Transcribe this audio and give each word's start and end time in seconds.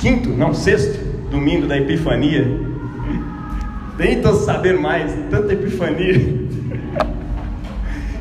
quinto, 0.00 0.30
não, 0.30 0.54
sexto 0.54 0.98
domingo 1.30 1.66
da 1.66 1.76
Epifania. 1.76 2.46
Estou 3.98 4.34
sabendo 4.34 4.80
mais, 4.80 5.12
tanta 5.30 5.52
Epifania. 5.52 6.40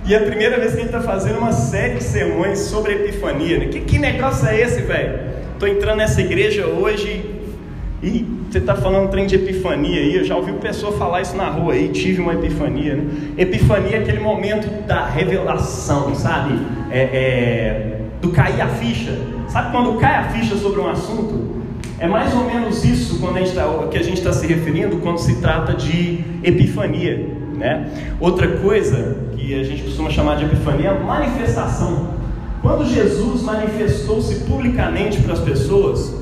E 0.05 0.15
a 0.15 0.20
primeira 0.21 0.59
vez 0.59 0.71
que 0.71 0.77
a 0.77 0.81
gente 0.81 0.93
está 0.93 1.02
fazendo 1.02 1.38
uma 1.38 1.54
série 1.54 1.95
de 1.95 2.04
sermões 2.04 2.59
sobre 2.59 2.93
Epifania. 2.93 3.59
Né? 3.59 3.68
Que, 3.68 3.79
que 3.81 3.97
negócio 3.97 4.47
é 4.47 4.59
esse, 4.59 4.81
velho? 4.81 5.20
Estou 5.54 5.70
entrando 5.70 5.97
nessa 5.97 6.20
igreja 6.20 6.65
hoje 6.65 7.23
e 8.04 8.25
você 8.50 8.57
está 8.57 8.75
falando 8.75 9.05
um 9.05 9.07
trem 9.07 9.25
de 9.27 9.36
epifania 9.36 10.02
aí. 10.02 10.16
Eu 10.16 10.23
já 10.23 10.36
ouvi 10.36 10.52
pessoa 10.54 10.91
falar 10.93 11.21
isso 11.21 11.38
na 11.38 11.48
rua 11.50 11.73
aí. 11.73 11.89
Tive 11.89 12.21
uma 12.21 12.34
epifania. 12.34 12.96
Né? 12.96 13.04
Epifania 13.38 13.98
é 13.98 14.00
aquele 14.00 14.20
momento 14.20 14.86
da 14.86 15.05
revelação, 15.05 16.16
sabe? 16.16 16.59
É, 16.91 17.00
é, 17.00 17.99
do 18.21 18.31
cair 18.31 18.59
a 18.61 18.67
ficha. 18.67 19.16
Sabe 19.48 19.71
quando 19.71 19.98
cai 19.99 20.16
a 20.16 20.23
ficha 20.30 20.55
sobre 20.55 20.80
um 20.80 20.89
assunto? 20.89 21.48
É 21.99 22.08
mais 22.08 22.34
ou 22.34 22.45
menos 22.45 22.85
isso 22.85 23.20
quando 23.20 23.38
a 23.38 23.39
gente 23.41 23.53
tá, 23.53 23.88
que 23.91 23.98
a 23.98 24.03
gente 24.03 24.17
está 24.17 24.31
se 24.31 24.48
referindo 24.48 24.98
quando 24.98 25.17
se 25.17 25.35
trata 25.41 25.73
de 25.73 26.23
epifania. 26.44 27.27
Né? 27.58 27.89
Outra 28.22 28.48
coisa 28.58 29.17
que 29.35 29.53
a 29.53 29.63
gente 29.63 29.84
costuma 29.84 30.09
chamar 30.09 30.38
de 30.38 30.45
epifania 30.45 30.91
é 30.91 30.99
manifestação. 30.99 32.13
Quando 32.62 32.85
Jesus 32.85 33.41
manifestou-se 33.41 34.35
publicamente 34.45 35.22
para 35.22 35.34
as 35.34 35.39
pessoas, 35.39 36.13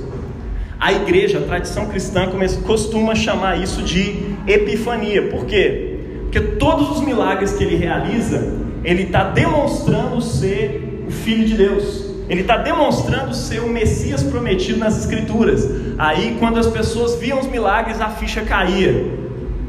a 0.80 0.94
igreja, 0.94 1.40
a 1.40 1.41
tradição 1.41 1.88
cristã 1.88 2.28
costuma 2.66 3.14
chamar 3.14 3.62
isso 3.62 3.84
de 3.84 4.36
epifania. 4.48 5.30
Por 5.30 5.45
quê? 5.45 6.00
Porque 6.23 6.39
todos 6.39 6.91
os 6.91 7.02
milagres 7.02 7.53
que 7.53 7.64
ele 7.64 7.75
realiza, 7.75 8.53
ele 8.84 9.03
está 9.03 9.23
demonstrando 9.25 10.22
ser 10.22 11.05
o 11.08 11.12
Filho 11.12 11.45
de 11.45 11.55
Deus. 11.55 12.06
Ele 12.30 12.41
está 12.41 12.58
demonstrando 12.58 13.34
ser 13.34 13.62
o 13.62 13.70
Messias 13.70 14.22
prometido 14.23 14.80
nas 14.80 14.97
Escrituras. 14.97 15.67
Aí, 15.97 16.36
quando 16.39 16.59
as 16.59 16.67
pessoas 16.67 17.16
viam 17.16 17.39
os 17.39 17.47
milagres, 17.47 18.02
a 18.02 18.09
ficha 18.09 18.42
caía. 18.42 19.11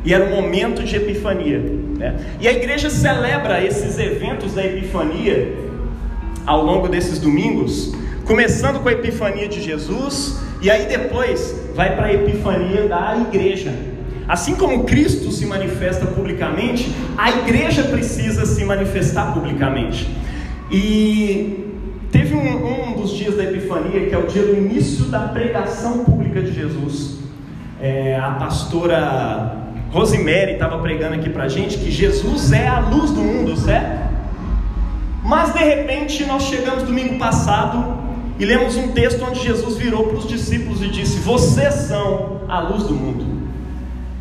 E 0.04 0.12
era 0.12 0.24
um 0.24 0.30
momento 0.30 0.82
de 0.82 0.96
epifania. 0.96 1.58
Né? 1.98 2.16
E 2.40 2.48
a 2.48 2.52
igreja 2.52 2.90
celebra 2.90 3.64
esses 3.64 3.98
eventos 3.98 4.54
da 4.54 4.64
epifania 4.64 5.54
ao 6.46 6.64
longo 6.64 6.88
desses 6.88 7.18
domingos, 7.18 7.94
começando 8.24 8.80
com 8.80 8.88
a 8.88 8.92
epifania 8.92 9.46
de 9.46 9.60
Jesus, 9.60 10.40
e 10.62 10.70
aí 10.70 10.86
depois 10.86 11.54
vai 11.74 11.94
para 11.94 12.06
a 12.06 12.14
epifania 12.14 12.88
da 12.88 13.16
igreja. 13.28 13.72
Assim 14.26 14.54
como 14.54 14.84
Cristo 14.84 15.30
se 15.30 15.46
manifesta 15.46 16.06
publicamente, 16.06 16.90
a 17.16 17.30
igreja 17.30 17.82
precisa 17.84 18.46
se 18.46 18.64
manifestar 18.64 19.32
publicamente. 19.32 20.08
E 20.70 21.67
teve 22.10 22.34
um, 22.34 22.90
um 22.90 22.96
dos 23.00 23.10
dias 23.10 23.36
da 23.36 23.44
Epifania, 23.44 24.06
que 24.06 24.14
é 24.14 24.18
o 24.18 24.26
dia 24.26 24.42
do 24.42 24.56
início 24.56 25.06
da 25.06 25.20
pregação 25.20 26.04
pública 26.04 26.42
de 26.42 26.52
Jesus. 26.52 27.18
É, 27.80 28.16
a 28.16 28.32
pastora 28.32 29.68
Rosemary 29.90 30.52
estava 30.52 30.78
pregando 30.78 31.14
aqui 31.14 31.30
para 31.30 31.48
gente 31.48 31.78
que 31.78 31.90
Jesus 31.90 32.52
é 32.52 32.66
a 32.66 32.80
luz 32.80 33.10
do 33.10 33.20
mundo, 33.20 33.56
certo? 33.56 34.08
Mas 35.24 35.52
de 35.52 35.60
repente 35.60 36.24
nós 36.24 36.44
chegamos 36.44 36.82
domingo 36.82 37.18
passado 37.18 37.98
e 38.38 38.44
lemos 38.44 38.76
um 38.76 38.88
texto 38.88 39.24
onde 39.24 39.42
Jesus 39.42 39.76
virou 39.76 40.04
para 40.04 40.18
os 40.18 40.26
discípulos 40.26 40.82
e 40.82 40.88
disse: 40.88 41.18
Vocês 41.18 41.74
são 41.74 42.40
a 42.48 42.60
luz 42.60 42.84
do 42.84 42.94
mundo. 42.94 43.26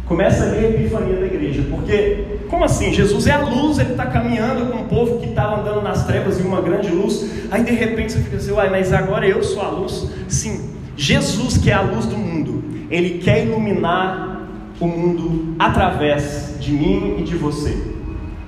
Começa 0.06 0.44
ali 0.44 0.66
a 0.66 0.70
epifania 0.70 1.18
da 1.18 1.26
igreja, 1.26 1.64
porque, 1.70 2.37
como 2.50 2.64
assim? 2.64 2.94
Jesus 2.94 3.28
é 3.28 3.32
a 3.32 3.42
luz, 3.42 3.78
ele 3.78 3.92
está 3.92 4.06
caminhando 4.06 4.72
com 4.72 4.80
um 4.80 4.88
povo 4.88 5.20
que 5.20 5.28
estava 5.28 5.60
andando 5.62 5.82
nas 5.82 6.06
trevas 6.06 6.40
e 6.40 6.44
uma 6.44 6.62
grande 6.62 6.90
luz, 6.90 7.30
aí 7.52 7.64
de 7.64 7.72
repente 7.72 8.14
você 8.14 8.20
fica 8.20 8.38
assim, 8.38 8.52
uai, 8.52 8.70
mas 8.70 8.94
agora 8.94 9.28
eu 9.28 9.44
sou 9.44 9.62
a 9.62 9.70
luz? 9.70 10.10
Sim, 10.28 10.70
Jesus, 10.96 11.58
que 11.58 11.70
é 11.70 11.74
a 11.74 11.82
luz 11.82 12.06
do 12.06 12.18
mundo, 12.18 12.64
ele 12.90 13.20
quer 13.20 13.46
iluminar 13.46 14.48
o 14.80 14.88
mundo 14.88 15.56
através 15.60 16.56
de 16.60 16.72
mim 16.72 17.18
e 17.20 17.24
de 17.24 17.36
você. 17.36 17.76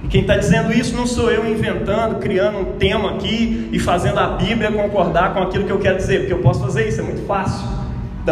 E 0.04 0.08
quem 0.08 0.22
está 0.22 0.38
dizendo 0.38 0.72
isso 0.72 0.96
não 0.96 1.06
sou 1.06 1.30
eu 1.30 1.50
inventando, 1.50 2.20
criando 2.20 2.60
um 2.60 2.78
tema 2.78 3.12
aqui 3.12 3.70
e 3.72 3.80
fazendo 3.80 4.20
a 4.20 4.28
Bíblia 4.30 4.72
concordar 4.72 5.34
com 5.34 5.42
aquilo 5.42 5.66
que 5.66 5.72
eu 5.72 5.80
quero 5.80 5.98
dizer, 5.98 6.20
porque 6.20 6.34
eu 6.34 6.40
posso 6.40 6.62
fazer 6.62 6.88
isso, 6.88 7.02
é 7.02 7.04
muito 7.04 7.26
fácil. 7.26 7.79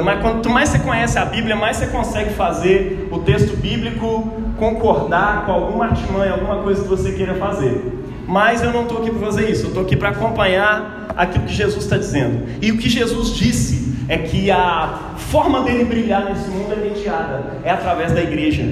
Mais, 0.02 0.22
quanto 0.22 0.50
mais 0.50 0.70
você 0.70 0.80
conhece 0.80 1.18
a 1.18 1.26
Bíblia, 1.26 1.56
mais 1.56 1.78
você 1.78 1.88
consegue 1.88 2.32
fazer 2.32 3.08
o 3.12 3.20
texto 3.20 3.56
bíblico 3.58 4.32
concordar 4.58 5.46
com 5.46 5.52
alguma 5.52 5.86
artimanha, 5.86 6.34
alguma 6.34 6.58
coisa 6.64 6.82
que 6.82 6.88
você 6.88 7.12
queira 7.12 7.36
fazer. 7.36 7.94
Mas 8.28 8.62
eu 8.62 8.74
não 8.74 8.84
estou 8.84 9.00
aqui 9.00 9.12
para 9.12 9.26
fazer 9.26 9.50
isso, 9.50 9.64
eu 9.64 9.68
estou 9.70 9.84
aqui 9.84 9.96
para 9.96 10.10
acompanhar 10.10 11.08
aquilo 11.16 11.46
que 11.46 11.54
Jesus 11.54 11.84
está 11.84 11.98
dizendo. 11.98 12.46
E 12.62 12.72
o 12.72 12.78
que 12.78 12.90
Jesus 12.90 13.36
disse 13.36 13.96
é 14.10 14.18
que 14.18 14.52
a 14.52 15.14
forma 15.18 15.62
dele 15.62 15.86
brilhar 15.86 16.26
nesse 16.26 16.50
mundo 16.50 16.74
é 16.74 16.76
mediada, 16.76 17.58
é 17.64 17.72
através 17.72 18.12
da 18.12 18.22
igreja. 18.22 18.64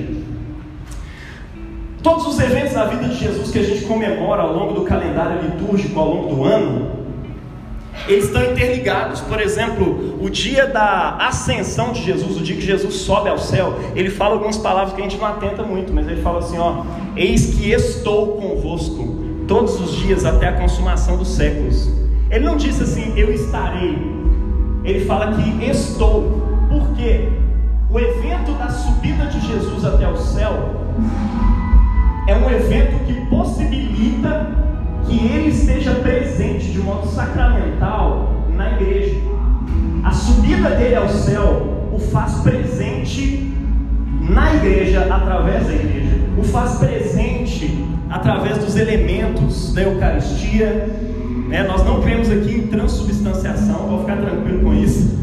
Todos 2.03 2.27
os 2.27 2.39
eventos 2.39 2.73
da 2.73 2.85
vida 2.85 3.05
de 3.05 3.17
Jesus 3.17 3.49
que 3.49 3.59
a 3.59 3.63
gente 3.63 3.85
comemora 3.85 4.43
ao 4.43 4.53
longo 4.53 4.73
do 4.73 4.81
calendário 4.81 5.41
litúrgico, 5.41 5.99
ao 5.99 6.07
longo 6.07 6.35
do 6.35 6.43
ano, 6.43 7.04
eles 8.07 8.25
estão 8.25 8.43
interligados. 8.43 9.21
Por 9.21 9.41
exemplo, 9.41 10.17
o 10.21 10.29
dia 10.29 10.67
da 10.67 11.17
ascensão 11.17 11.91
de 11.91 12.03
Jesus, 12.03 12.37
o 12.37 12.43
dia 12.43 12.55
que 12.55 12.61
Jesus 12.61 12.95
sobe 12.95 13.29
ao 13.29 13.37
céu, 13.37 13.79
ele 13.95 14.09
fala 14.09 14.33
algumas 14.33 14.57
palavras 14.57 14.93
que 14.93 15.01
a 15.01 15.03
gente 15.03 15.17
não 15.17 15.25
atenta 15.25 15.63
muito, 15.63 15.93
mas 15.93 16.07
ele 16.07 16.21
fala 16.21 16.39
assim: 16.39 16.57
ó, 16.57 16.83
eis 17.15 17.55
que 17.55 17.71
estou 17.71 18.37
convosco 18.37 19.25
todos 19.47 19.79
os 19.79 19.95
dias 19.97 20.25
até 20.25 20.47
a 20.47 20.53
consumação 20.53 21.17
dos 21.17 21.29
séculos. 21.29 21.89
Ele 22.29 22.45
não 22.45 22.57
disse 22.57 22.83
assim, 22.83 23.13
eu 23.15 23.31
estarei. 23.31 23.97
Ele 24.83 25.05
fala 25.05 25.35
que 25.35 25.65
estou. 25.65 26.43
Por 26.69 26.95
quê? 26.95 27.29
O 27.89 27.99
evento 27.99 28.51
da 28.57 28.69
subida 28.69 29.25
de 29.27 29.39
Jesus 29.47 29.85
até 29.85 30.07
o 30.07 30.17
céu 30.17 30.53
é 32.27 32.35
um 32.35 32.49
evento 32.49 33.05
que 33.05 33.13
possibilita 33.27 34.47
que 35.05 35.17
ele 35.17 35.49
esteja 35.49 35.91
presente 35.95 36.71
de 36.71 36.79
modo 36.79 37.07
sacramental 37.07 38.45
na 38.55 38.73
igreja. 38.73 39.21
A 40.03 40.11
subida 40.11 40.69
dele 40.71 40.95
ao 40.95 41.09
céu 41.09 41.89
o 41.91 41.99
faz 41.99 42.35
presente 42.35 43.53
na 44.21 44.55
igreja 44.55 45.07
através 45.13 45.67
da 45.67 45.73
igreja, 45.73 46.15
o 46.37 46.43
faz 46.43 46.75
presente 46.75 47.85
através 48.09 48.57
dos 48.57 48.75
elementos 48.75 49.73
da 49.73 49.83
Eucaristia. 49.83 50.89
Né? 51.47 51.63
Nós 51.63 51.85
não 51.85 52.01
cremos 52.01 52.29
aqui 52.29 52.55
em 52.55 52.67
transubstanciação, 52.67 53.87
vou 53.87 53.99
ficar 54.01 54.17
tranquilo 54.17 54.63
com 54.63 54.73
isso. 54.73 55.17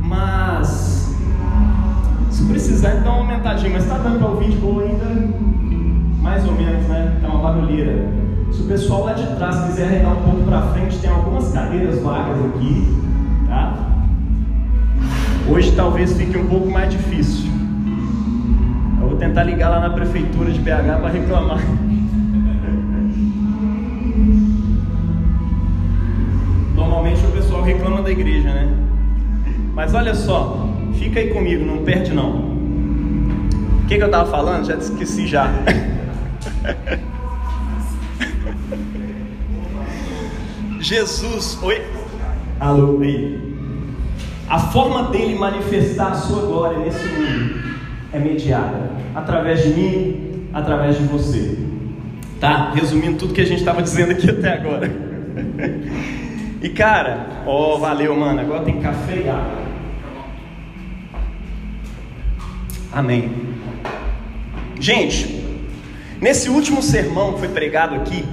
Mas, 0.00 1.14
se 2.30 2.44
precisar, 2.44 2.96
dá 2.96 3.10
uma 3.10 3.20
aumentadinha. 3.20 3.70
Mas 3.70 3.84
está 3.84 3.98
dando 3.98 4.18
para 4.18 4.28
ouvir 4.28 4.50
de 4.50 4.56
boa 4.56 4.82
ainda? 4.82 5.04
Mais 6.20 6.46
ou 6.46 6.52
menos, 6.52 6.86
né? 6.88 7.18
Tá 7.20 7.28
uma 7.28 7.38
barulheira. 7.38 8.21
Se 8.52 8.60
o 8.60 8.66
pessoal 8.66 9.04
lá 9.06 9.14
de 9.14 9.26
trás 9.36 9.64
quiser 9.64 9.86
arredar 9.86 10.12
um 10.12 10.22
pouco 10.22 10.42
para 10.44 10.60
frente, 10.72 10.98
tem 10.98 11.08
algumas 11.08 11.50
cadeiras 11.52 11.98
vagas 12.02 12.36
aqui. 12.44 12.86
Tá? 13.48 13.74
Hoje 15.48 15.72
talvez 15.72 16.12
fique 16.14 16.36
um 16.36 16.46
pouco 16.46 16.70
mais 16.70 16.90
difícil. 16.92 17.50
Eu 19.00 19.08
vou 19.08 19.16
tentar 19.16 19.44
ligar 19.44 19.70
lá 19.70 19.80
na 19.80 19.90
prefeitura 19.90 20.50
de 20.50 20.60
BH 20.60 21.00
para 21.00 21.08
reclamar. 21.08 21.60
Normalmente 26.74 27.24
o 27.24 27.30
pessoal 27.30 27.62
reclama 27.62 28.02
da 28.02 28.10
igreja, 28.10 28.50
né? 28.52 28.70
Mas 29.74 29.94
olha 29.94 30.14
só, 30.14 30.68
fica 30.94 31.20
aí 31.20 31.32
comigo, 31.32 31.64
não 31.64 31.78
perde 31.78 32.12
não. 32.12 32.52
O 33.82 33.86
que, 33.88 33.96
que 33.96 34.02
eu 34.02 34.06
estava 34.06 34.30
falando? 34.30 34.66
Já 34.66 34.74
esqueci 34.74 35.26
já. 35.26 35.50
Jesus, 40.82 41.56
oi? 41.62 41.80
Alô, 42.58 43.00
aí. 43.02 43.40
A 44.48 44.58
forma 44.58 45.04
dele 45.04 45.36
manifestar 45.36 46.10
a 46.10 46.14
sua 46.14 46.42
glória 46.42 46.78
nesse 46.78 47.06
mundo 47.06 47.78
é 48.12 48.18
mediada 48.18 48.90
através 49.14 49.62
de 49.62 49.68
mim, 49.68 50.48
através 50.52 50.98
de 50.98 51.04
você. 51.04 51.56
Tá? 52.40 52.72
Resumindo 52.72 53.16
tudo 53.16 53.32
que 53.32 53.40
a 53.40 53.46
gente 53.46 53.60
estava 53.60 53.80
dizendo 53.80 54.10
aqui 54.10 54.28
até 54.28 54.52
agora. 54.52 54.90
E 56.62 56.68
cara, 56.68 57.42
ó, 57.44 57.74
oh, 57.74 57.78
valeu, 57.80 58.14
mano. 58.14 58.40
Agora 58.40 58.62
tem 58.62 58.80
café 58.80 59.16
e 59.16 59.28
água. 59.28 59.62
Amém. 62.92 63.32
Gente, 64.78 65.44
nesse 66.20 66.48
último 66.48 66.80
sermão 66.80 67.32
que 67.32 67.40
foi 67.40 67.48
pregado 67.48 67.96
aqui, 67.96 68.24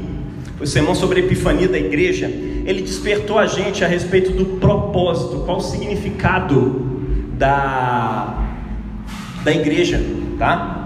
o 0.60 0.68
sermão 0.68 0.94
sobre 0.94 1.22
a 1.22 1.24
epifania 1.24 1.68
da 1.68 1.78
igreja, 1.78 2.26
ele 2.28 2.82
despertou 2.82 3.40
a 3.40 3.48
gente 3.48 3.84
a 3.84 3.88
respeito 3.88 4.32
do 4.32 4.58
propósito, 4.60 5.44
qual 5.46 5.58
o 5.58 5.62
significado 5.62 6.88
da, 7.38 8.48
da 9.44 9.52
igreja, 9.52 10.02
tá? 10.38 10.80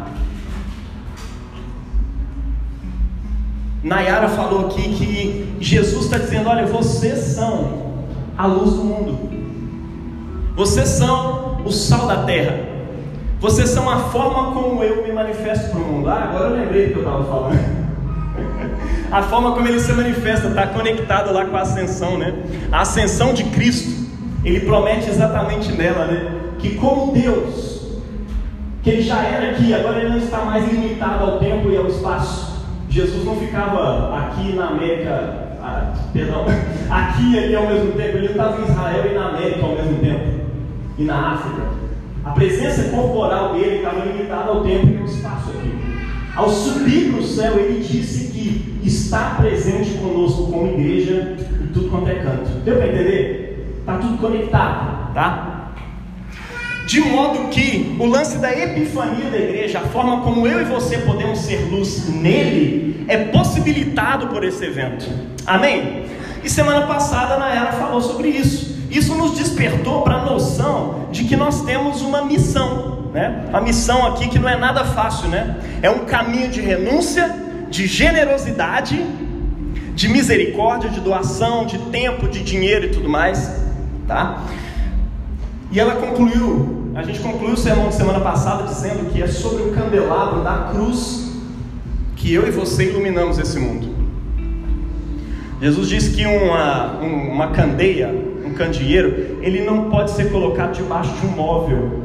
Nayara 3.83 4.29
falou 4.29 4.67
aqui 4.67 4.93
que 4.93 5.57
Jesus 5.59 6.05
está 6.05 6.17
dizendo: 6.17 6.47
olha, 6.47 6.65
vocês 6.65 7.19
são 7.19 7.93
a 8.37 8.45
luz 8.45 8.73
do 8.73 8.83
mundo. 8.83 9.33
Vocês 10.55 10.87
são 10.87 11.61
o 11.65 11.71
sal 11.71 12.07
da 12.07 12.23
terra. 12.23 12.59
Vocês 13.41 13.69
são 13.69 13.89
a 13.89 13.99
forma 14.09 14.53
como 14.53 14.81
eu 14.83 15.03
me 15.05 15.11
manifesto 15.11 15.71
para 15.71 15.79
o 15.79 15.83
mundo. 15.83 16.09
Ah, 16.09 16.29
agora 16.29 16.51
eu 16.51 16.61
lembrei 16.61 16.87
do 16.87 16.93
que 16.93 16.99
eu 16.99 17.03
estava 17.03 17.25
falando. 17.25 17.73
a 19.13 19.21
forma 19.21 19.51
como 19.51 19.68
ele 19.68 19.80
se 19.80 19.94
manifesta 19.94 20.48
está 20.48 20.65
conectado 20.65 21.31
lá 21.31 21.45
com 21.45 21.56
a 21.56 21.62
ascensão, 21.62 22.18
né? 22.18 22.33
A 22.71 22.81
ascensão 22.81 23.31
de 23.31 23.44
Cristo, 23.44 24.10
ele 24.44 24.62
promete 24.62 25.07
exatamente 25.07 25.71
nela, 25.71 26.06
né? 26.06 26.31
Que 26.57 26.74
como 26.74 27.13
Deus, 27.13 27.92
que 28.81 28.89
ele 28.89 29.04
já 29.04 29.21
era 29.24 29.51
aqui, 29.51 29.71
agora 29.71 30.00
ele 30.00 30.10
não 30.10 30.18
está 30.18 30.39
mais 30.39 30.68
limitado 30.68 31.25
ao 31.25 31.38
tempo 31.38 31.69
e 31.69 31.77
ao 31.77 31.86
espaço. 31.86 32.60
Jesus 32.89 33.24
não 33.24 33.36
ficava 33.36 34.18
aqui 34.18 34.54
na 34.54 34.69
América, 34.69 35.59
ah, 35.62 35.94
perdão, 36.12 36.45
aqui 36.89 37.33
e 37.33 37.38
ali 37.38 37.56
ao 37.56 37.68
mesmo 37.68 37.92
tempo, 37.92 38.18
ele 38.18 38.25
estava 38.25 38.59
em 38.59 38.66
Israel 38.66 39.12
e 39.12 39.13
na 39.13 39.27
América 39.27 39.63
ao 39.63 39.75
mesmo 39.75 40.00
tempo, 40.00 40.25
e 40.98 41.04
na 41.04 41.33
África. 41.33 41.62
A 42.25 42.31
presença 42.31 42.89
corporal 42.89 43.54
dele 43.54 43.75
estava 43.75 44.06
limitada 44.06 44.50
ao 44.50 44.63
tempo 44.63 44.88
e 44.88 44.98
ao 44.98 45.06
espaço 45.06 45.51
aqui. 45.51 45.71
Ao 46.36 46.50
subir 46.50 47.12
para 47.12 47.19
o 47.19 47.24
céu, 47.24 47.59
ele 47.59 47.83
disse 47.83 48.22
está 48.85 49.35
presente 49.38 49.97
conosco 49.97 50.47
como 50.51 50.68
igreja 50.68 51.35
em 51.62 51.68
tudo 51.68 51.89
quanto 51.89 52.09
é 52.09 52.15
canto. 52.15 52.50
Deu 52.63 52.77
para 52.77 52.88
entender? 52.88 53.77
Está 53.80 53.97
tudo 53.97 54.18
conectado, 54.18 55.13
tá? 55.13 55.71
De 56.85 57.00
modo 57.00 57.50
que 57.50 57.95
o 58.00 58.06
lance 58.06 58.38
da 58.38 58.51
epifania 58.51 59.30
da 59.30 59.38
igreja, 59.38 59.80
a 59.80 59.81
forma 59.83 60.21
como 60.21 60.45
eu 60.45 60.62
e 60.62 60.65
você 60.65 60.97
podemos 61.00 61.39
ser 61.39 61.69
luz 61.71 62.09
nele, 62.09 63.06
é 63.07 63.18
possibilitado 63.25 64.27
por 64.27 64.44
esse 64.44 64.65
evento. 64.65 65.09
Amém? 65.45 66.06
E 66.44 66.50
semana 66.50 66.85
passada 66.85 67.35
a 67.35 67.39
Naela 67.39 67.71
falou 67.71 68.01
sobre 68.01 68.27
isso. 68.30 68.74
Isso 68.91 69.15
nos 69.15 69.38
despertou 69.38 70.01
para 70.01 70.15
a 70.15 70.25
noção 70.25 71.07
de 71.12 71.24
que 71.24 71.35
nós 71.35 71.63
temos 71.63 72.01
uma 72.01 72.24
missão, 72.25 73.09
né? 73.13 73.45
A 73.51 73.62
missão 73.62 74.06
aqui 74.06 74.27
que 74.27 74.38
não 74.38 74.47
é 74.47 74.57
nada 74.57 74.83
fácil, 74.83 75.30
né? 75.30 75.57
É 75.81 75.89
um 75.89 76.00
caminho 76.00 76.50
de 76.50 76.62
renúncia, 76.62 77.33
de 77.73 77.87
generosidade, 77.87 79.03
de 79.95 80.07
misericórdia, 80.07 80.91
de 80.91 80.99
doação, 80.99 81.65
de 81.65 81.79
tempo, 81.89 82.27
de 82.27 82.43
dinheiro 82.43 82.85
e 82.85 82.89
tudo 82.89 83.09
mais, 83.09 83.51
tá? 84.07 84.43
E 85.71 85.79
ela 85.79 85.95
concluiu, 85.95 86.91
a 86.93 87.01
gente 87.01 87.19
concluiu 87.19 87.55
o 87.55 87.57
sermão 87.57 87.89
de 87.89 87.95
semana 87.95 88.19
passada 88.19 88.67
dizendo 88.67 89.11
que 89.11 89.23
é 89.23 89.27
sobre 89.27 89.63
o 89.63 89.71
candelabro 89.71 90.43
da 90.43 90.69
cruz 90.71 91.31
que 92.15 92.31
eu 92.31 92.47
e 92.47 92.51
você 92.51 92.91
iluminamos 92.91 93.39
esse 93.39 93.57
mundo. 93.57 93.87
Jesus 95.59 95.89
disse 95.89 96.11
que 96.15 96.27
uma, 96.27 96.99
uma 96.99 97.47
candeia, 97.47 98.13
um 98.45 98.53
candeeiro, 98.53 99.39
ele 99.41 99.65
não 99.65 99.89
pode 99.89 100.11
ser 100.11 100.31
colocado 100.31 100.73
debaixo 100.73 101.11
de 101.19 101.25
um 101.25 101.31
móvel, 101.31 102.03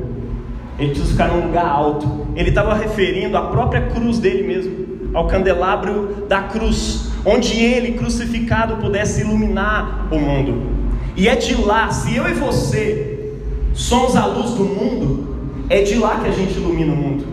ele 0.78 0.92
precisa 0.92 1.10
ficar 1.10 1.28
num 1.28 1.44
lugar 1.44 1.66
alto. 1.66 2.26
Ele 2.34 2.48
estava 2.48 2.72
referindo 2.72 3.36
à 3.36 3.42
própria 3.48 3.82
cruz 3.82 4.18
dele 4.18 4.46
mesmo, 4.46 4.88
ao 5.14 5.26
candelabro 5.26 6.26
da 6.28 6.43
cruz, 6.43 7.10
onde 7.25 7.58
ele 7.58 7.93
crucificado 7.93 8.76
pudesse 8.76 9.20
iluminar 9.22 10.08
o 10.10 10.19
mundo. 10.19 10.78
E 11.16 11.28
é 11.28 11.34
de 11.34 11.55
lá, 11.55 11.90
se 11.90 12.14
eu 12.16 12.28
e 12.28 12.34
você 12.34 13.34
somos 13.75 14.16
a 14.16 14.26
luz 14.26 14.52
do 14.52 14.64
mundo, 14.64 15.37
é 15.69 15.82
de 15.82 15.96
lá 15.96 16.20
que 16.20 16.28
a 16.28 16.32
gente 16.32 16.56
ilumina 16.56 16.93
o 16.93 16.96
mundo, 16.96 17.25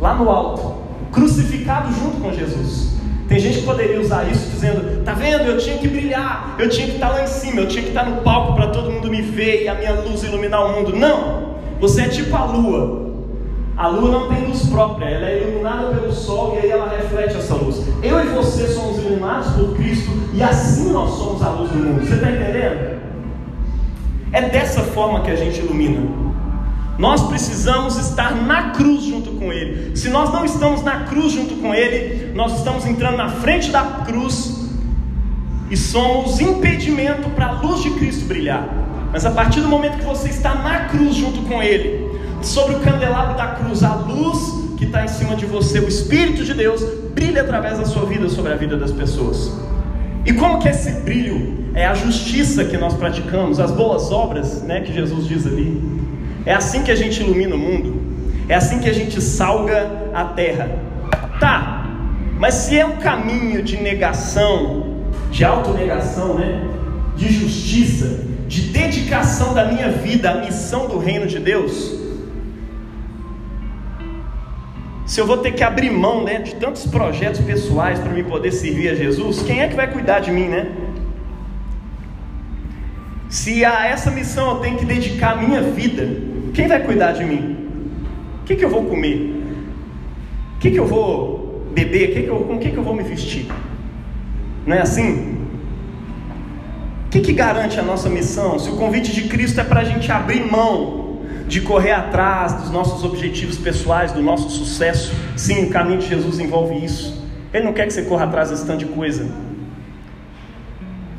lá 0.00 0.14
no 0.14 0.30
alto, 0.30 0.82
crucificado 1.12 1.92
junto 1.92 2.20
com 2.20 2.32
Jesus. 2.32 2.96
Tem 3.28 3.38
gente 3.40 3.58
que 3.58 3.64
poderia 3.64 4.00
usar 4.00 4.30
isso 4.30 4.50
dizendo: 4.50 5.04
tá 5.04 5.12
vendo, 5.12 5.44
eu 5.44 5.58
tinha 5.58 5.78
que 5.78 5.88
brilhar, 5.88 6.56
eu 6.58 6.68
tinha 6.68 6.86
que 6.86 6.94
estar 6.94 7.08
lá 7.08 7.22
em 7.22 7.26
cima, 7.26 7.60
eu 7.60 7.68
tinha 7.68 7.82
que 7.82 7.88
estar 7.88 8.04
no 8.04 8.22
palco 8.22 8.54
para 8.54 8.68
todo 8.68 8.90
mundo 8.90 9.10
me 9.10 9.20
ver 9.20 9.64
e 9.64 9.68
a 9.68 9.74
minha 9.74 9.92
luz 9.92 10.22
iluminar 10.22 10.64
o 10.64 10.76
mundo. 10.76 10.96
Não, 10.96 11.56
você 11.80 12.02
é 12.02 12.08
tipo 12.08 12.34
a 12.36 12.44
lua. 12.44 13.05
A 13.76 13.88
lua 13.88 14.10
não 14.10 14.28
tem 14.28 14.46
luz 14.46 14.64
própria, 14.66 15.04
ela 15.04 15.28
é 15.28 15.42
iluminada 15.42 15.88
pelo 15.88 16.10
sol 16.10 16.54
e 16.54 16.60
aí 16.60 16.70
ela 16.70 16.88
reflete 16.88 17.36
essa 17.36 17.54
luz. 17.54 17.82
Eu 18.02 18.18
e 18.24 18.28
você 18.28 18.66
somos 18.68 18.96
iluminados 18.98 19.52
por 19.52 19.76
Cristo 19.76 20.10
e 20.32 20.42
assim 20.42 20.92
nós 20.92 21.10
somos 21.10 21.42
a 21.42 21.50
luz 21.50 21.70
do 21.70 21.78
mundo. 21.78 22.00
Você 22.00 22.14
está 22.14 22.30
entendendo? 22.30 22.96
É 24.32 24.48
dessa 24.48 24.80
forma 24.80 25.20
que 25.20 25.30
a 25.30 25.36
gente 25.36 25.60
ilumina. 25.60 26.00
Nós 26.98 27.22
precisamos 27.24 27.98
estar 27.98 28.34
na 28.34 28.70
cruz 28.70 29.02
junto 29.02 29.32
com 29.32 29.52
Ele. 29.52 29.94
Se 29.94 30.08
nós 30.08 30.32
não 30.32 30.46
estamos 30.46 30.82
na 30.82 31.04
cruz 31.04 31.32
junto 31.32 31.56
com 31.56 31.74
Ele, 31.74 32.32
nós 32.34 32.56
estamos 32.56 32.86
entrando 32.86 33.18
na 33.18 33.28
frente 33.28 33.70
da 33.70 33.82
cruz 34.06 34.70
e 35.70 35.76
somos 35.76 36.40
impedimento 36.40 37.28
para 37.30 37.48
a 37.48 37.60
luz 37.60 37.82
de 37.82 37.90
Cristo 37.90 38.24
brilhar. 38.24 38.66
Mas 39.12 39.26
a 39.26 39.30
partir 39.30 39.60
do 39.60 39.68
momento 39.68 39.98
que 39.98 40.04
você 40.04 40.30
está 40.30 40.54
na 40.54 40.86
cruz 40.86 41.14
junto 41.14 41.42
com 41.42 41.62
Ele, 41.62 42.05
sobre 42.46 42.76
o 42.76 42.80
candelabro 42.80 43.36
da 43.36 43.48
cruz, 43.48 43.82
a 43.82 43.94
luz 43.94 44.38
que 44.78 44.84
está 44.84 45.04
em 45.04 45.08
cima 45.08 45.34
de 45.34 45.46
você, 45.46 45.80
o 45.80 45.88
Espírito 45.88 46.44
de 46.44 46.54
Deus, 46.54 46.82
brilha 47.14 47.42
através 47.42 47.78
da 47.78 47.84
sua 47.84 48.04
vida 48.06 48.28
sobre 48.28 48.52
a 48.52 48.56
vida 48.56 48.76
das 48.76 48.92
pessoas. 48.92 49.52
E 50.24 50.32
como 50.32 50.58
que 50.58 50.68
esse 50.68 50.90
brilho 51.00 51.66
é 51.74 51.86
a 51.86 51.94
justiça 51.94 52.64
que 52.64 52.76
nós 52.76 52.94
praticamos, 52.94 53.58
as 53.58 53.70
boas 53.70 54.10
obras, 54.10 54.62
né, 54.62 54.80
que 54.80 54.92
Jesus 54.92 55.26
diz 55.26 55.46
ali. 55.46 55.82
É 56.44 56.54
assim 56.54 56.82
que 56.82 56.90
a 56.90 56.96
gente 56.96 57.20
ilumina 57.20 57.54
o 57.54 57.58
mundo. 57.58 58.00
É 58.48 58.54
assim 58.54 58.78
que 58.78 58.88
a 58.88 58.92
gente 58.92 59.20
salga 59.20 60.10
a 60.14 60.24
terra. 60.24 60.70
Tá. 61.40 61.86
Mas 62.38 62.54
se 62.54 62.78
é 62.78 62.86
um 62.86 62.96
caminho 62.96 63.62
de 63.62 63.76
negação, 63.78 65.04
de 65.30 65.44
autonegação, 65.44 66.34
né? 66.34 66.62
De 67.16 67.32
justiça, 67.32 68.20
de 68.46 68.62
dedicação 68.62 69.52
da 69.52 69.64
minha 69.64 69.90
vida 69.90 70.30
à 70.30 70.34
missão 70.44 70.86
do 70.86 70.98
reino 70.98 71.26
de 71.26 71.38
Deus, 71.38 72.05
se 75.06 75.20
eu 75.20 75.26
vou 75.26 75.38
ter 75.38 75.52
que 75.52 75.62
abrir 75.62 75.88
mão 75.90 76.24
né, 76.24 76.40
de 76.40 76.56
tantos 76.56 76.84
projetos 76.84 77.40
pessoais 77.40 78.00
para 78.00 78.12
me 78.12 78.24
poder 78.24 78.50
servir 78.50 78.88
a 78.88 78.94
Jesus, 78.94 79.40
quem 79.40 79.60
é 79.60 79.68
que 79.68 79.76
vai 79.76 79.90
cuidar 79.90 80.18
de 80.18 80.32
mim, 80.32 80.48
né? 80.48 80.66
Se 83.28 83.64
a 83.64 83.86
essa 83.86 84.10
missão 84.10 84.56
eu 84.56 84.56
tenho 84.56 84.76
que 84.76 84.84
dedicar 84.84 85.32
a 85.32 85.36
minha 85.36 85.62
vida, 85.62 86.08
quem 86.52 86.66
vai 86.66 86.80
cuidar 86.80 87.12
de 87.12 87.24
mim? 87.24 87.68
O 88.40 88.44
que, 88.46 88.56
que 88.56 88.64
eu 88.64 88.68
vou 88.68 88.84
comer? 88.84 89.42
O 90.56 90.58
que, 90.58 90.72
que 90.72 90.78
eu 90.78 90.86
vou 90.86 91.64
beber? 91.72 92.12
Que 92.12 92.22
que 92.22 92.28
eu, 92.28 92.40
com 92.40 92.56
o 92.56 92.58
que, 92.58 92.70
que 92.70 92.76
eu 92.76 92.82
vou 92.82 92.94
me 92.94 93.04
vestir? 93.04 93.46
Não 94.66 94.74
é 94.74 94.80
assim? 94.80 95.36
O 97.06 97.10
que, 97.10 97.20
que 97.20 97.32
garante 97.32 97.78
a 97.78 97.82
nossa 97.82 98.08
missão? 98.08 98.58
Se 98.58 98.68
o 98.70 98.76
convite 98.76 99.12
de 99.12 99.28
Cristo 99.28 99.60
é 99.60 99.64
para 99.64 99.80
a 99.80 99.84
gente 99.84 100.10
abrir 100.10 100.44
mão 100.50 101.05
de 101.46 101.60
correr 101.60 101.92
atrás 101.92 102.54
dos 102.54 102.70
nossos 102.70 103.04
objetivos 103.04 103.56
pessoais, 103.56 104.12
do 104.12 104.22
nosso 104.22 104.50
sucesso. 104.50 105.14
Sim, 105.36 105.66
o 105.66 105.70
caminho 105.70 106.00
de 106.00 106.08
Jesus 106.08 106.38
envolve 106.38 106.84
isso. 106.84 107.24
Ele 107.52 107.64
não 107.64 107.72
quer 107.72 107.86
que 107.86 107.92
você 107.92 108.02
corra 108.02 108.24
atrás 108.24 108.50
desse 108.50 108.66
tanto 108.66 108.80
de 108.80 108.86
coisa. 108.86 109.30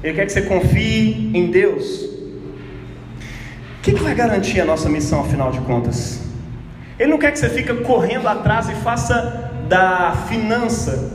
Ele 0.04 0.14
quer 0.14 0.26
que 0.26 0.32
você 0.32 0.42
confie 0.42 1.32
em 1.34 1.50
Deus. 1.50 2.04
O 2.04 3.82
que, 3.82 3.94
que 3.94 4.04
vai 4.04 4.14
garantir 4.14 4.60
a 4.60 4.66
nossa 4.66 4.90
missão, 4.90 5.22
afinal 5.22 5.52
de 5.52 5.60
contas? 5.62 6.22
Ele 7.00 7.10
não 7.10 7.18
quer 7.18 7.32
que 7.32 7.40
você 7.40 7.50
fique 7.50 7.74
correndo 7.76 8.28
atrás 8.28 8.70
e 8.70 8.74
faça 8.76 9.52
da 9.70 10.26
finança, 10.28 11.14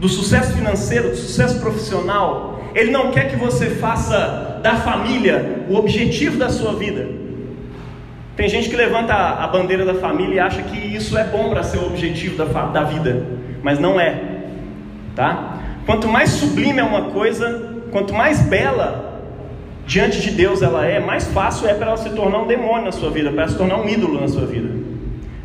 do 0.00 0.08
sucesso 0.08 0.52
financeiro, 0.52 1.10
do 1.10 1.16
sucesso 1.16 1.60
profissional. 1.60 2.62
Ele 2.74 2.90
não 2.90 3.10
quer 3.10 3.28
que 3.28 3.36
você 3.36 3.66
faça 3.66 4.60
da 4.62 4.76
família 4.76 5.66
o 5.68 5.76
objetivo 5.76 6.38
da 6.38 6.48
sua 6.48 6.74
vida. 6.74 7.21
Tem 8.42 8.48
gente 8.48 8.68
que 8.68 8.74
levanta 8.74 9.14
a 9.14 9.46
bandeira 9.46 9.84
da 9.84 9.94
família 9.94 10.34
e 10.34 10.40
acha 10.40 10.62
que 10.62 10.76
isso 10.76 11.16
é 11.16 11.22
bom 11.22 11.48
para 11.48 11.62
ser 11.62 11.78
o 11.78 11.86
objetivo 11.86 12.36
da, 12.36 12.44
da 12.44 12.82
vida, 12.82 13.24
mas 13.62 13.78
não 13.78 14.00
é, 14.00 14.20
tá? 15.14 15.60
Quanto 15.86 16.08
mais 16.08 16.30
sublime 16.30 16.80
é 16.80 16.82
uma 16.82 17.02
coisa, 17.02 17.70
quanto 17.92 18.12
mais 18.12 18.42
bela 18.42 19.22
diante 19.86 20.20
de 20.20 20.32
Deus 20.32 20.60
ela 20.60 20.84
é, 20.84 20.98
mais 20.98 21.24
fácil 21.28 21.68
é 21.68 21.74
para 21.74 21.86
ela 21.86 21.96
se 21.96 22.10
tornar 22.10 22.40
um 22.40 22.48
demônio 22.48 22.86
na 22.86 22.90
sua 22.90 23.10
vida, 23.12 23.30
para 23.30 23.42
ela 23.42 23.52
se 23.52 23.56
tornar 23.56 23.78
um 23.78 23.88
ídolo 23.88 24.20
na 24.20 24.26
sua 24.26 24.44
vida. 24.44 24.70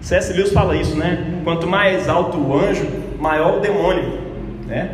C.S. 0.02 0.34
Lewis 0.34 0.52
fala 0.52 0.76
isso, 0.76 0.98
né? 0.98 1.42
Quanto 1.44 1.68
mais 1.68 2.10
alto 2.10 2.36
o 2.40 2.58
anjo, 2.58 2.88
maior 3.20 3.58
o 3.58 3.60
demônio, 3.60 4.22
né? 4.66 4.90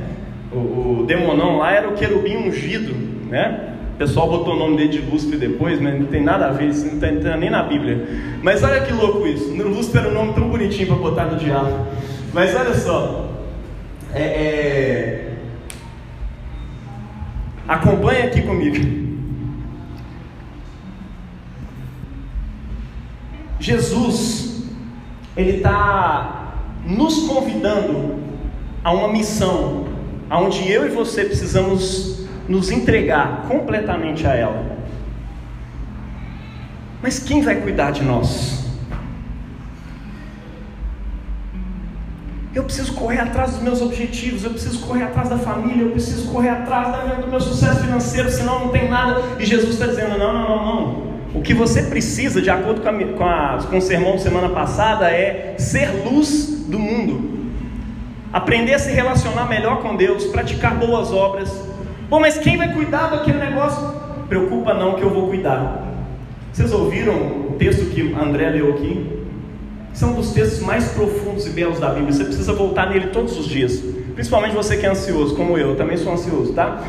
O, 0.51 0.57
o 0.57 1.05
demonão 1.07 1.59
lá 1.59 1.71
era 1.71 1.87
o 1.87 1.93
querubim 1.93 2.35
ungido, 2.35 2.93
né? 3.29 3.72
O 3.93 3.95
pessoal 3.95 4.27
botou 4.27 4.55
o 4.55 4.59
nome 4.59 4.77
dele 4.77 4.89
de 4.89 4.99
Lúcifer 4.99 5.37
depois, 5.37 5.79
mas 5.79 5.99
não 5.99 6.07
tem 6.07 6.23
nada 6.23 6.47
a 6.47 6.51
ver, 6.51 6.69
isso 6.69 6.85
não 6.85 6.95
está 6.95 7.37
nem 7.37 7.49
na 7.49 7.61
Bíblia. 7.61 8.07
Mas 8.41 8.63
olha 8.63 8.81
que 8.81 8.91
louco 8.91 9.27
isso. 9.27 9.53
Lúcifer 9.53 10.01
era 10.01 10.09
um 10.09 10.13
nome 10.13 10.33
tão 10.33 10.49
bonitinho 10.49 10.87
para 10.87 10.95
botar 10.95 11.25
no 11.25 11.37
diabo. 11.37 11.87
Mas 12.33 12.55
olha 12.55 12.73
só. 12.73 13.29
É, 14.11 14.21
é... 14.21 15.33
Acompanhe 17.67 18.23
aqui 18.23 18.41
comigo. 18.41 19.03
Jesus, 23.59 24.63
Ele 25.37 25.57
está 25.57 26.55
nos 26.85 27.27
convidando 27.27 28.15
a 28.83 28.91
uma 28.91 29.07
missão, 29.07 29.85
onde 30.29 30.69
eu 30.69 30.85
e 30.85 30.89
você 30.89 31.23
precisamos 31.23 32.12
nos 32.47 32.71
entregar 32.71 33.45
completamente 33.47 34.27
a 34.27 34.35
ela. 34.35 34.77
Mas 37.01 37.19
quem 37.19 37.41
vai 37.41 37.55
cuidar 37.57 37.91
de 37.91 38.03
nós? 38.03 38.63
Eu 42.55 42.63
preciso 42.63 42.93
correr 42.93 43.19
atrás 43.19 43.51
dos 43.51 43.61
meus 43.63 43.81
objetivos, 43.81 44.43
eu 44.43 44.51
preciso 44.51 44.85
correr 44.85 45.03
atrás 45.03 45.27
da 45.27 45.39
família, 45.39 45.83
eu 45.83 45.91
preciso 45.91 46.31
correr 46.31 46.49
atrás 46.49 47.17
do 47.19 47.27
meu 47.27 47.41
sucesso 47.41 47.81
financeiro, 47.81 48.29
senão 48.29 48.59
não 48.59 48.69
tem 48.69 48.87
nada. 48.87 49.21
E 49.39 49.45
Jesus 49.45 49.73
está 49.73 49.87
dizendo: 49.87 50.17
não, 50.17 50.31
não, 50.33 50.47
não, 50.47 50.75
não. 50.75 51.13
O 51.33 51.41
que 51.41 51.53
você 51.53 51.81
precisa, 51.81 52.41
de 52.41 52.49
acordo 52.51 52.81
com, 52.81 52.89
a, 52.89 52.93
com, 52.93 53.25
a, 53.25 53.67
com 53.67 53.77
o 53.79 53.81
sermão 53.81 54.17
de 54.17 54.21
semana 54.21 54.49
passada, 54.49 55.09
é 55.09 55.55
ser 55.57 56.05
luz 56.05 56.65
do 56.67 56.77
mundo. 56.77 57.33
Aprender 58.31 58.75
a 58.75 58.79
se 58.79 58.91
relacionar 58.91 59.49
melhor 59.49 59.81
com 59.81 59.95
Deus, 59.95 60.25
praticar 60.25 60.75
boas 60.75 61.11
obras. 61.11 61.72
Bom, 62.09 62.19
mas 62.19 62.37
quem 62.37 62.57
vai 62.57 62.73
cuidar 62.73 63.07
daquele 63.07 63.39
negócio? 63.39 63.93
Preocupa 64.27 64.73
não 64.73 64.95
que 64.95 65.01
eu 65.01 65.09
vou 65.09 65.27
cuidar. 65.27 65.83
Vocês 66.51 66.71
ouviram 66.71 67.13
o 67.13 67.55
texto 67.57 67.89
que 67.89 68.13
André 68.13 68.49
leu 68.49 68.73
aqui? 68.73 69.23
São 69.93 70.11
um 70.11 70.15
dos 70.15 70.31
textos 70.31 70.59
mais 70.59 70.89
profundos 70.89 71.45
e 71.45 71.49
belos 71.49 71.79
da 71.79 71.89
Bíblia. 71.89 72.11
Você 72.11 72.25
precisa 72.25 72.53
voltar 72.53 72.89
nele 72.89 73.07
todos 73.07 73.37
os 73.37 73.45
dias. 73.45 73.83
Principalmente 74.13 74.55
você 74.55 74.77
que 74.77 74.85
é 74.85 74.89
ansioso, 74.89 75.35
como 75.35 75.57
eu. 75.57 75.69
Eu 75.69 75.75
também 75.75 75.97
sou 75.97 76.13
ansioso, 76.13 76.53
tá? 76.53 76.83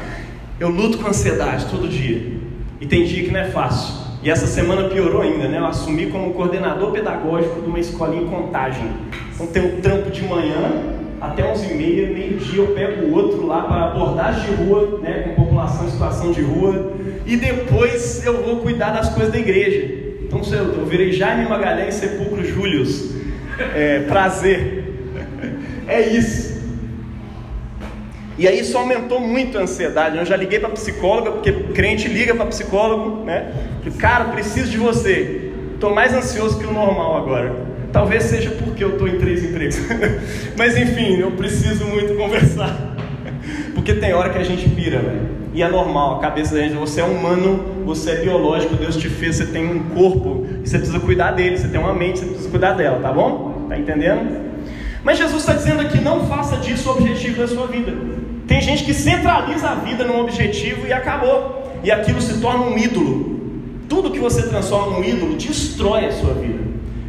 Eu 0.59 0.68
luto 0.68 0.99
com 0.99 1.09
ansiedade 1.09 1.66
todo 1.66 1.88
dia. 1.88 2.33
E 2.80 2.87
tem 2.87 3.04
dia 3.04 3.25
que 3.25 3.30
não 3.30 3.40
é 3.40 3.47
fácil. 3.47 3.94
E 4.23 4.30
essa 4.30 4.47
semana 4.47 4.88
piorou 4.88 5.21
ainda, 5.21 5.49
né? 5.49 5.59
Eu 5.59 5.66
assumi 5.66 6.06
como 6.06 6.33
coordenador 6.33 6.92
pedagógico 6.92 7.61
de 7.61 7.66
uma 7.66 7.78
escolinha 7.78 8.23
em 8.23 8.26
contagem. 8.26 8.90
Então 9.35 9.47
tem 9.47 9.62
um 9.62 9.80
trampo 9.80 10.11
de 10.11 10.23
manhã 10.23 10.94
até 11.26 11.43
11h30, 11.43 12.12
meio-dia 12.12 12.59
eu 12.61 12.69
pego 12.69 13.07
o 13.07 13.14
outro 13.14 13.47
lá 13.47 13.62
para 13.62 13.85
abordagem 13.87 14.50
de 14.50 14.62
rua, 14.62 15.00
né, 15.02 15.33
com 15.37 15.45
população 15.45 15.87
em 15.87 15.90
situação 15.90 16.33
de 16.33 16.43
rua, 16.43 16.93
e 17.26 17.37
depois 17.37 18.25
eu 18.25 18.43
vou 18.43 18.59
cuidar 18.59 18.90
das 18.90 19.09
coisas 19.11 19.33
da 19.33 19.38
igreja. 19.38 20.02
Então 20.23 20.40
eu 20.52 20.85
virei 20.87 21.12
Jaime 21.12 21.49
Magalhães 21.49 21.95
Sepulcro 21.95 22.45
Július. 22.45 23.14
É, 23.75 24.00
prazer. 24.00 24.83
É 25.87 26.00
isso. 26.00 26.54
E 28.38 28.49
aí 28.49 28.61
isso 28.61 28.76
aumentou 28.78 29.21
muito 29.21 29.59
a 29.59 29.61
ansiedade. 29.61 30.16
Eu 30.16 30.25
já 30.25 30.35
liguei 30.35 30.59
para 30.59 30.71
psicóloga, 30.71 31.33
porque 31.33 31.52
crente 31.75 32.09
liga 32.09 32.35
para 32.35 32.47
psicólogo, 32.47 33.23
né? 33.23 33.52
Cara, 33.99 34.25
preciso 34.25 34.71
de 34.71 34.78
você. 34.78 35.52
Estou 35.75 35.95
mais 35.95 36.14
ansioso 36.14 36.59
que 36.59 36.64
o 36.66 36.73
normal 36.73 37.19
agora. 37.19 37.74
Talvez 37.95 38.25
seja 38.25 38.51
porque 38.51 38.83
eu 38.83 38.95
estou 38.95 39.07
em 39.07 39.19
três 39.19 39.45
empregos. 39.45 39.79
Mas 40.59 40.77
enfim, 40.77 41.17
eu 41.17 41.31
preciso 41.31 41.85
muito 41.85 42.13
conversar. 42.17 42.77
Porque 43.73 43.95
tem 43.95 44.13
hora 44.13 44.31
que 44.31 44.39
a 44.39 44.43
gente 44.43 44.69
pira, 44.69 44.99
velho. 44.99 45.29
E 45.53 45.63
é 45.63 45.69
normal, 45.69 46.17
a 46.17 46.21
cabeça 46.21 46.57
da 46.57 46.63
gente, 46.63 46.75
você 46.75 47.01
é 47.01 47.05
humano, 47.05 47.85
você 47.85 48.11
é 48.11 48.17
biológico, 48.17 48.75
Deus 48.75 48.97
te 48.97 49.09
fez, 49.09 49.37
você 49.37 49.47
tem 49.47 49.65
um 49.65 49.91
corpo, 49.91 50.45
e 50.65 50.69
você 50.69 50.77
precisa 50.77 50.99
cuidar 50.99 51.31
dele, 51.31 51.57
você 51.57 51.69
tem 51.69 51.79
uma 51.79 51.95
mente, 51.95 52.19
você 52.19 52.27
precisa 52.27 52.51
cuidar 52.51 52.73
dela, 52.73 52.99
tá 52.99 53.13
bom? 53.13 53.65
Tá 53.69 53.79
entendendo? 53.79 54.41
Mas 55.05 55.17
Jesus 55.17 55.43
está 55.43 55.53
dizendo 55.53 55.81
aqui, 55.81 56.01
não 56.01 56.27
faça 56.27 56.57
disso 56.57 56.89
o 56.91 56.95
objetivo 56.95 57.39
da 57.39 57.47
sua 57.47 57.69
vida. 57.69 57.93
Tem 58.49 58.61
gente 58.61 58.83
que 58.83 58.93
centraliza 58.93 59.69
a 59.69 59.77
vida 59.77 60.03
num 60.03 60.19
objetivo 60.19 60.85
e 60.85 60.93
acabou. 60.93 61.79
E 61.85 61.93
aquilo 61.93 62.21
se 62.21 62.41
torna 62.41 62.65
um 62.65 62.77
ídolo. 62.77 63.39
Tudo 63.89 64.11
que 64.11 64.19
você 64.19 64.43
transforma 64.49 64.99
num 64.99 65.05
ídolo 65.05 65.37
destrói 65.37 66.07
a 66.07 66.11
sua 66.11 66.35
vida. 66.35 66.63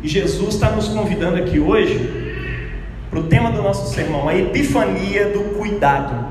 E 0.06 0.08
Jesus 0.08 0.54
está 0.54 0.70
nos 0.70 0.88
convidando 0.88 1.38
aqui 1.38 1.60
hoje 1.60 2.00
para 3.10 3.20
o 3.20 3.24
tema 3.24 3.50
do 3.50 3.64
nosso 3.64 3.92
sermão, 3.92 4.30
a 4.30 4.38
epifania 4.38 5.30
do 5.30 5.56
cuidado. 5.58 6.28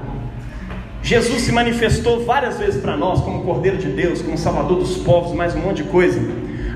Jesus 1.02 1.42
se 1.42 1.50
manifestou 1.50 2.24
várias 2.24 2.56
vezes 2.56 2.80
para 2.80 2.96
nós 2.96 3.20
como 3.20 3.42
Cordeiro 3.42 3.78
de 3.78 3.88
Deus, 3.88 4.22
como 4.22 4.38
Salvador 4.38 4.78
dos 4.78 4.98
povos, 4.98 5.32
mais 5.32 5.56
um 5.56 5.58
monte 5.58 5.82
de 5.82 5.88
coisa. 5.88 6.20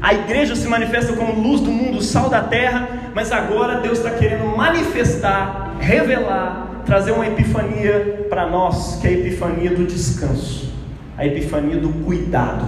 A 0.02 0.12
igreja 0.12 0.57
se 0.57 0.67
manifesta 0.67 1.12
como 1.12 1.40
luz 1.40 1.61
do 1.61 1.71
mundo, 1.71 2.02
sal 2.02 2.28
da 2.28 2.40
terra, 2.40 2.88
mas 3.14 3.31
agora 3.31 3.81
Deus 3.81 3.99
está 3.99 4.11
querendo 4.11 4.57
manifestar, 4.57 5.76
revelar, 5.78 6.83
trazer 6.85 7.12
uma 7.12 7.28
epifania 7.28 8.26
para 8.28 8.45
nós, 8.49 8.99
que 9.00 9.07
é 9.07 9.11
a 9.11 9.12
epifania 9.12 9.71
do 9.71 9.87
descanso, 9.87 10.75
a 11.17 11.25
epifania 11.25 11.76
do 11.76 11.90
cuidado. 12.05 12.67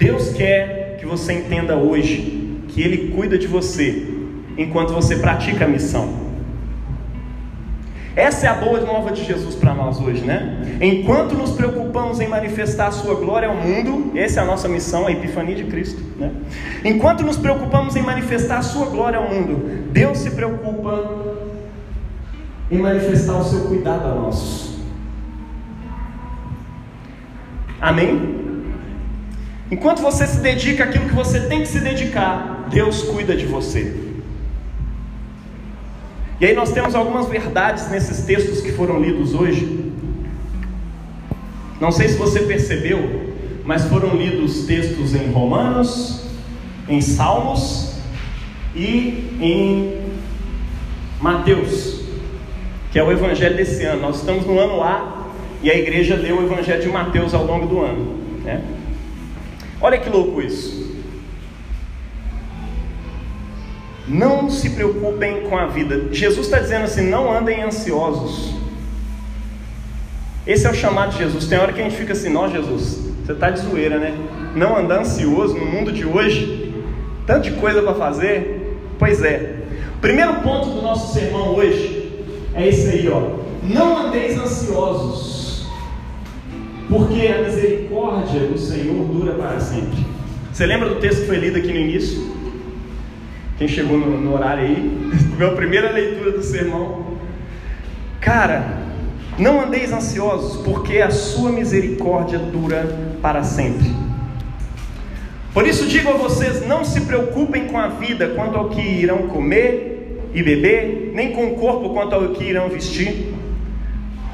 Deus 0.00 0.32
quer 0.32 0.96
que 0.98 1.06
você 1.06 1.34
entenda 1.34 1.76
hoje 1.76 2.39
que 2.70 2.82
Ele 2.82 3.12
cuida 3.14 3.36
de 3.36 3.46
você 3.46 4.06
enquanto 4.56 4.92
você 4.92 5.16
pratica 5.16 5.64
a 5.64 5.68
missão. 5.68 6.30
Essa 8.16 8.46
é 8.46 8.50
a 8.50 8.54
boa 8.54 8.80
nova 8.80 9.12
de 9.12 9.24
Jesus 9.24 9.54
para 9.54 9.72
nós 9.72 10.00
hoje, 10.00 10.22
né? 10.22 10.78
Enquanto 10.80 11.34
nos 11.34 11.52
preocupamos 11.52 12.20
em 12.20 12.26
manifestar 12.26 12.88
a 12.88 12.90
sua 12.90 13.14
glória 13.14 13.48
ao 13.48 13.54
mundo, 13.54 14.12
essa 14.18 14.40
é 14.40 14.42
a 14.42 14.46
nossa 14.46 14.68
missão, 14.68 15.06
a 15.06 15.12
epifania 15.12 15.54
de 15.54 15.64
Cristo, 15.64 16.02
né? 16.18 16.32
Enquanto 16.84 17.22
nos 17.22 17.36
preocupamos 17.36 17.94
em 17.94 18.02
manifestar 18.02 18.58
a 18.58 18.62
sua 18.62 18.86
glória 18.86 19.18
ao 19.18 19.28
mundo, 19.28 19.86
Deus 19.92 20.18
se 20.18 20.32
preocupa 20.32 21.38
em 22.70 22.78
manifestar 22.78 23.38
o 23.38 23.44
seu 23.44 23.60
cuidado 23.66 24.06
a 24.06 24.14
nós. 24.14 24.78
Amém? 27.80 28.40
Enquanto 29.70 30.02
você 30.02 30.26
se 30.26 30.40
dedica 30.40 30.84
àquilo 30.84 31.08
que 31.08 31.14
você 31.14 31.40
tem 31.40 31.60
que 31.60 31.68
se 31.68 31.78
dedicar, 31.78 32.59
Deus 32.70 33.02
cuida 33.02 33.36
de 33.36 33.46
você. 33.46 33.94
E 36.40 36.46
aí 36.46 36.54
nós 36.54 36.72
temos 36.72 36.94
algumas 36.94 37.28
verdades 37.28 37.90
nesses 37.90 38.24
textos 38.24 38.62
que 38.62 38.72
foram 38.72 38.98
lidos 38.98 39.34
hoje. 39.34 39.92
Não 41.78 41.92
sei 41.92 42.08
se 42.08 42.16
você 42.16 42.40
percebeu, 42.40 43.34
mas 43.64 43.84
foram 43.84 44.16
lidos 44.16 44.64
textos 44.64 45.14
em 45.14 45.30
Romanos, 45.30 46.24
em 46.88 47.00
Salmos 47.00 47.94
e 48.74 49.36
em 49.40 50.00
Mateus, 51.20 52.00
que 52.90 52.98
é 52.98 53.02
o 53.02 53.12
evangelho 53.12 53.56
desse 53.56 53.84
ano. 53.84 54.00
Nós 54.00 54.16
estamos 54.16 54.46
no 54.46 54.58
ano 54.58 54.82
A 54.82 55.26
e 55.62 55.70
a 55.70 55.76
igreja 55.76 56.16
leu 56.16 56.38
o 56.38 56.42
evangelho 56.42 56.80
de 56.80 56.88
Mateus 56.88 57.34
ao 57.34 57.44
longo 57.44 57.66
do 57.66 57.80
ano. 57.80 58.14
Né? 58.44 58.62
Olha 59.80 59.98
que 59.98 60.08
louco 60.08 60.40
isso. 60.40 60.99
Não 64.10 64.50
se 64.50 64.70
preocupem 64.70 65.42
com 65.42 65.56
a 65.56 65.66
vida. 65.66 66.12
Jesus 66.12 66.46
está 66.46 66.58
dizendo 66.58 66.82
assim: 66.82 67.08
não 67.08 67.32
andem 67.32 67.62
ansiosos. 67.62 68.52
Esse 70.44 70.66
é 70.66 70.70
o 70.70 70.74
chamado 70.74 71.12
de 71.12 71.18
Jesus. 71.18 71.46
Tem 71.46 71.56
hora 71.56 71.72
que 71.72 71.80
a 71.80 71.84
gente 71.84 71.94
fica 71.94 72.12
assim: 72.12 72.28
Nó, 72.28 72.48
Jesus, 72.48 72.98
você 73.24 73.30
está 73.30 73.50
de 73.50 73.60
zoeira, 73.60 73.98
né? 73.98 74.12
Não 74.56 74.76
andar 74.76 75.02
ansioso 75.02 75.54
no 75.54 75.64
mundo 75.64 75.92
de 75.92 76.04
hoje, 76.04 76.74
tanto 77.24 77.42
de 77.42 77.52
coisa 77.52 77.82
para 77.82 77.94
fazer. 77.94 78.76
Pois 78.98 79.22
é. 79.22 79.54
Primeiro 80.00 80.34
ponto 80.40 80.70
do 80.70 80.82
nosso 80.82 81.14
sermão 81.14 81.54
hoje 81.54 82.24
é 82.52 82.66
esse 82.66 82.88
aí, 82.88 83.08
ó. 83.08 83.38
Não 83.62 84.08
andeis 84.08 84.36
ansiosos, 84.36 85.68
porque 86.88 87.28
a 87.28 87.42
misericórdia 87.42 88.40
do 88.40 88.58
Senhor 88.58 89.04
dura 89.04 89.34
para 89.34 89.60
sempre. 89.60 90.04
Você 90.52 90.66
lembra 90.66 90.88
do 90.88 90.96
texto 90.96 91.20
que 91.20 91.26
foi 91.28 91.36
lido 91.36 91.58
aqui 91.58 91.68
no 91.68 91.78
início? 91.78 92.39
Quem 93.60 93.68
chegou 93.68 93.98
no, 93.98 94.18
no 94.18 94.32
horário 94.32 94.62
aí, 94.64 94.98
minha 95.36 95.50
primeira 95.50 95.90
leitura 95.90 96.30
do 96.30 96.42
sermão. 96.42 97.18
Cara, 98.18 98.78
não 99.38 99.60
andeis 99.60 99.92
ansiosos, 99.92 100.62
porque 100.62 100.96
a 100.96 101.10
sua 101.10 101.52
misericórdia 101.52 102.38
dura 102.38 102.88
para 103.20 103.42
sempre. 103.42 103.94
Por 105.52 105.66
isso 105.66 105.86
digo 105.86 106.08
a 106.08 106.14
vocês: 106.14 106.66
não 106.66 106.86
se 106.86 107.02
preocupem 107.02 107.66
com 107.66 107.78
a 107.78 107.88
vida 107.88 108.28
quanto 108.28 108.56
ao 108.56 108.70
que 108.70 108.80
irão 108.80 109.28
comer 109.28 110.30
e 110.32 110.42
beber, 110.42 111.12
nem 111.14 111.32
com 111.32 111.48
o 111.48 111.56
corpo 111.56 111.90
quanto 111.90 112.14
ao 112.14 112.28
que 112.30 112.44
irão 112.44 112.70
vestir. 112.70 113.34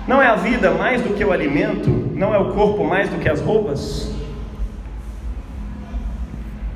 Não 0.07 0.23
é 0.23 0.29
a 0.29 0.37
vida 0.37 0.71
mais 0.71 1.03
do 1.03 1.15
que 1.15 1.25
o 1.25 1.33
alimento? 1.33 1.91
Não 2.15 2.33
é 2.33 2.39
o 2.39 2.53
corpo 2.53 2.85
mais 2.85 3.09
do 3.09 3.19
que 3.19 3.29
as 3.29 3.41
roupas? 3.41 4.09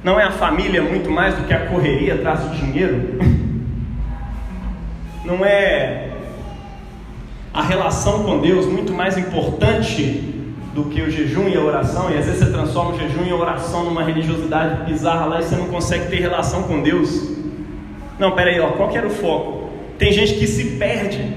Não 0.02 0.18
é 0.18 0.24
a 0.24 0.30
família 0.30 0.82
muito 0.82 1.10
mais 1.10 1.34
do 1.34 1.44
que 1.44 1.52
a 1.52 1.66
correria 1.66 2.14
atrás 2.14 2.40
do 2.40 2.56
dinheiro? 2.56 3.18
Não 5.24 5.44
é 5.44 6.08
a 7.52 7.62
relação 7.62 8.22
com 8.24 8.38
Deus 8.40 8.64
muito 8.66 8.92
mais 8.92 9.18
importante 9.18 10.34
do 10.74 10.84
que 10.84 11.02
o 11.02 11.10
jejum 11.10 11.48
e 11.48 11.56
a 11.56 11.60
oração? 11.60 12.10
E 12.10 12.16
às 12.16 12.24
vezes 12.24 12.40
você 12.40 12.50
transforma 12.50 12.92
o 12.92 12.98
jejum 12.98 13.24
e 13.26 13.30
a 13.30 13.36
oração 13.36 13.84
numa 13.84 14.02
religiosidade 14.02 14.90
bizarra 14.90 15.26
lá 15.26 15.40
e 15.40 15.42
você 15.42 15.56
não 15.56 15.66
consegue 15.66 16.08
ter 16.08 16.20
relação 16.20 16.62
com 16.62 16.82
Deus. 16.82 17.30
Não, 18.18 18.32
peraí, 18.32 18.58
ó, 18.58 18.68
qual 18.68 18.88
que 18.88 18.96
era 18.96 19.06
o 19.06 19.10
foco? 19.10 19.70
Tem 19.98 20.12
gente 20.12 20.34
que 20.34 20.46
se 20.46 20.76
perde, 20.78 21.36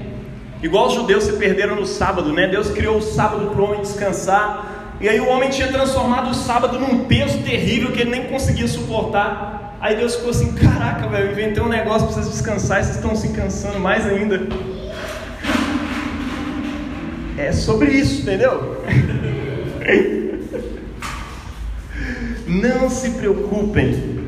igual 0.62 0.86
os 0.86 0.94
judeus 0.94 1.24
se 1.24 1.34
perderam 1.34 1.76
no 1.76 1.84
sábado, 1.84 2.32
né? 2.32 2.48
Deus 2.48 2.70
criou 2.70 2.96
o 2.96 3.02
sábado 3.02 3.50
para 3.50 3.60
o 3.60 3.64
homem 3.64 3.82
descansar, 3.82 4.73
e 5.04 5.08
aí 5.08 5.20
o 5.20 5.28
homem 5.28 5.50
tinha 5.50 5.68
transformado 5.68 6.30
o 6.30 6.34
sábado 6.34 6.80
num 6.80 7.04
peso 7.04 7.42
terrível 7.42 7.92
que 7.92 8.00
ele 8.00 8.10
nem 8.10 8.24
conseguia 8.24 8.66
suportar. 8.66 9.76
Aí 9.78 9.96
Deus 9.96 10.14
ficou 10.14 10.30
assim: 10.30 10.54
caraca, 10.54 11.06
velho, 11.08 11.30
inventei 11.30 11.62
um 11.62 11.68
negócio 11.68 12.06
para 12.06 12.14
vocês 12.14 12.30
descansar 12.30 12.82
vocês 12.82 12.96
estão 12.96 13.14
se 13.14 13.28
cansando 13.34 13.78
mais 13.78 14.06
ainda. 14.06 14.40
É 17.36 17.52
sobre 17.52 17.90
isso, 17.90 18.22
entendeu? 18.22 18.82
Não 22.48 22.88
se 22.88 23.10
preocupem 23.10 24.24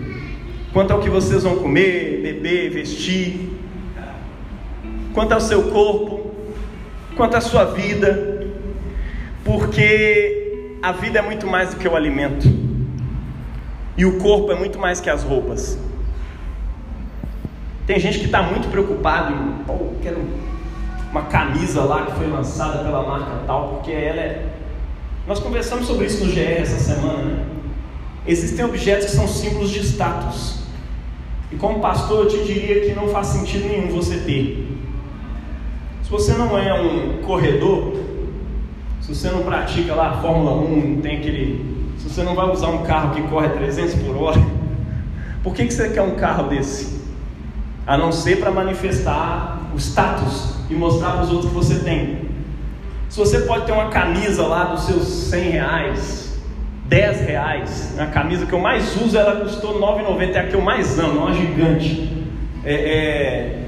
quanto 0.75 0.93
ao 0.93 1.01
que 1.01 1.09
vocês 1.09 1.43
vão 1.43 1.57
comer, 1.57 2.21
beber, 2.23 2.69
vestir, 2.69 3.49
quanto 5.15 5.33
ao 5.33 5.41
seu 5.41 5.71
corpo, 5.71 6.35
quanto 7.17 7.35
à 7.35 7.41
sua 7.41 7.65
vida, 7.65 8.47
porque 9.43 10.36
a 10.83 10.93
vida 10.93 11.19
é 11.19 11.23
muito 11.23 11.47
mais 11.47 11.75
do 11.75 11.77
que 11.77 11.89
o 11.89 11.97
alimento, 11.97 12.47
e 13.97 14.05
o 14.05 14.19
corpo 14.19 14.53
é 14.53 14.55
muito 14.55 14.79
mais 14.79 15.01
que 15.01 15.09
as 15.09 15.23
roupas. 15.23 15.79
Tem 17.87 17.99
gente 17.99 18.19
que 18.19 18.27
está 18.27 18.43
muito 18.43 18.69
preocupado 18.69 19.33
em, 19.33 19.55
oh, 19.69 19.95
quero 20.03 20.21
uma 21.11 21.23
camisa 21.23 21.83
lá 21.83 22.05
que 22.05 22.13
foi 22.13 22.27
lançada 22.27 22.85
pela 22.85 23.03
marca 23.03 23.43
tal, 23.47 23.69
porque 23.75 23.93
ela 23.93 24.21
é. 24.21 24.47
Nós 25.27 25.39
conversamos 25.39 25.87
sobre 25.87 26.07
isso 26.07 26.25
no 26.25 26.33
GR 26.33 26.41
essa 26.41 26.79
semana. 26.79 27.23
Né? 27.23 27.47
Existem 28.27 28.65
objetos 28.65 29.07
que 29.07 29.13
são 29.13 29.27
símbolos 29.27 29.71
de 29.71 29.81
status. 29.81 30.67
E 31.51 31.57
como 31.57 31.81
pastor, 31.81 32.25
eu 32.25 32.29
te 32.29 32.45
diria 32.45 32.81
que 32.81 32.93
não 32.93 33.09
faz 33.09 33.29
sentido 33.29 33.69
nenhum 33.69 33.89
você 33.89 34.19
ter. 34.19 34.67
Se 36.03 36.11
você 36.11 36.35
não 36.35 36.59
é 36.59 36.75
um 36.75 37.23
corredor, 37.23 37.95
se 39.07 39.15
você 39.15 39.31
não 39.31 39.45
pratica 39.45 39.95
lá 39.95 40.09
a 40.09 40.13
Fórmula 40.15 40.53
1, 40.63 41.01
tem 41.01 41.19
aquele. 41.19 41.65
Se 41.97 42.11
você 42.11 42.25
não 42.25 42.35
vai 42.35 42.51
usar 42.51 42.71
um 42.71 42.83
carro 42.83 43.15
que 43.15 43.23
corre 43.29 43.49
300 43.51 43.95
por 44.03 44.17
hora, 44.17 44.41
por 45.45 45.55
que, 45.55 45.65
que 45.65 45.73
você 45.73 45.91
quer 45.91 46.03
um 46.03 46.17
carro 46.17 46.49
desse? 46.49 47.01
A 47.87 47.97
não 47.97 48.11
ser 48.11 48.41
para 48.41 48.51
manifestar 48.51 49.61
o 49.73 49.79
status 49.79 50.57
e 50.69 50.75
mostrar 50.75 51.13
para 51.13 51.23
os 51.23 51.31
outros 51.31 51.51
que 51.51 51.55
você 51.55 51.79
tem. 51.85 52.27
Se 53.09 53.17
você 53.17 53.43
pode 53.43 53.67
ter 53.67 53.71
uma 53.71 53.91
camisa 53.91 54.45
lá 54.45 54.65
dos 54.65 54.87
seus 54.87 55.07
100 55.07 55.51
reais, 55.51 56.41
10 56.87 57.21
reais, 57.21 57.97
a 58.01 58.07
camisa 58.07 58.45
que 58.45 58.53
eu 58.53 58.59
mais 58.59 59.01
uso, 59.01 59.17
ela 59.17 59.41
custou 59.41 59.81
9,90, 59.81 60.35
é 60.35 60.41
a 60.41 60.47
que 60.49 60.55
eu 60.55 60.61
mais 60.61 60.99
amo, 60.99 61.21
é 61.21 61.23
uma 61.23 61.33
gigante. 61.33 62.27
É, 62.65 62.75
é... 62.75 63.63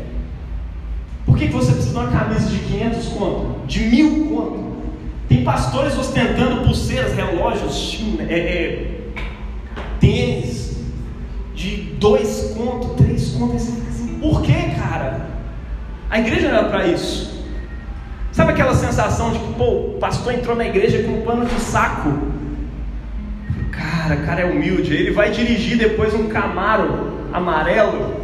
Por 1.24 1.38
que, 1.38 1.46
que 1.46 1.52
você 1.52 1.70
precisa 1.70 1.94
de 1.94 1.96
uma 1.96 2.10
camisa 2.10 2.50
de 2.50 2.58
500 2.58 3.06
conto? 3.10 3.66
De 3.68 3.80
mil 3.84 4.26
conto? 4.26 4.67
Tem 5.28 5.44
pastores 5.44 5.96
ostentando 5.98 6.62
pulseiras, 6.62 7.12
relógios, 7.14 8.02
é, 8.28 8.34
é, 8.34 9.00
tênis 10.00 10.78
de 11.54 11.76
dois 11.98 12.54
contos, 12.56 12.96
três 12.96 13.30
contos. 13.32 13.68
Por 14.20 14.42
que, 14.42 14.52
cara? 14.52 15.28
A 16.08 16.18
igreja 16.18 16.48
não 16.48 16.58
era 16.58 16.68
para 16.68 16.86
isso. 16.86 17.44
Sabe 18.32 18.52
aquela 18.52 18.74
sensação 18.74 19.32
de 19.32 19.38
que, 19.38 19.52
pô, 19.54 19.64
o 19.64 19.98
pastor 20.00 20.32
entrou 20.32 20.56
na 20.56 20.64
igreja 20.64 21.02
com 21.02 21.18
um 21.18 21.22
pano 21.22 21.44
de 21.44 21.60
saco? 21.60 22.16
Cara, 23.70 24.14
o 24.14 24.24
cara 24.24 24.40
é 24.40 24.44
humilde. 24.46 24.94
Ele 24.94 25.10
vai 25.10 25.30
dirigir 25.30 25.76
depois 25.76 26.14
um 26.14 26.28
Camaro 26.28 27.28
amarelo 27.32 28.14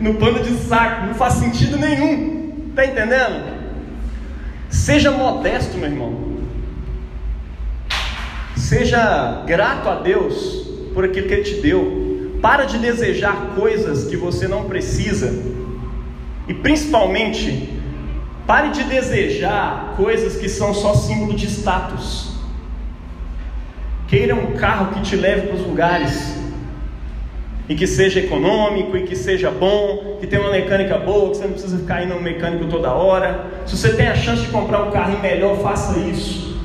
no 0.00 0.14
pano 0.14 0.40
de 0.42 0.54
saco. 0.54 1.06
Não 1.06 1.14
faz 1.14 1.34
sentido 1.34 1.76
nenhum. 1.78 2.72
Tá 2.74 2.84
entendendo? 2.84 3.55
Seja 4.76 5.10
modesto, 5.10 5.76
meu 5.78 5.90
irmão. 5.90 6.36
Seja 8.54 9.42
grato 9.46 9.88
a 9.88 9.96
Deus 9.96 10.68
por 10.94 11.04
aquilo 11.04 11.26
que 11.26 11.34
Ele 11.34 11.42
te 11.42 11.54
deu. 11.60 12.38
Para 12.40 12.64
de 12.64 12.78
desejar 12.78 13.54
coisas 13.56 14.04
que 14.04 14.16
você 14.16 14.46
não 14.46 14.64
precisa 14.64 15.32
e 16.46 16.54
principalmente, 16.54 17.68
pare 18.46 18.70
de 18.70 18.84
desejar 18.84 19.94
coisas 19.96 20.36
que 20.36 20.48
são 20.48 20.72
só 20.72 20.94
símbolo 20.94 21.34
de 21.34 21.46
status. 21.46 22.36
Queira 24.06 24.34
um 24.34 24.52
carro 24.52 24.94
que 24.94 25.00
te 25.00 25.16
leve 25.16 25.48
para 25.48 25.56
os 25.56 25.66
lugares 25.66 26.36
e 27.68 27.74
que 27.74 27.86
seja 27.86 28.20
econômico 28.20 28.96
e 28.96 29.02
que 29.02 29.16
seja 29.16 29.50
bom, 29.50 30.18
que 30.20 30.26
tenha 30.26 30.40
uma 30.40 30.52
mecânica 30.52 30.96
boa, 30.98 31.30
que 31.30 31.38
você 31.38 31.44
não 31.44 31.52
precisa 31.52 31.78
ficar 31.78 32.04
indo 32.04 32.14
no 32.14 32.20
mecânico 32.20 32.66
toda 32.66 32.92
hora. 32.92 33.46
Se 33.66 33.76
você 33.76 33.92
tem 33.92 34.06
a 34.06 34.14
chance 34.14 34.42
de 34.42 34.48
comprar 34.48 34.82
um 34.84 34.90
carro 34.90 35.18
melhor, 35.20 35.58
faça 35.58 35.98
isso. 35.98 36.56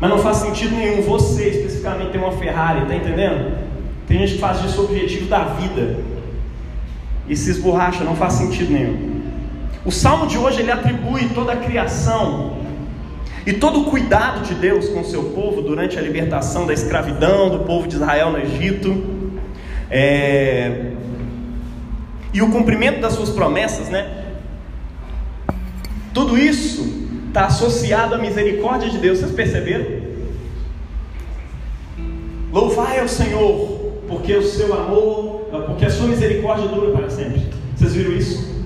Mas 0.00 0.10
não 0.10 0.18
faz 0.18 0.38
sentido 0.38 0.74
nenhum 0.74 1.02
você 1.02 1.48
especificamente 1.48 2.12
ter 2.12 2.18
uma 2.18 2.32
Ferrari, 2.32 2.86
tá 2.86 2.94
entendendo? 2.94 3.56
Tem 4.08 4.18
gente 4.18 4.34
que 4.34 4.40
faz 4.40 4.60
disso 4.62 4.80
o 4.80 4.84
objetivo 4.84 5.28
da 5.28 5.44
vida 5.44 5.98
e 7.28 7.36
se 7.36 7.50
esborracha, 7.50 8.02
não 8.02 8.16
faz 8.16 8.34
sentido 8.34 8.72
nenhum. 8.72 9.20
O 9.84 9.92
salmo 9.92 10.26
de 10.26 10.38
hoje 10.38 10.60
ele 10.60 10.72
atribui 10.72 11.28
toda 11.34 11.52
a 11.52 11.56
criação 11.56 12.56
e 13.46 13.52
todo 13.52 13.82
o 13.82 13.84
cuidado 13.84 14.42
de 14.42 14.54
Deus 14.54 14.88
com 14.88 15.00
o 15.00 15.04
seu 15.04 15.24
povo 15.24 15.60
durante 15.60 15.98
a 15.98 16.02
libertação 16.02 16.66
da 16.66 16.72
escravidão 16.72 17.50
do 17.50 17.60
povo 17.60 17.86
de 17.86 17.96
Israel 17.96 18.30
no 18.30 18.38
Egito 18.38 19.21
é... 19.92 20.92
e 22.32 22.42
o 22.42 22.50
cumprimento 22.50 23.00
das 23.00 23.12
suas 23.12 23.30
promessas, 23.30 23.88
né? 23.88 24.24
Tudo 26.12 26.38
isso 26.38 27.08
está 27.28 27.46
associado 27.46 28.14
à 28.14 28.18
misericórdia 28.18 28.90
de 28.90 28.98
Deus, 28.98 29.18
vocês 29.18 29.32
perceberam? 29.32 30.02
Louvai 32.52 33.00
ao 33.00 33.08
Senhor, 33.08 34.02
porque 34.08 34.34
o 34.34 34.42
seu 34.42 34.74
amor 34.74 35.32
porque 35.60 35.84
a 35.84 35.90
sua 35.90 36.06
misericórdia 36.08 36.66
dura 36.68 36.92
para 36.92 37.10
sempre. 37.10 37.42
Vocês 37.76 37.94
viram 37.94 38.12
isso? 38.12 38.64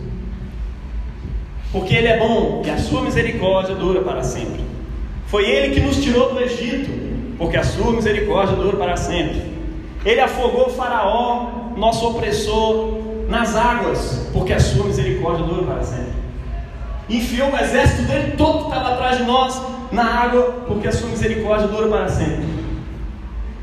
Porque 1.72 1.94
Ele 1.94 2.06
é 2.06 2.18
bom 2.18 2.62
e 2.64 2.70
a 2.70 2.78
sua 2.78 3.02
misericórdia 3.02 3.74
dura 3.74 4.02
para 4.02 4.22
sempre. 4.22 4.60
Foi 5.26 5.44
Ele 5.44 5.74
que 5.74 5.80
nos 5.80 5.96
tirou 5.96 6.32
do 6.32 6.40
Egito, 6.40 6.90
porque 7.36 7.56
a 7.56 7.64
sua 7.64 7.92
misericórdia 7.92 8.56
dura 8.56 8.76
para 8.76 8.96
sempre. 8.96 9.55
Ele 10.06 10.20
afogou 10.20 10.70
Faraó, 10.70 11.50
nosso 11.76 12.08
opressor, 12.08 13.02
nas 13.28 13.56
águas, 13.56 14.28
porque 14.32 14.52
a 14.52 14.60
sua 14.60 14.86
misericórdia 14.86 15.44
dura 15.44 15.64
para 15.64 15.82
sempre. 15.82 16.12
Enfiou 17.10 17.50
o 17.50 17.56
exército 17.56 18.02
dele 18.02 18.34
todo 18.36 18.60
que 18.60 18.68
estava 18.68 18.94
atrás 18.94 19.18
de 19.18 19.24
nós 19.24 19.60
na 19.90 20.04
água, 20.04 20.64
porque 20.68 20.86
a 20.86 20.92
sua 20.92 21.08
misericórdia 21.08 21.66
dura 21.66 21.88
para 21.88 22.08
sempre. 22.08 22.46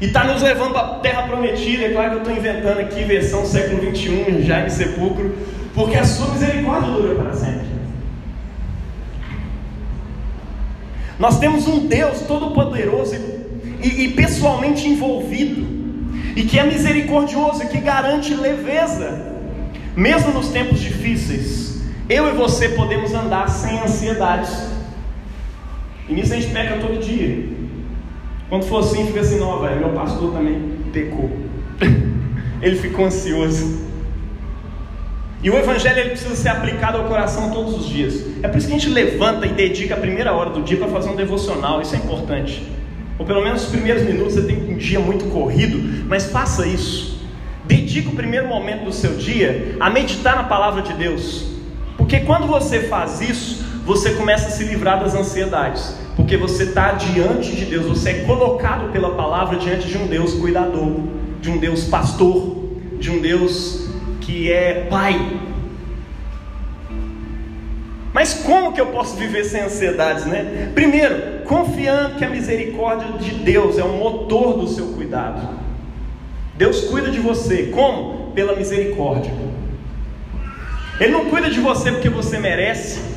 E 0.01 0.06
está 0.06 0.25
nos 0.25 0.41
levando 0.41 0.73
para 0.73 0.82
a 0.82 0.99
terra 0.99 1.23
prometida. 1.23 1.86
É 1.86 1.93
claro 1.93 2.10
que 2.10 2.15
eu 2.15 2.21
estou 2.23 2.36
inventando 2.36 2.79
aqui 2.79 3.03
versão 3.06 3.45
século 3.45 3.95
XXI, 3.95 4.43
já 4.43 4.65
em 4.65 4.69
sepulcro, 4.69 5.34
porque 5.73 5.95
a 5.95 6.03
sua 6.03 6.27
misericórdia 6.27 6.91
dura 6.91 7.15
para 7.15 7.34
sempre. 7.34 7.67
Nós 11.17 11.39
temos 11.39 11.65
um 11.69 11.88
Deus 11.88 12.19
todo-poderoso 12.21 13.15
e, 13.82 14.03
e, 14.03 14.12
pessoalmente 14.12 14.89
envolvido, 14.89 15.72
e 16.36 16.43
que 16.43 16.60
é 16.60 16.63
misericordioso 16.63 17.63
e 17.63 17.67
que 17.67 17.80
garante 17.80 18.34
leveza, 18.34 19.34
mesmo 19.96 20.32
nos 20.32 20.50
tempos 20.50 20.80
difíceis. 20.80 21.82
Eu 22.10 22.28
e 22.28 22.32
você 22.32 22.69
podemos 22.69 23.13
andar 23.13 23.50
sem 23.50 23.80
ansiedades, 23.80 24.52
e 26.08 26.13
nisso 26.13 26.34
a 26.34 26.36
gente 26.36 26.54
peca 26.54 26.78
todo 26.78 27.00
dia. 27.00 27.48
Quando 28.50 28.65
for 28.65 28.80
assim, 28.80 29.08
fica 29.08 29.22
assim, 29.22 29.39
não, 29.39 29.60
velho, 29.62 29.80
meu 29.80 29.89
pastor 29.89 30.34
também 30.34 30.78
pecou. 30.91 31.32
ele 32.62 32.76
ficou 32.76 33.06
ansioso. 33.06 33.84
E 35.41 35.50
o 35.50 35.58
evangelho 35.58 36.00
ele 36.00 36.10
precisa 36.12 36.36
ser 36.36 36.50
aplicado 36.50 36.98
ao 36.98 37.06
coração 37.06 37.52
todos 37.52 37.76
os 37.76 37.89
dias. 37.89 38.24
É 38.41 38.48
por 38.48 38.58
isso 38.58 38.67
que 38.67 38.74
a 38.74 38.78
gente 38.78 38.89
levanta 38.89 39.46
e 39.46 39.50
dedica 39.50 39.93
a 39.93 39.98
primeira 39.98 40.32
hora 40.34 40.50
do 40.50 40.62
dia 40.62 40.78
para 40.78 40.88
fazer 40.88 41.10
um 41.10 41.15
devocional, 41.15 41.82
isso 41.82 41.96
é 41.96 41.98
importante. 41.98 42.65
Ou 43.17 43.26
pelo 43.26 43.43
menos 43.43 43.63
os 43.63 43.69
primeiros 43.69 44.04
minutos, 44.04 44.34
você 44.34 44.41
tem 44.41 44.58
um 44.73 44.78
dia 44.78 44.99
muito 44.99 45.26
corrido, 45.26 46.06
mas 46.08 46.26
faça 46.26 46.65
isso. 46.65 47.21
Dedique 47.65 48.10
o 48.10 48.15
primeiro 48.15 48.47
momento 48.47 48.86
do 48.86 48.93
seu 48.93 49.15
dia 49.15 49.76
a 49.80 49.89
meditar 49.89 50.36
na 50.36 50.43
palavra 50.43 50.82
de 50.82 50.93
Deus. 50.93 51.45
Porque 51.97 52.21
quando 52.21 52.47
você 52.47 52.82
faz 52.82 53.21
isso, 53.21 53.63
você 53.86 54.13
começa 54.13 54.47
a 54.47 54.52
se 54.52 54.63
livrar 54.63 54.99
das 54.99 55.13
ansiedades 55.13 56.04
porque 56.15 56.38
você 56.38 56.63
está 56.63 56.91
diante 56.93 57.56
de 57.56 57.65
Deus, 57.65 57.86
você 57.86 58.10
é 58.12 58.13
colocado 58.23 58.91
pela 58.91 59.15
palavra 59.15 59.58
diante 59.58 59.88
de 59.88 59.97
um 59.97 60.08
Deus 60.08 60.34
cuidador, 60.34 61.02
de 61.41 61.49
um 61.49 61.58
Deus 61.58 61.86
pastor, 61.86 62.56
de 62.99 63.10
um 63.10 63.19
Deus 63.19 63.89
que 64.21 64.52
é 64.52 64.86
Pai. 64.89 65.39
Mas 68.13 68.36
como 68.36 68.73
que 68.73 68.80
eu 68.80 68.88
posso 68.88 69.15
viver 69.15 69.43
sem 69.43 69.62
ansiedades, 69.62 70.26
né? 70.26 70.71
Primeiro, 70.76 71.33
confiando 71.45 72.15
que 72.15 72.25
a 72.25 72.29
misericórdia 72.29 73.17
de 73.17 73.32
Deus 73.36 73.77
é 73.77 73.84
o 73.84 73.97
motor 73.97 74.58
do 74.58 74.67
seu 74.67 74.88
cuidado. 74.88 75.60
Deus 76.56 76.82
cuida 76.82 77.10
de 77.10 77.19
você, 77.19 77.67
como? 77.67 78.32
Pela 78.34 78.56
misericórdia. 78.56 79.32
Ele 80.99 81.12
não 81.12 81.25
cuida 81.25 81.49
de 81.49 81.60
você 81.60 81.91
porque 81.91 82.10
você 82.10 82.38
merece, 82.38 83.13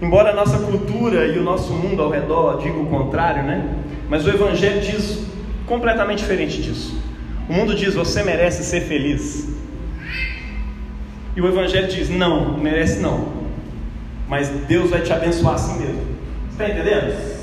Embora 0.00 0.30
a 0.30 0.34
nossa 0.34 0.58
cultura 0.58 1.26
e 1.26 1.38
o 1.38 1.42
nosso 1.42 1.72
mundo 1.72 2.02
ao 2.02 2.10
redor 2.10 2.58
digam 2.58 2.82
o 2.82 2.86
contrário, 2.86 3.42
né? 3.42 3.66
Mas 4.10 4.26
o 4.26 4.28
Evangelho 4.28 4.80
diz 4.80 5.24
completamente 5.64 6.18
diferente 6.18 6.60
disso. 6.60 7.00
O 7.48 7.52
mundo 7.52 7.74
diz: 7.74 7.94
você 7.94 8.22
merece 8.22 8.62
ser 8.62 8.82
feliz. 8.82 9.48
E 11.34 11.40
o 11.40 11.46
Evangelho 11.46 11.88
diz: 11.88 12.10
não, 12.10 12.58
merece 12.58 13.00
não. 13.00 13.46
Mas 14.28 14.48
Deus 14.68 14.90
vai 14.90 15.00
te 15.00 15.12
abençoar 15.12 15.54
assim 15.54 15.78
mesmo. 15.78 16.02
Está 16.50 16.68
entendendo? 16.68 17.35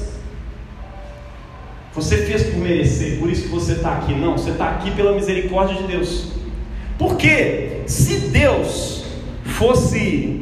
Você 1.95 2.17
fez 2.25 2.43
por 2.43 2.58
merecer, 2.58 3.19
por 3.19 3.29
isso 3.29 3.43
que 3.43 3.49
você 3.49 3.73
está 3.73 3.93
aqui. 3.93 4.13
Não, 4.13 4.38
você 4.38 4.49
está 4.49 4.69
aqui 4.69 4.91
pela 4.91 5.13
misericórdia 5.13 5.75
de 5.75 5.84
Deus. 5.84 6.32
Porque 6.97 7.82
se 7.86 8.29
Deus 8.29 9.06
fosse. 9.45 10.41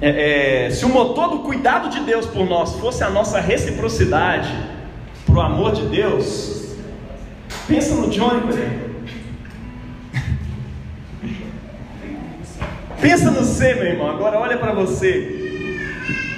É, 0.00 0.66
é, 0.66 0.70
se 0.70 0.84
o 0.84 0.88
motor 0.88 1.30
do 1.30 1.38
cuidado 1.40 1.88
de 1.88 2.00
Deus 2.00 2.26
por 2.26 2.44
nós 2.48 2.74
fosse 2.80 3.04
a 3.04 3.10
nossa 3.10 3.40
reciprocidade, 3.40 4.52
para 5.24 5.36
o 5.36 5.40
amor 5.40 5.72
de 5.72 5.86
Deus, 5.86 6.74
pensa 7.68 7.94
no 7.94 8.10
Johnny, 8.10 8.48
exemplo. 8.48 8.92
Pensa 13.00 13.30
no 13.30 13.44
C, 13.44 13.74
meu 13.74 13.86
irmão. 13.86 14.10
Agora 14.10 14.38
olha 14.38 14.56
para 14.56 14.72
você. 14.72 15.38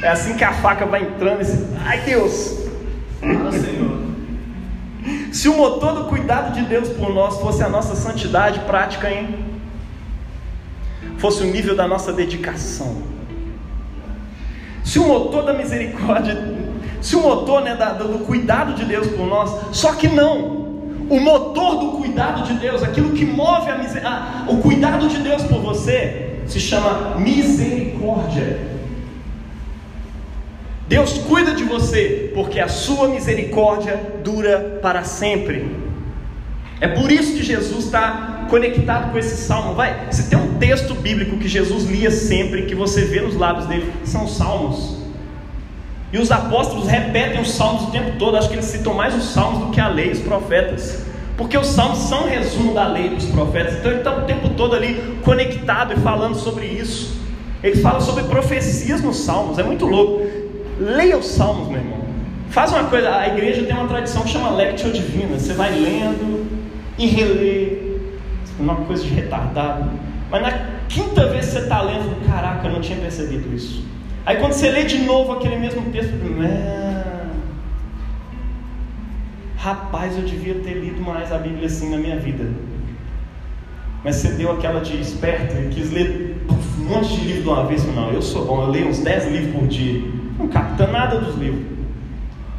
É 0.03 0.09
assim 0.09 0.35
que 0.35 0.45
a 0.45 0.53
faca 0.53 0.87
vai 0.87 1.03
entrando. 1.03 1.41
Esse... 1.41 1.67
Ai, 1.85 2.01
Deus. 2.01 2.59
Fala, 3.21 3.53
Senhor. 3.53 4.04
Se 5.35 5.49
o 5.49 5.57
motor 5.57 5.95
do 5.95 6.05
cuidado 6.05 6.55
de 6.55 6.63
Deus 6.63 6.89
por 6.91 7.13
nós 7.13 7.41
fosse 7.41 7.61
a 7.61 7.69
nossa 7.69 7.97
santidade 7.97 8.61
prática, 8.61 9.11
hein? 9.11 9.37
Fosse 11.19 11.43
o 11.43 11.47
nível 11.47 11.75
da 11.75 11.89
nossa 11.89 12.13
dedicação. 12.13 13.03
Se 14.85 15.01
o 15.01 15.09
motor 15.09 15.43
da 15.43 15.53
misericórdia, 15.53 16.37
se 17.03 17.17
o 17.17 17.21
motor 17.21 17.63
né, 17.63 17.75
da, 17.75 17.95
do 17.95 18.21
cuidado 18.21 18.75
de 18.75 18.85
Deus 18.85 19.09
por 19.09 19.27
nós, 19.27 19.77
só 19.77 19.95
que 19.95 20.07
não. 20.07 20.69
O 21.11 21.19
motor 21.19 21.81
do 21.81 21.99
cuidado 21.99 22.45
de 22.45 22.55
Deus, 22.55 22.85
aquilo 22.85 23.11
que 23.11 23.25
move 23.25 23.69
a, 23.73 23.75
a, 24.09 24.45
o 24.49 24.59
cuidado 24.59 25.09
de 25.09 25.19
Deus 25.19 25.43
por 25.43 25.61
você, 25.61 26.43
se 26.47 26.61
chama 26.61 27.17
misericórdia. 27.19 28.74
Deus 30.89 31.19
cuida 31.19 31.53
de 31.53 31.65
você, 31.65 32.31
porque 32.35 32.61
a 32.61 32.69
sua 32.69 33.09
misericórdia 33.09 33.99
dura 34.23 34.79
para 34.83 35.03
sempre. 35.03 35.85
É 36.81 36.89
por 36.89 37.11
isso 37.11 37.35
que 37.35 37.43
Jesus 37.43 37.87
está 37.87 38.47
conectado 38.51 39.11
com 39.11 39.19
esse 39.19 39.37
salmo. 39.37 39.75
Vai, 39.75 40.09
se 40.11 40.29
tem 40.29 40.39
um 40.39 40.59
texto 40.59 40.95
bíblico 40.95 41.39
que 41.39 41.49
Jesus 41.49 41.85
lia 41.85 42.11
sempre, 42.11 42.67
que 42.67 42.75
você 42.75 43.03
vê 43.05 43.21
nos 43.21 43.35
lábios 43.35 43.67
dele, 43.67 43.91
são 44.05 44.25
os 44.25 44.37
salmos. 44.37 44.99
E 46.13 46.19
os 46.19 46.31
apóstolos 46.31 46.87
repetem 46.87 47.41
os 47.41 47.51
salmos 47.53 47.85
o 47.85 47.91
tempo 47.91 48.19
todo. 48.19 48.37
Acho 48.37 48.49
que 48.49 48.55
eles 48.55 48.67
citam 48.67 48.95
mais 48.95 49.15
os 49.15 49.33
salmos 49.33 49.67
do 49.67 49.73
que 49.73 49.81
a 49.81 49.89
lei, 49.89 50.11
os 50.11 50.21
profetas. 50.21 51.03
Porque 51.37 51.57
os 51.59 51.67
salmos 51.67 51.99
são 51.99 52.25
um 52.25 52.29
resumo 52.29 52.75
da 52.75 52.87
lei 52.87 53.09
dos 53.09 53.25
profetas. 53.27 53.79
Então 53.79 53.91
ele 53.91 54.01
está 54.01 54.17
o 54.17 54.23
tempo 54.23 54.51
todo 54.51 54.77
ali 54.77 55.19
conectado 55.25 55.93
e 55.93 55.97
falando 55.97 56.37
sobre 56.37 56.67
isso. 56.67 57.19
Ele 57.63 57.81
fala 57.81 58.01
sobre 58.01 58.25
profecias 58.25 59.01
nos 59.01 59.17
salmos. 59.17 59.59
É 59.59 59.63
muito 59.63 59.87
louco. 59.87 60.25
Leia 60.79 61.17
os 61.17 61.27
salmos, 61.27 61.69
meu 61.69 61.79
irmão. 61.79 62.05
Faz 62.49 62.73
uma 62.73 62.85
coisa, 62.85 63.17
a 63.17 63.29
igreja 63.29 63.65
tem 63.65 63.75
uma 63.75 63.87
tradição 63.87 64.23
que 64.23 64.31
chama 64.31 64.51
Lectio 64.51 64.93
Divina. 64.93 65.39
Você 65.39 65.53
vai 65.55 65.71
lendo 65.71 66.47
e 66.99 67.07
relê. 67.07 67.95
Uma 68.59 68.77
coisa 68.77 69.03
de 69.03 69.09
retardado. 69.09 69.91
Mas 70.31 70.43
na 70.43 70.53
quinta 70.89 71.27
vez 71.29 71.47
que 71.47 71.53
você 71.53 71.59
está 71.61 71.83
lendo, 71.83 72.25
caraca, 72.27 72.67
eu 72.67 72.73
não 72.73 72.81
tinha 72.81 72.99
percebido 72.99 73.53
isso. 73.55 73.85
Aí 74.27 74.37
quando 74.37 74.53
você 74.53 74.71
lê 74.71 74.85
de 74.85 74.99
novo 74.99 75.33
aquele 75.33 75.57
mesmo 75.57 75.83
texto, 75.91 76.13
ah, 76.41 77.27
rapaz, 79.57 80.17
eu 80.17 80.25
devia 80.25 80.55
ter 80.55 80.75
lido 80.75 81.01
mais 81.03 81.33
a 81.33 81.39
Bíblia 81.39 81.67
assim 81.67 81.91
na 81.91 81.97
minha 81.97 82.19
vida. 82.19 82.49
Mas 84.05 84.17
você 84.17 84.29
deu 84.29 84.53
aquela 84.53 84.81
de 84.81 85.01
esperto 85.01 85.57
e 85.57 85.69
quis 85.69 85.91
ler 85.91 86.45
um 86.79 86.85
monte 86.85 87.17
de 87.17 87.27
livro 87.27 87.43
de 87.43 87.49
uma 87.49 87.67
vez. 87.67 87.85
Não, 87.85 88.11
eu 88.11 88.23
sou 88.23 88.45
bom, 88.45 88.63
eu 88.63 88.71
leio 88.71 88.89
uns 88.89 89.01
10 89.01 89.33
livros 89.33 89.55
por 89.55 89.67
dia 89.67 90.24
não 90.39 90.49
capta 90.49 90.87
nada 90.87 91.19
dos 91.19 91.37
livros. 91.37 91.65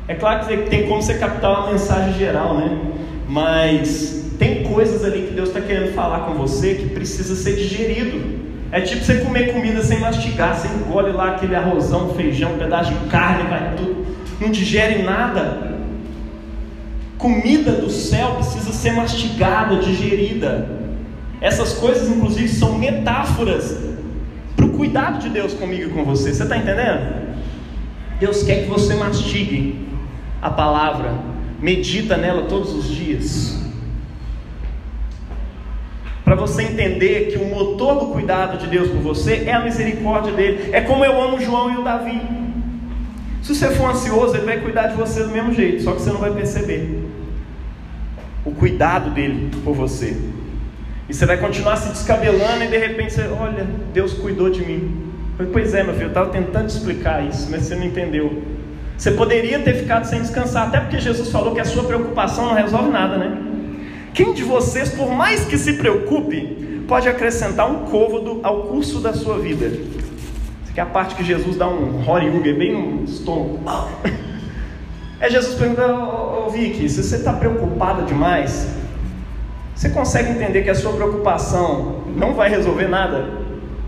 É 0.08 0.14
claro 0.14 0.46
que 0.46 0.58
tem 0.70 0.88
como 0.88 1.02
você 1.02 1.16
captar 1.16 1.52
uma 1.52 1.72
mensagem 1.72 2.14
geral, 2.14 2.58
né? 2.58 2.78
Mas 3.28 4.26
tem 4.38 4.64
coisas 4.64 5.04
ali 5.04 5.24
que 5.24 5.34
Deus 5.34 5.50
está 5.50 5.62
querendo 5.62 5.94
falar 5.94 6.20
com 6.22 6.34
você 6.34 6.76
que 6.76 6.90
precisa 6.90 7.36
ser 7.36 7.56
digerido. 7.56 8.46
É 8.72 8.82
tipo 8.82 9.04
você 9.04 9.16
comer 9.20 9.54
comida 9.54 9.82
sem 9.82 10.00
mastigar, 10.00 10.56
você 10.56 10.68
engole 10.68 11.12
lá 11.12 11.32
aquele 11.32 11.56
arrozão, 11.56 12.14
feijão, 12.14 12.54
um 12.54 12.58
pedaço 12.58 12.94
de 12.94 13.10
carne, 13.10 13.50
vai 13.50 13.76
tudo, 13.76 14.06
não 14.40 14.50
digere 14.50 15.02
nada. 15.02 15.76
Comida 17.18 17.72
do 17.72 17.90
céu 17.90 18.36
precisa 18.36 18.72
ser 18.74 18.92
mastigada, 18.92 19.78
digerida. 19.78 20.68
Essas 21.42 21.74
coisas, 21.74 22.10
inclusive, 22.10 22.48
são 22.48 22.78
metáforas 22.78 23.78
para 24.56 24.66
o 24.66 24.70
cuidado 24.70 25.20
de 25.20 25.30
Deus 25.30 25.54
comigo 25.54 25.90
e 25.90 25.94
com 25.94 26.04
você. 26.04 26.34
Você 26.34 26.44
está 26.44 26.58
entendendo? 26.58 27.25
Deus 28.20 28.44
quer 28.44 28.64
que 28.64 28.70
você 28.70 28.96
mastigue 28.96 29.88
a 30.42 30.50
palavra, 30.50 31.14
medita 31.60 32.16
nela 32.16 32.44
todos 32.44 32.74
os 32.74 32.88
dias. 32.88 33.60
Para 36.24 36.36
você 36.36 36.64
entender 36.64 37.32
que 37.32 37.38
o 37.38 37.46
motor 37.46 38.00
do 38.00 38.08
cuidado 38.08 38.58
de 38.58 38.68
Deus 38.68 38.90
por 38.90 39.00
você 39.00 39.44
é 39.46 39.54
a 39.54 39.60
misericórdia 39.64 40.32
dele. 40.32 40.70
É 40.72 40.82
como 40.82 41.06
eu 41.06 41.22
amo 41.22 41.40
João 41.40 41.72
e 41.72 41.78
o 41.78 41.84
Davi. 41.84 42.20
Se 43.44 43.54
você 43.54 43.70
for 43.72 43.92
ansioso, 43.92 44.36
ele 44.36 44.46
vai 44.46 44.60
cuidar 44.60 44.88
de 44.88 44.96
você 44.96 45.24
do 45.24 45.30
mesmo 45.30 45.54
jeito, 45.54 45.84
só 45.84 45.92
que 45.92 46.02
você 46.02 46.10
não 46.10 46.20
vai 46.20 46.32
perceber 46.32 47.06
o 48.44 48.52
cuidado 48.52 49.12
dele 49.12 49.52
por 49.64 49.76
você. 49.76 50.18
E 51.08 51.14
você 51.14 51.28
vai 51.28 51.38
continuar 51.38 51.76
se 51.76 51.90
descabelando 51.90 52.64
e 52.64 52.68
de 52.68 52.78
repente 52.78 53.14
você, 53.14 53.28
olha, 53.28 53.68
Deus 53.94 54.14
cuidou 54.14 54.50
de 54.50 54.66
mim. 54.66 55.14
Falei, 55.38 55.52
pois 55.52 55.74
é, 55.74 55.84
meu 55.84 55.94
filho, 55.94 56.06
eu 56.06 56.10
estava 56.10 56.30
tentando 56.30 56.68
explicar 56.68 57.26
isso, 57.26 57.50
mas 57.52 57.64
você 57.64 57.76
não 57.76 57.84
entendeu. 57.84 58.42
Você 58.98 59.12
poderia 59.12 59.60
ter 59.60 59.74
ficado 59.74 60.06
sem 60.06 60.22
descansar, 60.22 60.68
até 60.68 60.80
porque 60.80 60.98
Jesus 61.00 61.30
falou 61.30 61.54
que 61.54 61.60
a 61.60 61.66
sua 61.66 61.84
preocupação 61.84 62.46
não 62.46 62.54
resolve 62.54 62.90
nada, 62.90 63.18
né? 63.18 63.38
Quem 64.14 64.34
de 64.34 64.44
vocês, 64.44 64.90
por 64.90 65.12
mais 65.12 65.44
que 65.44 65.58
se 65.58 65.74
preocupe, 65.74 66.84
pode 66.88 67.10
acrescentar 67.10 67.70
um 67.70 67.86
côvado 67.86 68.40
ao 68.44 68.64
curso 68.64 69.02
da 69.02 69.12
sua 69.12 69.38
vida? 69.38 69.66
Isso 69.66 70.72
aqui 70.72 70.80
é 70.80 70.84
a 70.84 70.86
parte 70.86 71.16
que 71.16 71.24
Jesus 71.24 71.58
dá 71.58 71.68
um 71.68 72.02
Hollywood, 72.02 72.54
bem 72.54 72.74
no 72.74 73.04
estômago. 73.04 73.60
É 75.18 75.30
Jesus 75.30 75.56
perguntando, 75.56 75.94
ô 76.04 76.50
Vicky, 76.50 76.90
se 76.90 77.02
você 77.02 77.16
está 77.16 77.32
preocupada 77.32 78.04
demais, 78.04 78.68
você 79.74 79.90
consegue 79.90 80.32
entender 80.32 80.62
que 80.62 80.70
a 80.70 80.76
sua 80.76 80.92
preocupação 80.92 82.04
não 82.18 82.34
vai 82.34 82.50
resolver 82.50 82.90
nada? 82.90 83.45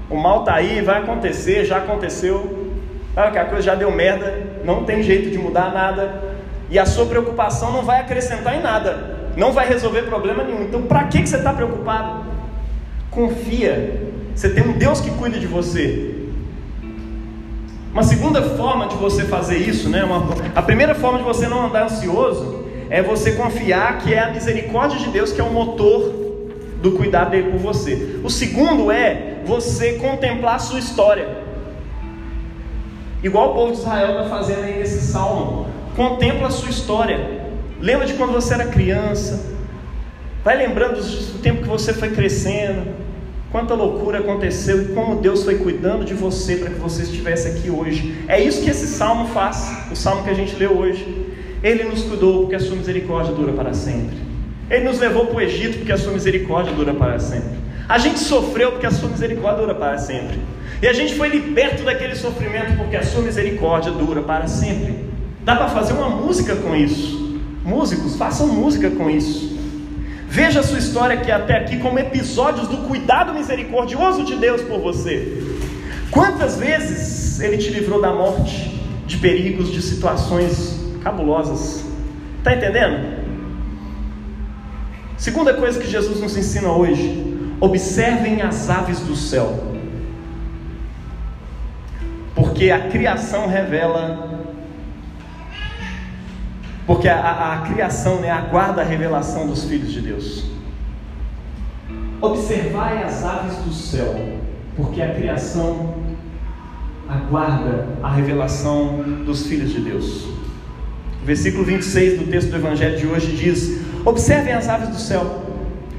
O 0.10 0.15
mal 0.15 0.39
está 0.39 0.56
aí, 0.56 0.82
vai 0.82 1.00
acontecer, 1.00 1.65
já 1.65 1.78
aconteceu. 1.78 2.72
Sabe 3.13 3.32
que 3.32 3.38
a 3.39 3.46
coisa 3.46 3.63
já 3.63 3.76
deu 3.76 3.91
merda, 3.91 4.48
não 4.63 4.84
tem 4.84 5.04
jeito 5.04 5.30
de 5.30 5.38
mudar 5.38 5.74
nada. 5.74 6.38
E 6.70 6.78
a 6.78 6.86
sua 6.86 7.06
preocupação 7.06 7.72
não 7.72 7.82
vai 7.82 8.00
acrescentar 8.00 8.56
em 8.56 8.62
nada, 8.62 9.32
não 9.36 9.52
vai 9.52 9.67
resolver 9.67 10.04
problema 10.04 10.43
nenhum. 10.43 10.63
Então, 10.63 10.84
para 10.84 11.04
que, 11.06 11.22
que 11.22 11.30
você 11.30 11.38
está 11.38 11.54
preocupado? 11.54 12.26
Confia, 13.10 14.12
você 14.36 14.50
tem 14.50 14.63
um 14.63 14.74
Deus 14.74 15.02
que 15.02 15.10
cuida 15.12 15.39
de 15.39 15.48
você. 15.48 16.13
Uma 17.91 18.04
segunda 18.04 18.41
forma 18.41 18.88
de 18.88 18.96
você 18.96 19.24
fazer 19.24 19.58
isso, 19.58 19.89
né? 19.89 20.04
Uma, 20.04 20.28
a 20.56 20.62
primeira 20.62 20.93
forma 20.93 21.17
de 21.17 21.24
você 21.24 21.48
não 21.48 21.65
andar 21.65 21.86
ansioso 21.86 22.65
é 22.89 23.02
você 23.02 23.32
confiar 23.32 23.98
que 23.98 24.13
é 24.13 24.20
a 24.20 24.30
misericórdia 24.30 25.00
de 25.00 25.10
Deus 25.10 25.32
que 25.32 25.41
é 25.41 25.43
o 25.43 25.52
motor 25.52 26.27
do 26.82 26.92
cuidado 26.92 27.32
dele 27.32 27.52
por 27.52 27.60
você. 27.60 28.20
O 28.24 28.30
segundo 28.30 28.92
é 28.92 29.38
você 29.46 29.94
contemplar 29.94 30.56
a 30.56 30.60
sua 30.60 30.80
história. 30.80 31.28
Igual 33.24 33.52
o 33.52 33.54
povo 33.54 33.72
de 33.72 33.80
Israel 33.80 34.12
está 34.12 34.30
fazendo 34.30 34.63
aí 34.63 34.78
nesse 34.78 35.02
salmo. 35.02 35.68
Contempla 35.96 36.48
a 36.48 36.52
sua 36.52 36.70
história. 36.70 37.42
Lembra 37.82 38.06
de 38.06 38.13
quando 38.13 38.34
você 38.34 38.54
era 38.54 38.66
criança. 38.66 39.58
Vai 40.44 40.58
lembrando 40.58 41.02
do 41.02 41.40
tempo 41.40 41.63
que 41.63 41.68
você 41.68 41.94
foi 41.94 42.12
crescendo. 42.12 42.96
Quanta 43.52 43.74
loucura 43.74 44.20
aconteceu 44.20 44.82
e 44.82 44.86
como 44.94 45.16
Deus 45.22 45.44
foi 45.44 45.56
cuidando 45.56 46.04
de 46.04 46.13
você 46.13 46.58
para 46.58 46.70
que 46.70 46.80
você 46.80 47.04
estivesse 47.04 47.48
aqui 47.48 47.70
hoje. 47.70 48.24
É 48.28 48.40
isso 48.40 48.62
que 48.62 48.70
esse 48.70 48.88
salmo 48.88 49.30
faz, 49.30 49.90
o 49.92 49.96
salmo 49.96 50.24
que 50.24 50.30
a 50.30 50.34
gente 50.34 50.56
leu 50.56 50.78
hoje. 50.78 51.26
Ele 51.63 51.86
nos 51.86 52.04
cuidou 52.04 52.42
porque 52.42 52.56
a 52.56 52.60
sua 52.60 52.76
misericórdia 52.76 53.34
dura 53.34 53.54
para 53.54 53.74
sempre. 53.74 54.27
Ele 54.69 54.86
nos 54.86 54.99
levou 54.99 55.27
para 55.27 55.38
o 55.38 55.41
Egito 55.41 55.77
porque 55.77 55.91
a 55.91 55.97
sua 55.97 56.12
misericórdia 56.12 56.73
dura 56.73 56.93
para 56.93 57.19
sempre. 57.19 57.58
A 57.88 57.97
gente 57.97 58.19
sofreu 58.19 58.71
porque 58.73 58.86
a 58.86 58.91
sua 58.91 59.10
misericórdia 59.10 59.62
dura 59.62 59.75
para 59.75 59.97
sempre. 59.97 60.39
E 60.82 60.88
a 60.88 60.93
gente 60.93 61.15
foi 61.15 61.30
liberto 61.30 61.84
daquele 61.84 62.15
sofrimento 62.15 62.77
porque 62.77 62.97
a 62.97 63.03
sua 63.03 63.21
misericórdia 63.21 63.91
dura 63.91 64.21
para 64.21 64.47
sempre. 64.47 65.06
Dá 65.43 65.56
para 65.56 65.69
fazer 65.69 65.93
uma 65.93 66.10
música 66.10 66.56
com 66.56 66.75
isso. 66.75 67.39
Músicos, 67.63 68.17
façam 68.17 68.47
música 68.47 68.89
com 68.91 69.10
isso. 69.10 69.58
Veja 70.27 70.60
a 70.60 70.63
sua 70.63 70.77
história 70.77 71.17
aqui 71.17 71.32
até 71.32 71.56
aqui 71.56 71.80
como 71.80 71.97
episódios 71.97 72.67
do 72.67 72.77
cuidado 72.80 73.34
misericordioso 73.34 74.25
de 74.25 74.36
Deus 74.36 74.62
por 74.62 74.80
você. 74.80 75.41
Quantas 76.12 76.58
vezes 76.58 77.39
Ele 77.39 77.58
te 77.58 77.69
livrou 77.69 78.01
da 78.01 78.13
morte, 78.13 78.80
de 79.06 79.17
perigos, 79.17 79.71
de 79.71 79.82
situações 79.82 80.77
cabulosas? 81.01 81.86
Está 82.39 82.53
entendendo? 82.53 83.16
Segunda 85.17 85.53
coisa 85.53 85.80
que 85.80 85.89
Jesus 85.89 86.21
nos 86.21 86.38
ensina 86.38 86.71
hoje: 86.71 87.23
observem 87.60 88.41
as 88.41 88.69
aves 88.69 88.99
do 88.99 89.15
céu, 89.15 89.73
porque 92.36 92.69
a 92.69 92.88
criação 92.88 93.47
revela 93.47 94.38
Porque 96.88 97.10
a, 97.10 97.19
a, 97.19 97.53
a 97.56 97.62
criação 97.73 98.21
né, 98.21 98.32
aguarda 98.32 98.82
a 98.82 98.86
revelação 98.86 99.45
dos 99.45 99.65
filhos 99.65 99.91
de 99.91 99.99
Deus. 99.99 100.45
Observai 102.21 103.03
as 103.03 103.25
aves 103.25 103.58
do 103.58 103.73
céu, 103.73 104.15
porque 104.77 105.01
a 105.01 105.13
criação 105.13 105.95
aguarda 107.10 107.89
a 108.01 108.10
revelação 108.10 109.03
dos 109.25 109.45
filhos 109.45 109.71
de 109.71 109.82
Deus. 109.82 110.27
O 111.21 111.25
versículo 111.25 111.65
26 111.65 112.19
do 112.19 112.32
texto 112.32 112.51
do 112.51 112.56
Evangelho 112.56 112.97
de 112.97 113.06
hoje 113.06 113.36
diz: 113.36 113.82
Observem 114.08 114.54
as 114.54 114.70
aves 114.70 114.88
do 114.88 114.96
céu. 114.96 115.41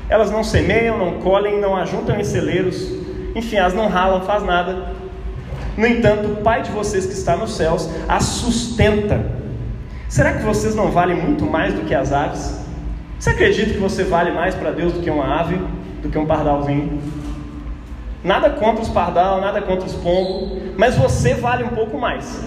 Elas 0.08 0.30
não 0.30 0.42
semeiam, 0.42 0.96
não 0.96 1.20
colhem, 1.20 1.60
não 1.60 1.76
ajuntam 1.76 2.18
em 2.18 2.24
celeiros, 2.24 2.90
enfim, 3.34 3.56
elas 3.56 3.74
não 3.74 3.86
ralam, 3.86 4.22
faz 4.22 4.42
nada. 4.42 4.94
No 5.76 5.86
entanto, 5.86 6.26
o 6.28 6.36
Pai 6.36 6.62
de 6.62 6.70
vocês 6.70 7.04
que 7.04 7.12
está 7.12 7.36
nos 7.36 7.54
céus 7.54 7.86
as 8.08 8.22
sustenta. 8.24 9.20
Será 10.08 10.32
que 10.32 10.42
vocês 10.42 10.74
não 10.74 10.90
valem 10.90 11.16
muito 11.18 11.44
mais 11.44 11.74
do 11.74 11.82
que 11.82 11.94
as 11.94 12.10
aves? 12.10 12.58
Você 13.20 13.28
acredita 13.28 13.74
que 13.74 13.78
você 13.78 14.04
vale 14.04 14.30
mais 14.30 14.54
para 14.54 14.70
Deus 14.70 14.94
do 14.94 15.00
que 15.00 15.10
uma 15.10 15.40
ave, 15.40 15.60
do 16.00 16.08
que 16.08 16.16
um 16.16 16.24
pardalzinho? 16.24 17.02
Nada 18.24 18.48
contra 18.48 18.80
os 18.80 18.88
pardal, 18.88 19.38
nada 19.38 19.60
contra 19.60 19.86
os 19.86 19.94
pombos, 19.94 20.62
mas 20.78 20.96
você 20.96 21.34
vale 21.34 21.62
um 21.62 21.74
pouco 21.76 21.98
mais. 21.98 22.40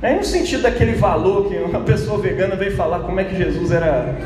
É 0.00 0.14
no 0.14 0.22
sentido 0.22 0.62
daquele 0.62 0.92
valor 0.92 1.48
que 1.48 1.56
uma 1.56 1.80
pessoa 1.80 2.18
vegana 2.18 2.54
veio 2.54 2.76
falar 2.76 3.00
como 3.00 3.18
é 3.18 3.24
que 3.24 3.36
Jesus 3.36 3.72
era 3.72 4.16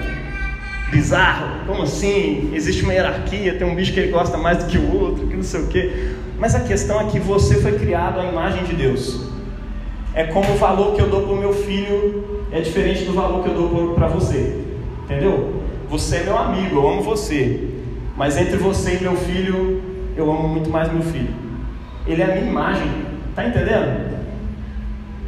bizarro, 0.90 1.66
como 1.66 1.82
assim? 1.84 2.50
Existe 2.52 2.82
uma 2.82 2.92
hierarquia, 2.92 3.54
tem 3.54 3.66
um 3.66 3.74
bicho 3.74 3.92
que 3.92 4.00
ele 4.00 4.12
gosta 4.12 4.36
mais 4.36 4.58
do 4.58 4.66
que 4.66 4.76
o 4.76 5.00
outro, 5.00 5.26
que 5.26 5.34
não 5.34 5.42
sei 5.42 5.62
o 5.62 5.68
quê. 5.68 6.10
Mas 6.38 6.54
a 6.54 6.60
questão 6.60 7.00
é 7.00 7.04
que 7.04 7.18
você 7.18 7.54
foi 7.62 7.78
criado 7.78 8.20
à 8.20 8.26
imagem 8.26 8.64
de 8.64 8.74
Deus. 8.74 9.30
É 10.14 10.24
como 10.24 10.52
o 10.52 10.56
valor 10.56 10.94
que 10.94 11.00
eu 11.00 11.08
dou 11.08 11.22
para 11.22 11.32
o 11.32 11.38
meu 11.38 11.54
filho 11.54 12.42
é 12.52 12.60
diferente 12.60 13.04
do 13.04 13.14
valor 13.14 13.42
que 13.42 13.48
eu 13.48 13.54
dou 13.54 13.94
para 13.94 14.08
você. 14.08 14.62
Entendeu? 15.04 15.62
Você 15.88 16.16
é 16.16 16.24
meu 16.24 16.36
amigo, 16.36 16.76
eu 16.76 16.88
amo 16.88 17.00
você. 17.00 17.68
Mas 18.14 18.36
entre 18.36 18.58
você 18.58 18.96
e 18.96 19.00
meu 19.00 19.16
filho, 19.16 19.82
eu 20.14 20.30
amo 20.30 20.48
muito 20.48 20.68
mais 20.68 20.92
meu 20.92 21.02
filho. 21.02 21.34
Ele 22.06 22.20
é 22.20 22.24
a 22.26 22.28
minha 22.28 22.46
imagem. 22.46 22.90
Tá 23.34 23.46
entendendo? 23.46 24.21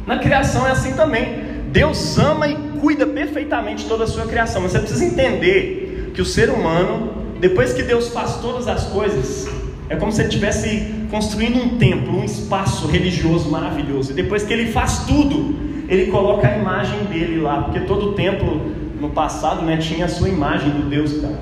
Na 0.05 0.19
criação 0.19 0.67
é 0.67 0.71
assim 0.71 0.93
também. 0.93 1.55
Deus 1.71 2.17
ama 2.17 2.47
e 2.47 2.55
cuida 2.79 3.05
perfeitamente 3.05 3.85
toda 3.85 4.03
a 4.03 4.07
sua 4.07 4.25
criação. 4.25 4.61
Mas 4.61 4.71
você 4.71 4.79
precisa 4.79 5.05
entender 5.05 6.11
que 6.13 6.21
o 6.21 6.25
ser 6.25 6.49
humano, 6.49 7.11
depois 7.39 7.73
que 7.73 7.83
Deus 7.83 8.09
faz 8.09 8.35
todas 8.37 8.67
as 8.67 8.85
coisas, 8.85 9.47
é 9.89 9.95
como 9.95 10.11
se 10.11 10.21
ele 10.21 10.29
estivesse 10.29 10.93
construindo 11.11 11.57
um 11.57 11.77
templo, 11.77 12.19
um 12.19 12.23
espaço 12.23 12.87
religioso 12.87 13.49
maravilhoso. 13.49 14.11
E 14.11 14.13
depois 14.13 14.43
que 14.43 14.53
ele 14.53 14.71
faz 14.71 15.05
tudo, 15.05 15.55
ele 15.87 16.07
coloca 16.11 16.47
a 16.47 16.57
imagem 16.57 17.05
dele 17.05 17.39
lá, 17.39 17.63
porque 17.63 17.81
todo 17.81 18.13
templo 18.13 18.61
no 18.99 19.09
passado 19.09 19.63
né, 19.63 19.77
tinha 19.77 20.05
a 20.05 20.07
sua 20.09 20.29
imagem 20.29 20.69
do 20.69 20.89
Deus. 20.89 21.19
Cara. 21.19 21.39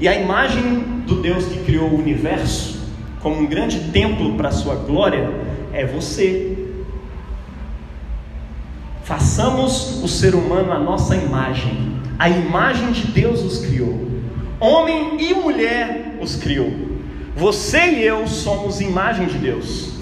E 0.00 0.08
a 0.08 0.14
imagem 0.14 0.80
do 1.06 1.20
Deus 1.20 1.44
que 1.46 1.58
criou 1.64 1.88
o 1.88 1.98
universo, 1.98 2.78
como 3.20 3.36
um 3.36 3.46
grande 3.46 3.90
templo 3.90 4.34
para 4.34 4.48
a 4.48 4.52
sua 4.52 4.74
glória, 4.74 5.30
é 5.72 5.84
você. 5.84 6.63
Façamos 9.04 10.02
o 10.02 10.08
ser 10.08 10.34
humano 10.34 10.72
a 10.72 10.78
nossa 10.78 11.14
imagem. 11.14 11.92
A 12.18 12.28
imagem 12.28 12.90
de 12.90 13.06
Deus 13.08 13.42
os 13.42 13.58
criou. 13.58 14.08
Homem 14.58 15.18
e 15.20 15.34
mulher 15.34 16.16
os 16.22 16.36
criou. 16.36 16.72
Você 17.36 17.78
e 17.86 18.02
eu 18.02 18.26
somos 18.26 18.80
imagem 18.80 19.26
de 19.26 19.36
Deus. 19.36 19.92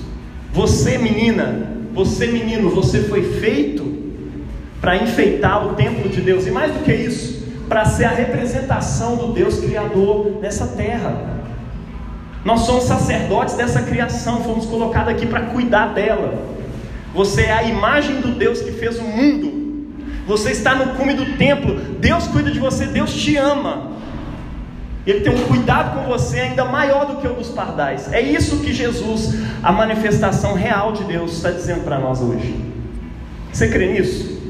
Você, 0.52 0.98
menina, 0.98 1.72
você, 1.92 2.28
menino, 2.28 2.70
você 2.70 3.02
foi 3.02 3.24
feito 3.40 3.92
para 4.80 4.96
enfeitar 4.96 5.66
o 5.66 5.74
templo 5.74 6.08
de 6.08 6.20
Deus. 6.20 6.46
E 6.46 6.52
mais 6.52 6.72
do 6.72 6.84
que 6.84 6.94
isso, 6.94 7.44
para 7.68 7.84
ser 7.84 8.04
a 8.04 8.10
representação 8.10 9.16
do 9.16 9.32
Deus 9.32 9.58
Criador 9.58 10.38
nessa 10.40 10.68
terra. 10.68 11.40
Nós 12.44 12.60
somos 12.60 12.84
sacerdotes 12.84 13.56
dessa 13.56 13.82
criação, 13.82 14.44
fomos 14.44 14.66
colocados 14.66 15.12
aqui 15.12 15.26
para 15.26 15.40
cuidar 15.46 15.92
dela. 15.92 16.61
Você 17.14 17.42
é 17.42 17.52
a 17.52 17.62
imagem 17.64 18.20
do 18.20 18.34
Deus 18.34 18.60
que 18.60 18.72
fez 18.72 18.98
o 18.98 19.02
mundo. 19.02 19.62
Você 20.26 20.50
está 20.50 20.74
no 20.74 20.94
cume 20.94 21.14
do 21.14 21.36
templo. 21.36 21.74
Deus 21.98 22.26
cuida 22.26 22.50
de 22.50 22.58
você, 22.58 22.86
Deus 22.86 23.12
te 23.12 23.36
ama. 23.36 23.92
Ele 25.06 25.20
tem 25.20 25.34
um 25.34 25.46
cuidado 25.46 25.98
com 25.98 26.08
você 26.08 26.38
ainda 26.40 26.64
maior 26.64 27.06
do 27.06 27.16
que 27.16 27.26
o 27.26 27.34
dos 27.34 27.48
pardais. 27.48 28.12
É 28.12 28.20
isso 28.20 28.60
que 28.60 28.72
Jesus, 28.72 29.34
a 29.62 29.72
manifestação 29.72 30.54
real 30.54 30.92
de 30.92 31.04
Deus, 31.04 31.32
está 31.32 31.50
dizendo 31.50 31.82
para 31.82 31.98
nós 31.98 32.20
hoje. 32.20 32.54
Você 33.52 33.68
crê 33.68 33.92
nisso? 33.92 34.40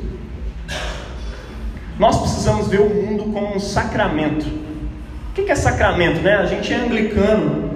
Nós 1.98 2.18
precisamos 2.18 2.68
ver 2.68 2.80
o 2.80 2.88
mundo 2.88 3.24
como 3.32 3.56
um 3.56 3.60
sacramento. 3.60 4.46
O 4.46 5.32
que 5.34 5.50
é 5.50 5.54
sacramento? 5.54 6.20
Né? 6.20 6.34
A 6.34 6.44
gente 6.44 6.72
é 6.72 6.76
anglicano, 6.76 7.70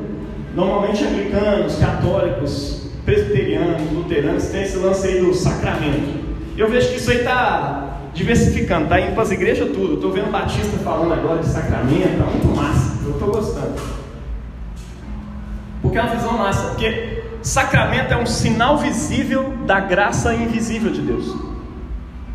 normalmente 0.55 1.03
anglicanos, 1.03 1.77
católicos, 1.77 2.86
presbiterianos, 3.07 3.91
luteranos, 3.93 4.45
tem 4.47 4.65
esse 4.65 4.77
lance 4.77 5.07
aí 5.07 5.21
do 5.21 5.33
sacramento. 5.33 6.27
Eu 6.59 6.69
vejo 6.69 6.89
que 6.91 6.97
isso 6.97 7.11
aí 7.11 7.19
está 7.19 8.01
diversificando, 8.13 8.85
está 8.85 9.01
indo 9.01 9.15
para 9.15 9.23
as 9.23 9.31
igrejas 9.31 9.69
tudo. 9.69 9.95
Estou 9.95 10.11
vendo 10.11 10.31
Batista 10.31 10.77
falando 10.79 11.13
agora 11.13 11.39
de 11.39 11.47
sacramento, 11.47 12.09
está 12.09 12.25
muito 12.25 12.49
massa, 12.49 12.99
eu 13.05 13.13
estou 13.13 13.29
gostando. 13.29 13.75
Porque 15.81 15.97
é 15.97 16.03
uma 16.03 16.15
visão 16.17 16.33
massa, 16.37 16.69
porque 16.71 17.23
sacramento 17.43 18.13
é 18.13 18.17
um 18.17 18.27
sinal 18.27 18.79
visível 18.79 19.55
da 19.65 19.79
graça 19.79 20.35
invisível 20.35 20.91
de 20.91 21.01
Deus. 21.01 21.33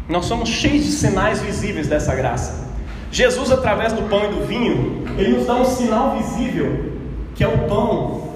Nós 0.07 0.25
somos 0.25 0.47
cheios 0.47 0.85
de 0.85 0.91
sinais 0.91 1.41
visíveis 1.41 1.87
dessa 1.87 2.15
graça. 2.15 2.69
Jesus, 3.11 3.51
através 3.51 3.91
do 3.91 4.03
pão 4.03 4.23
e 4.25 4.27
do 4.29 4.45
vinho, 4.45 5.03
ele 5.17 5.37
nos 5.37 5.47
dá 5.47 5.55
um 5.55 5.65
sinal 5.65 6.17
visível, 6.17 6.91
que 7.35 7.43
é 7.43 7.47
o 7.47 7.57
pão 7.67 8.30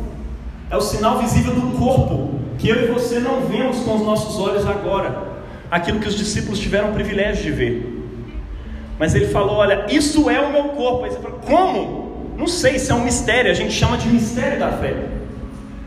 é 0.75 0.77
o 0.77 0.81
sinal 0.81 1.19
visível 1.19 1.53
do 1.53 1.77
corpo, 1.77 2.39
que 2.57 2.67
eu 2.67 2.83
e 2.83 2.88
você 2.88 3.19
não 3.19 3.41
vemos 3.41 3.79
com 3.79 3.95
os 3.95 4.01
nossos 4.01 4.38
olhos 4.39 4.67
agora, 4.67 5.35
aquilo 5.71 5.99
que 5.99 6.07
os 6.07 6.15
discípulos 6.15 6.59
tiveram 6.59 6.91
o 6.91 6.93
privilégio 6.93 7.43
de 7.43 7.51
ver. 7.51 8.03
Mas 8.99 9.15
ele 9.15 9.27
falou: 9.27 9.55
Olha, 9.55 9.85
isso 9.89 10.29
é 10.29 10.39
o 10.39 10.51
meu 10.51 10.65
corpo. 10.69 11.05
Aí 11.05 11.11
você 11.11 11.19
fala: 11.19 11.39
Como? 11.45 12.33
Não 12.38 12.47
sei, 12.47 12.75
isso 12.75 12.91
é 12.91 12.95
um 12.95 13.03
mistério, 13.03 13.49
a 13.49 13.53
gente 13.53 13.71
chama 13.71 13.97
de 13.97 14.09
mistério 14.09 14.59
da 14.59 14.69
fé, 14.73 14.93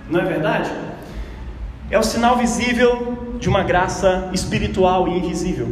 não 0.08 0.20
é 0.20 0.24
verdade? 0.24 0.70
É 1.90 1.98
o 1.98 2.02
sinal 2.02 2.38
visível 2.38 3.36
de 3.38 3.48
uma 3.48 3.62
graça 3.62 4.30
espiritual 4.32 5.06
e 5.08 5.18
invisível. 5.18 5.68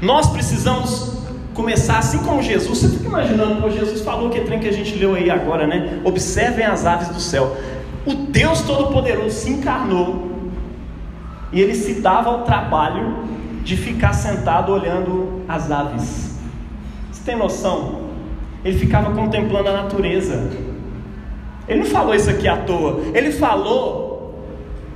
Nós 0.00 0.28
precisamos 0.28 1.12
começar 1.54 1.98
assim 1.98 2.18
como 2.18 2.42
Jesus. 2.42 2.78
Você 2.78 2.88
fica 2.88 3.06
imaginando, 3.06 3.62
pô, 3.62 3.70
Jesus 3.70 4.00
falou 4.00 4.30
que 4.30 4.40
trem 4.40 4.58
que 4.58 4.68
a 4.68 4.72
gente 4.72 4.96
leu 4.96 5.14
aí 5.14 5.30
agora, 5.30 5.64
né? 5.64 6.00
Observem 6.04 6.64
as 6.64 6.84
aves 6.84 7.08
do 7.08 7.20
céu. 7.20 7.56
O 8.04 8.14
Deus 8.14 8.62
Todo-Poderoso 8.62 9.30
se 9.30 9.50
encarnou 9.50 10.32
e 11.52 11.60
ele 11.60 11.74
se 11.74 12.00
dava 12.00 12.30
ao 12.30 12.42
trabalho 12.42 13.24
de 13.62 13.76
ficar 13.76 14.12
sentado 14.12 14.72
olhando 14.72 15.42
as 15.48 15.70
aves. 15.70 16.36
Você 17.10 17.22
tem 17.24 17.36
noção? 17.36 18.02
Ele 18.64 18.76
ficava 18.76 19.12
contemplando 19.12 19.68
a 19.68 19.82
natureza. 19.82 20.50
Ele 21.68 21.80
não 21.80 21.86
falou 21.86 22.14
isso 22.14 22.28
aqui 22.28 22.48
à 22.48 22.56
toa. 22.56 23.02
Ele 23.14 23.30
falou, 23.30 24.46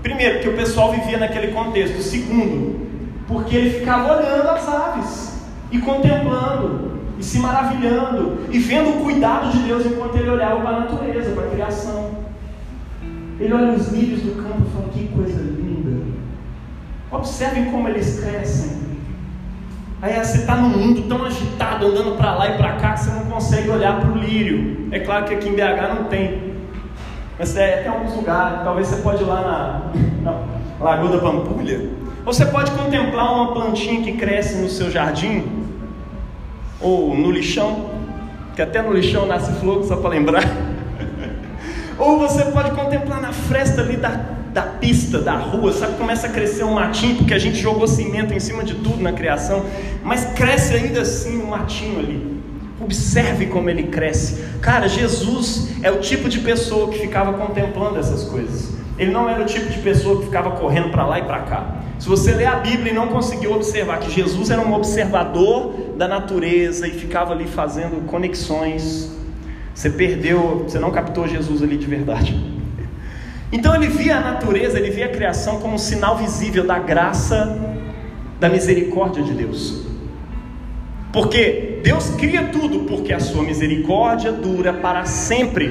primeiro, 0.02 0.40
que 0.40 0.48
o 0.48 0.56
pessoal 0.56 0.92
vivia 0.92 1.18
naquele 1.18 1.48
contexto. 1.48 2.02
Segundo, 2.02 2.86
porque 3.28 3.54
ele 3.54 3.78
ficava 3.78 4.16
olhando 4.16 4.48
as 4.48 4.68
aves 4.68 5.40
e 5.70 5.78
contemplando 5.78 6.96
e 7.18 7.24
se 7.24 7.38
maravilhando 7.38 8.46
e 8.50 8.58
vendo 8.58 8.90
o 8.90 9.04
cuidado 9.04 9.50
de 9.50 9.58
Deus 9.60 9.86
enquanto 9.86 10.16
ele 10.16 10.30
olhava 10.30 10.60
para 10.60 10.70
a 10.70 10.80
natureza, 10.80 11.30
para 11.30 11.44
a 11.44 11.50
criação. 11.50 12.15
Ele 13.38 13.52
olha 13.52 13.72
os 13.72 13.88
lírios 13.88 14.22
do 14.22 14.42
campo 14.42 14.62
e 14.66 14.72
fala: 14.72 14.88
que 14.92 15.08
coisa 15.08 15.40
linda. 15.40 16.04
Observem 17.10 17.66
como 17.66 17.88
eles 17.88 18.20
crescem. 18.20 18.76
Aí 20.02 20.12
você 20.12 20.38
está 20.38 20.56
num 20.56 20.68
mundo 20.68 21.02
tão 21.08 21.24
agitado, 21.24 21.86
andando 21.86 22.16
para 22.16 22.34
lá 22.34 22.50
e 22.50 22.56
para 22.56 22.74
cá, 22.74 22.92
que 22.92 23.00
você 23.00 23.10
não 23.10 23.26
consegue 23.26 23.70
olhar 23.70 24.00
para 24.00 24.10
o 24.10 24.18
lírio. 24.18 24.88
É 24.92 25.00
claro 25.00 25.24
que 25.24 25.34
aqui 25.34 25.48
em 25.48 25.54
BH 25.54 25.94
não 25.94 26.04
tem. 26.04 26.54
Mas 27.38 27.56
é, 27.56 27.82
tem 27.82 27.90
alguns 27.90 28.14
lugares, 28.14 28.62
talvez 28.62 28.88
você 28.88 29.02
pode 29.02 29.22
ir 29.22 29.26
lá 29.26 29.90
na, 30.22 30.30
na 30.30 30.84
Lagoa 30.84 31.10
da 31.10 31.18
Pampulha. 31.18 31.90
Ou 32.24 32.32
você 32.32 32.46
pode 32.46 32.70
contemplar 32.72 33.32
uma 33.32 33.52
plantinha 33.52 34.02
que 34.02 34.12
cresce 34.12 34.56
no 34.56 34.68
seu 34.68 34.90
jardim, 34.90 35.44
ou 36.80 37.14
no 37.14 37.30
lixão, 37.30 37.90
que 38.54 38.62
até 38.62 38.82
no 38.82 38.92
lixão 38.92 39.26
nasce 39.26 39.52
flor, 39.60 39.84
só 39.84 39.96
para 39.96 40.10
lembrar. 40.10 40.42
Ou 41.98 42.18
você 42.18 42.44
pode 42.46 42.70
contemplar 42.72 43.20
na 43.20 43.32
fresta 43.32 43.80
ali 43.80 43.96
da, 43.96 44.20
da 44.52 44.62
pista, 44.62 45.18
da 45.18 45.34
rua, 45.34 45.72
sabe? 45.72 45.96
Começa 45.96 46.26
a 46.26 46.30
crescer 46.30 46.64
um 46.64 46.74
matinho, 46.74 47.16
porque 47.16 47.34
a 47.34 47.38
gente 47.38 47.56
jogou 47.56 47.86
cimento 47.86 48.34
em 48.34 48.40
cima 48.40 48.64
de 48.64 48.74
tudo 48.74 49.02
na 49.02 49.12
criação, 49.12 49.64
mas 50.02 50.24
cresce 50.34 50.74
ainda 50.74 51.02
assim 51.02 51.38
um 51.38 51.46
matinho 51.46 51.98
ali. 51.98 52.36
Observe 52.80 53.46
como 53.46 53.70
ele 53.70 53.84
cresce. 53.84 54.44
Cara, 54.60 54.88
Jesus 54.88 55.70
é 55.82 55.90
o 55.90 56.00
tipo 56.00 56.28
de 56.28 56.40
pessoa 56.40 56.90
que 56.90 56.98
ficava 56.98 57.32
contemplando 57.32 57.98
essas 57.98 58.24
coisas. 58.24 58.76
Ele 58.98 59.10
não 59.10 59.28
era 59.28 59.42
o 59.42 59.46
tipo 59.46 59.68
de 59.68 59.78
pessoa 59.78 60.18
que 60.18 60.26
ficava 60.26 60.50
correndo 60.52 60.90
para 60.90 61.06
lá 61.06 61.18
e 61.18 61.22
para 61.22 61.40
cá. 61.40 61.76
Se 61.98 62.08
você 62.08 62.32
ler 62.32 62.46
a 62.46 62.56
Bíblia 62.56 62.92
e 62.92 62.94
não 62.94 63.08
conseguiu 63.08 63.52
observar 63.52 64.00
que 64.00 64.10
Jesus 64.10 64.50
era 64.50 64.60
um 64.60 64.74
observador 64.74 65.72
da 65.96 66.06
natureza 66.06 66.86
e 66.86 66.90
ficava 66.90 67.32
ali 67.32 67.46
fazendo 67.46 68.06
conexões, 68.06 69.15
você 69.76 69.90
perdeu, 69.90 70.64
você 70.66 70.78
não 70.78 70.90
captou 70.90 71.28
Jesus 71.28 71.62
ali 71.62 71.76
de 71.76 71.86
verdade. 71.86 72.34
Então 73.52 73.74
ele 73.74 73.88
via 73.88 74.16
a 74.16 74.20
natureza, 74.20 74.78
ele 74.78 74.90
via 74.90 75.04
a 75.04 75.10
criação 75.10 75.60
como 75.60 75.74
um 75.74 75.78
sinal 75.78 76.16
visível 76.16 76.66
da 76.66 76.78
graça, 76.78 77.76
da 78.40 78.48
misericórdia 78.48 79.22
de 79.22 79.34
Deus. 79.34 79.84
Porque 81.12 81.80
Deus 81.84 82.08
cria 82.16 82.44
tudo, 82.44 82.84
porque 82.84 83.12
a 83.12 83.20
sua 83.20 83.42
misericórdia 83.42 84.32
dura 84.32 84.72
para 84.72 85.04
sempre. 85.04 85.70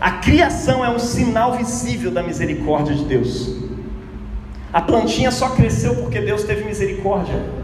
A 0.00 0.10
criação 0.10 0.84
é 0.84 0.90
um 0.90 0.98
sinal 0.98 1.56
visível 1.56 2.10
da 2.10 2.20
misericórdia 2.20 2.96
de 2.96 3.04
Deus. 3.04 3.60
A 4.72 4.82
plantinha 4.82 5.30
só 5.30 5.50
cresceu 5.50 5.94
porque 5.94 6.20
Deus 6.20 6.42
teve 6.42 6.64
misericórdia. 6.64 7.59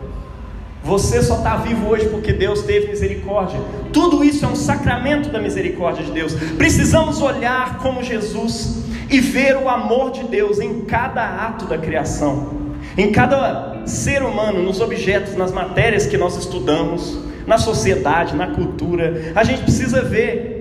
Você 0.86 1.20
só 1.20 1.38
está 1.38 1.56
vivo 1.56 1.88
hoje 1.88 2.06
porque 2.08 2.32
Deus 2.32 2.62
teve 2.62 2.86
misericórdia. 2.86 3.58
Tudo 3.92 4.22
isso 4.22 4.44
é 4.44 4.48
um 4.48 4.54
sacramento 4.54 5.30
da 5.30 5.40
misericórdia 5.40 6.04
de 6.04 6.12
Deus. 6.12 6.32
Precisamos 6.56 7.20
olhar 7.20 7.78
como 7.78 8.04
Jesus 8.04 8.84
e 9.10 9.18
ver 9.18 9.56
o 9.56 9.68
amor 9.68 10.12
de 10.12 10.22
Deus 10.24 10.60
em 10.60 10.82
cada 10.82 11.24
ato 11.44 11.64
da 11.64 11.76
criação, 11.76 12.52
em 12.96 13.10
cada 13.10 13.84
ser 13.84 14.22
humano, 14.22 14.62
nos 14.62 14.80
objetos, 14.80 15.34
nas 15.34 15.50
matérias 15.50 16.06
que 16.06 16.16
nós 16.16 16.36
estudamos, 16.36 17.18
na 17.48 17.58
sociedade, 17.58 18.36
na 18.36 18.46
cultura. 18.46 19.32
A 19.34 19.42
gente 19.42 19.62
precisa 19.62 20.02
ver 20.02 20.56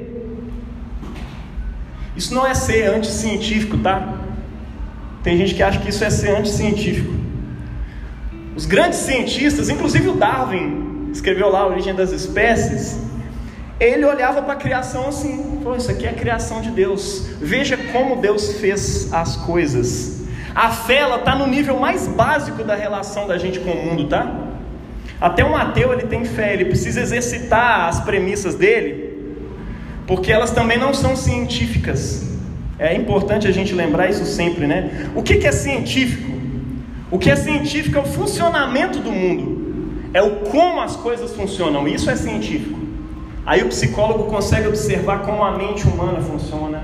isso 2.15 2.33
não 2.33 2.47
é 2.47 2.55
ser 2.55 2.87
anticientífico, 2.87 3.77
tá? 3.77 4.15
Tem 5.21 5.37
gente 5.37 5.53
que 5.53 5.61
acha 5.61 5.79
que 5.79 5.89
isso 5.89 6.03
é 6.03 6.09
ser 6.09 6.35
anticientífico. 6.35 7.13
Os 8.55 8.65
grandes 8.65 8.99
cientistas, 8.99 9.69
inclusive 9.69 10.07
o 10.09 10.13
Darwin, 10.13 11.09
escreveu 11.11 11.49
lá 11.49 11.61
a 11.61 11.67
origem 11.67 11.93
das 11.93 12.11
espécies, 12.11 12.97
ele 13.79 14.05
olhava 14.05 14.41
para 14.41 14.53
a 14.53 14.55
criação 14.55 15.07
assim: 15.07 15.59
pô, 15.63 15.75
isso 15.75 15.91
aqui 15.91 16.05
é 16.05 16.09
a 16.09 16.13
criação 16.13 16.61
de 16.61 16.69
Deus. 16.69 17.27
Veja 17.41 17.77
como 17.91 18.15
Deus 18.15 18.53
fez 18.59 19.13
as 19.13 19.35
coisas. 19.35 20.23
A 20.53 20.69
fé 20.69 21.03
está 21.13 21.35
no 21.35 21.47
nível 21.47 21.77
mais 21.77 22.07
básico 22.07 22.63
da 22.63 22.75
relação 22.75 23.27
da 23.27 23.37
gente 23.37 23.59
com 23.59 23.71
o 23.71 23.85
mundo, 23.85 24.07
tá? 24.07 24.33
Até 25.19 25.43
um 25.43 25.55
ateu 25.55 25.91
ele 25.91 26.03
tem 26.03 26.23
fé, 26.23 26.53
ele 26.53 26.65
precisa 26.65 27.01
exercitar 27.01 27.89
as 27.89 27.99
premissas 27.99 28.55
dele 28.55 29.05
porque 30.07 30.31
elas 30.31 30.51
também 30.51 30.77
não 30.77 30.93
são 30.93 31.15
científicas. 31.15 32.23
É 32.77 32.93
importante 32.93 33.47
a 33.47 33.51
gente 33.51 33.73
lembrar 33.73 34.09
isso 34.09 34.25
sempre, 34.25 34.67
né? 34.67 35.09
O 35.15 35.23
que 35.23 35.45
é 35.45 35.51
científico? 35.51 36.34
O 37.11 37.19
que 37.19 37.29
é 37.29 37.35
científico 37.35 37.97
é 37.97 38.01
o 38.01 38.05
funcionamento 38.05 38.99
do 38.99 39.11
mundo, 39.11 40.09
é 40.13 40.21
o 40.21 40.37
como 40.37 40.81
as 40.81 40.95
coisas 40.95 41.33
funcionam. 41.33 41.87
Isso 41.87 42.09
é 42.09 42.15
científico. 42.15 42.79
Aí 43.45 43.61
o 43.61 43.67
psicólogo 43.67 44.23
consegue 44.23 44.67
observar 44.67 45.19
como 45.19 45.43
a 45.43 45.51
mente 45.51 45.87
humana 45.87 46.19
funciona, 46.19 46.83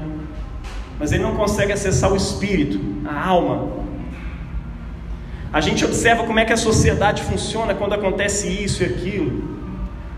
mas 1.00 1.12
ele 1.12 1.24
não 1.24 1.36
consegue 1.36 1.74
acessar 1.74 2.14
o 2.14 2.16
espírito, 2.16 2.80
a 3.04 3.28
alma. 3.28 3.82
A 5.52 5.60
gente 5.60 5.84
observa 5.84 6.24
como 6.24 6.40
é 6.40 6.46
que 6.46 6.54
a 6.54 6.58
sociedade 6.58 7.24
funciona 7.24 7.74
quando 7.74 7.94
acontece 7.94 8.48
isso 8.48 8.84
e 8.84 8.86
aquilo. 8.86 9.44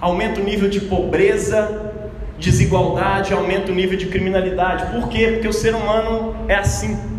Aumenta 0.02 0.42
o 0.42 0.44
nível 0.44 0.70
de 0.70 0.82
pobreza, 0.82 1.94
desigualdade, 2.38 3.34
aumenta 3.34 3.72
o 3.72 3.76
nível 3.76 3.98
de 3.98 4.08
criminalidade. 4.08 4.92
Por 4.92 5.08
quê? 5.08 5.30
Porque 5.34 5.48
o 5.48 5.54
ser 5.54 5.74
humano 5.74 6.36
é 6.50 6.56
assim. 6.56 7.12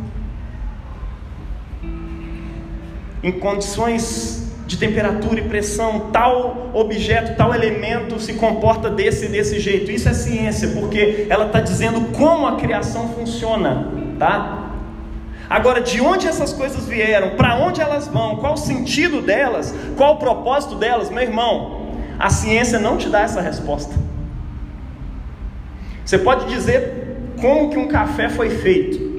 Em 3.24 3.32
condições 3.32 4.44
de 4.66 4.76
temperatura 4.76 5.40
e 5.40 5.48
pressão, 5.48 6.10
tal 6.12 6.70
objeto, 6.74 7.36
tal 7.38 7.54
elemento 7.54 8.20
se 8.20 8.34
comporta 8.34 8.90
desse 8.90 9.24
e 9.24 9.28
desse 9.28 9.58
jeito. 9.58 9.90
Isso 9.90 10.10
é 10.10 10.12
ciência, 10.12 10.68
porque 10.68 11.26
ela 11.30 11.46
está 11.46 11.58
dizendo 11.58 12.12
como 12.12 12.46
a 12.46 12.56
criação 12.56 13.08
funciona, 13.08 13.88
tá? 14.18 14.72
Agora, 15.48 15.80
de 15.80 16.02
onde 16.02 16.26
essas 16.26 16.52
coisas 16.52 16.86
vieram, 16.86 17.30
para 17.30 17.56
onde 17.56 17.80
elas 17.80 18.08
vão, 18.08 18.36
qual 18.36 18.52
o 18.52 18.58
sentido 18.58 19.22
delas, 19.22 19.74
qual 19.96 20.16
o 20.16 20.18
propósito 20.18 20.74
delas, 20.74 21.08
meu 21.08 21.22
irmão, 21.22 21.94
a 22.18 22.28
ciência 22.28 22.78
não 22.78 22.98
te 22.98 23.08
dá 23.08 23.22
essa 23.22 23.40
resposta. 23.40 23.94
Você 26.04 26.18
pode 26.18 26.46
dizer 26.46 27.16
como 27.40 27.70
que 27.70 27.78
um 27.78 27.88
café 27.88 28.28
foi 28.28 28.50
feito, 28.50 29.13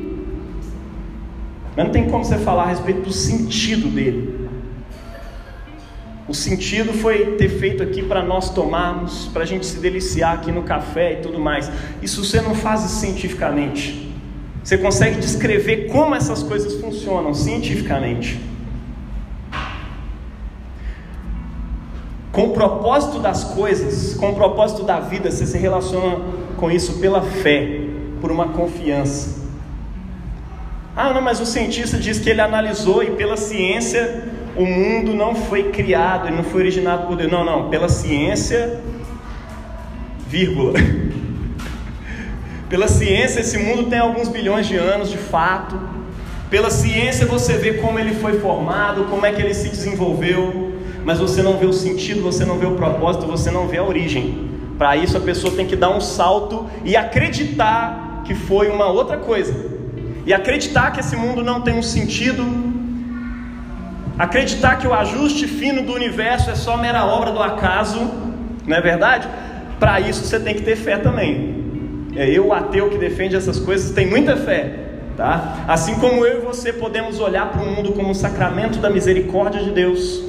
mas 1.76 1.86
não 1.86 1.92
tem 1.92 2.10
como 2.10 2.24
você 2.24 2.38
falar 2.38 2.64
a 2.64 2.68
respeito 2.68 3.02
do 3.02 3.12
sentido 3.12 3.88
dele. 3.88 4.48
O 6.28 6.34
sentido 6.34 6.92
foi 6.92 7.36
ter 7.36 7.50
feito 7.50 7.84
aqui 7.84 8.02
para 8.02 8.24
nós 8.24 8.50
tomarmos, 8.50 9.30
para 9.32 9.44
a 9.44 9.46
gente 9.46 9.66
se 9.66 9.80
deliciar 9.80 10.34
aqui 10.34 10.52
no 10.52 10.64
café 10.64 11.14
e 11.14 11.16
tudo 11.18 11.40
mais. 11.40 11.70
Isso 12.02 12.24
você 12.24 12.42
não 12.42 12.56
faz 12.56 12.82
cientificamente. 12.82 14.12
Você 14.64 14.80
consegue 14.80 15.20
descrever 15.20 15.88
como 15.92 16.16
essas 16.16 16.42
coisas 16.42 16.82
funcionam 16.82 17.32
cientificamente. 17.36 18.42
Com 22.32 22.46
o 22.48 22.50
propósito 22.54 23.20
das 23.20 23.44
coisas, 23.44 24.16
com 24.16 24.32
o 24.32 24.36
propósito 24.36 24.84
da 24.84 25.00
vida, 25.00 25.30
você 25.30 25.46
se 25.46 25.58
relaciona 25.60 26.20
com 26.58 26.72
isso 26.72 27.00
pela 27.00 27.22
fé, 27.22 27.82
por 28.20 28.32
uma 28.32 28.48
confiança. 28.48 29.45
Ah, 30.96 31.12
não, 31.14 31.22
mas 31.22 31.42
o 31.42 31.46
cientista 31.46 31.98
diz 31.98 32.20
que 32.20 32.30
ele 32.30 32.40
analisou 32.40 33.04
e 33.04 33.12
pela 33.12 33.36
ciência 33.36 34.24
o 34.56 34.66
mundo 34.66 35.14
não 35.14 35.36
foi 35.36 35.64
criado, 35.64 36.28
ele 36.28 36.38
não 36.38 36.44
foi 36.44 36.62
originado 36.62 37.08
por 37.08 37.18
Deus. 37.18 37.30
Não, 37.30 37.44
não, 37.44 37.70
pela 37.70 37.90
ciência, 37.90 38.80
vírgula. 40.26 40.74
pela 42.70 42.88
ciência 42.88 43.42
esse 43.42 43.58
mundo 43.58 43.90
tem 43.90 44.00
alguns 44.00 44.30
bilhões 44.30 44.68
de 44.68 44.78
anos 44.78 45.12
de 45.12 45.18
fato. 45.18 45.78
Pela 46.50 46.70
ciência 46.70 47.26
você 47.26 47.58
vê 47.58 47.74
como 47.74 48.00
ele 48.00 48.16
foi 48.16 48.40
formado, 48.40 49.04
como 49.10 49.26
é 49.26 49.34
que 49.34 49.42
ele 49.42 49.54
se 49.54 49.68
desenvolveu, 49.68 50.76
mas 51.04 51.20
você 51.20 51.44
não 51.44 51.58
vê 51.58 51.66
o 51.66 51.74
sentido, 51.74 52.22
você 52.22 52.46
não 52.46 52.58
vê 52.58 52.66
o 52.66 52.76
propósito, 52.76 53.26
você 53.28 53.52
não 53.52 53.68
vê 53.68 53.80
a 53.80 53.84
origem. 53.84 54.50
Para 54.78 54.96
isso 54.96 55.18
a 55.18 55.22
pessoa 55.22 55.54
tem 55.54 55.68
que 55.68 55.76
dar 55.76 55.90
um 55.90 56.00
salto 56.00 56.66
e 56.86 56.96
acreditar 56.96 58.22
que 58.24 58.34
foi 58.34 58.70
uma 58.70 58.88
outra 58.88 59.18
coisa. 59.18 59.75
E 60.26 60.34
acreditar 60.34 60.92
que 60.92 61.00
esse 61.00 61.16
mundo 61.16 61.44
não 61.44 61.62
tem 61.62 61.78
um 61.78 61.84
sentido. 61.84 62.44
Acreditar 64.18 64.78
que 64.78 64.88
o 64.88 64.94
ajuste 64.94 65.48
fino 65.48 65.84
do 65.84 65.94
universo 65.94 66.50
é 66.50 66.56
só 66.56 66.78
mera 66.78 67.06
obra 67.06 67.32
do 67.32 67.42
acaso, 67.42 68.00
não 68.66 68.76
é 68.76 68.82
verdade? 68.82 69.28
Para 69.80 70.00
isso 70.00 70.24
você 70.24 70.40
tem 70.40 70.56
que 70.56 70.64
ter 70.64 70.76
fé 70.76 70.98
também. 70.98 72.10
É 72.16 72.30
eu, 72.30 72.48
o 72.48 72.54
ateu 72.54 72.90
que 72.90 72.98
defende 72.98 73.36
essas 73.36 73.60
coisas, 73.60 73.92
tem 73.92 74.08
muita 74.08 74.36
fé. 74.38 74.80
Tá? 75.18 75.64
Assim 75.68 75.96
como 75.96 76.26
eu 76.26 76.42
e 76.42 76.46
você 76.46 76.74
podemos 76.74 77.20
olhar 77.20 77.50
para 77.50 77.62
o 77.62 77.66
mundo 77.66 77.94
como 77.94 78.10
um 78.10 78.14
sacramento 78.14 78.80
da 78.80 78.90
misericórdia 78.90 79.64
de 79.64 79.72
Deus 79.72 80.22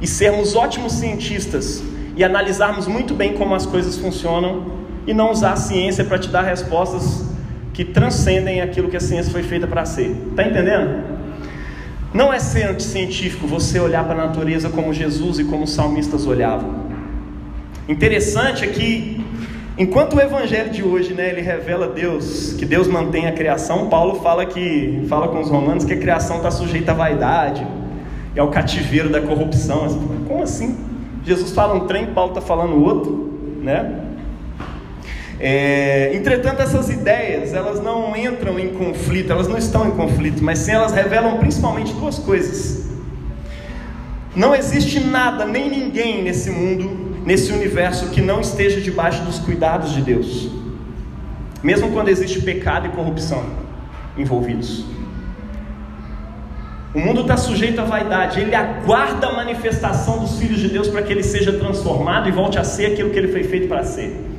e 0.00 0.06
sermos 0.06 0.54
ótimos 0.54 0.94
cientistas 0.94 1.82
e 2.16 2.24
analisarmos 2.24 2.86
muito 2.86 3.12
bem 3.12 3.34
como 3.34 3.54
as 3.54 3.66
coisas 3.66 3.98
funcionam 3.98 4.84
e 5.06 5.12
não 5.12 5.30
usar 5.30 5.52
a 5.52 5.56
ciência 5.56 6.04
para 6.04 6.18
te 6.18 6.28
dar 6.28 6.42
respostas 6.42 7.33
que 7.74 7.84
transcendem 7.84 8.60
aquilo 8.60 8.88
que 8.88 8.96
a 8.96 9.00
ciência 9.00 9.32
foi 9.32 9.42
feita 9.42 9.66
para 9.66 9.84
ser. 9.84 10.14
Está 10.30 10.44
entendendo? 10.44 11.02
Não 12.14 12.32
é 12.32 12.38
ser 12.38 12.68
anticientífico 12.68 13.48
você 13.48 13.80
olhar 13.80 14.04
para 14.04 14.14
a 14.14 14.26
natureza 14.28 14.70
como 14.70 14.94
Jesus 14.94 15.40
e 15.40 15.44
como 15.44 15.64
os 15.64 15.72
salmistas 15.72 16.24
olhavam. 16.24 16.84
Interessante 17.88 18.64
é 18.64 18.68
que, 18.68 19.20
enquanto 19.76 20.14
o 20.14 20.20
evangelho 20.20 20.70
de 20.70 20.84
hoje, 20.84 21.12
né, 21.12 21.28
ele 21.28 21.40
revela 21.40 21.88
Deus, 21.88 22.54
que 22.56 22.64
Deus 22.64 22.86
mantém 22.86 23.26
a 23.26 23.32
criação, 23.32 23.88
Paulo 23.88 24.20
fala 24.20 24.46
que 24.46 25.04
fala 25.08 25.26
com 25.26 25.40
os 25.40 25.50
romanos 25.50 25.84
que 25.84 25.92
a 25.92 25.98
criação 25.98 26.36
está 26.36 26.52
sujeita 26.52 26.92
à 26.92 26.94
vaidade 26.94 27.66
e 28.36 28.38
ao 28.38 28.48
cativeiro 28.50 29.08
da 29.08 29.20
corrupção. 29.20 29.88
Como 30.28 30.44
assim? 30.44 30.78
Jesus 31.26 31.50
fala 31.50 31.74
um 31.74 31.88
trem, 31.88 32.06
Paulo 32.06 32.30
está 32.30 32.40
falando 32.40 32.80
outro, 32.80 33.58
né? 33.60 34.03
É, 35.40 36.14
entretanto, 36.14 36.62
essas 36.62 36.88
ideias 36.88 37.52
elas 37.52 37.82
não 37.82 38.16
entram 38.16 38.58
em 38.58 38.68
conflito, 38.68 39.32
elas 39.32 39.48
não 39.48 39.58
estão 39.58 39.88
em 39.88 39.90
conflito, 39.90 40.42
mas 40.42 40.60
sim 40.60 40.72
elas 40.72 40.92
revelam 40.92 41.38
principalmente 41.38 41.92
duas 41.94 42.18
coisas. 42.18 42.88
Não 44.34 44.54
existe 44.54 45.00
nada 45.00 45.44
nem 45.44 45.68
ninguém 45.68 46.22
nesse 46.22 46.50
mundo, 46.50 47.16
nesse 47.24 47.52
universo, 47.52 48.10
que 48.10 48.20
não 48.20 48.40
esteja 48.40 48.80
debaixo 48.80 49.22
dos 49.22 49.38
cuidados 49.38 49.92
de 49.92 50.02
Deus, 50.02 50.50
mesmo 51.62 51.90
quando 51.92 52.08
existe 52.08 52.40
pecado 52.42 52.86
e 52.86 52.90
corrupção 52.90 53.44
envolvidos. 54.16 54.84
O 56.94 57.00
mundo 57.00 57.22
está 57.22 57.36
sujeito 57.36 57.80
à 57.80 57.84
vaidade, 57.84 58.40
ele 58.40 58.54
aguarda 58.54 59.26
a 59.26 59.32
manifestação 59.32 60.20
dos 60.20 60.38
filhos 60.38 60.60
de 60.60 60.68
Deus 60.68 60.86
para 60.86 61.02
que 61.02 61.12
ele 61.12 61.24
seja 61.24 61.52
transformado 61.52 62.28
e 62.28 62.32
volte 62.32 62.56
a 62.56 62.62
ser 62.62 62.92
aquilo 62.92 63.10
que 63.10 63.18
ele 63.18 63.28
foi 63.28 63.42
feito 63.42 63.66
para 63.66 63.82
ser. 63.82 64.33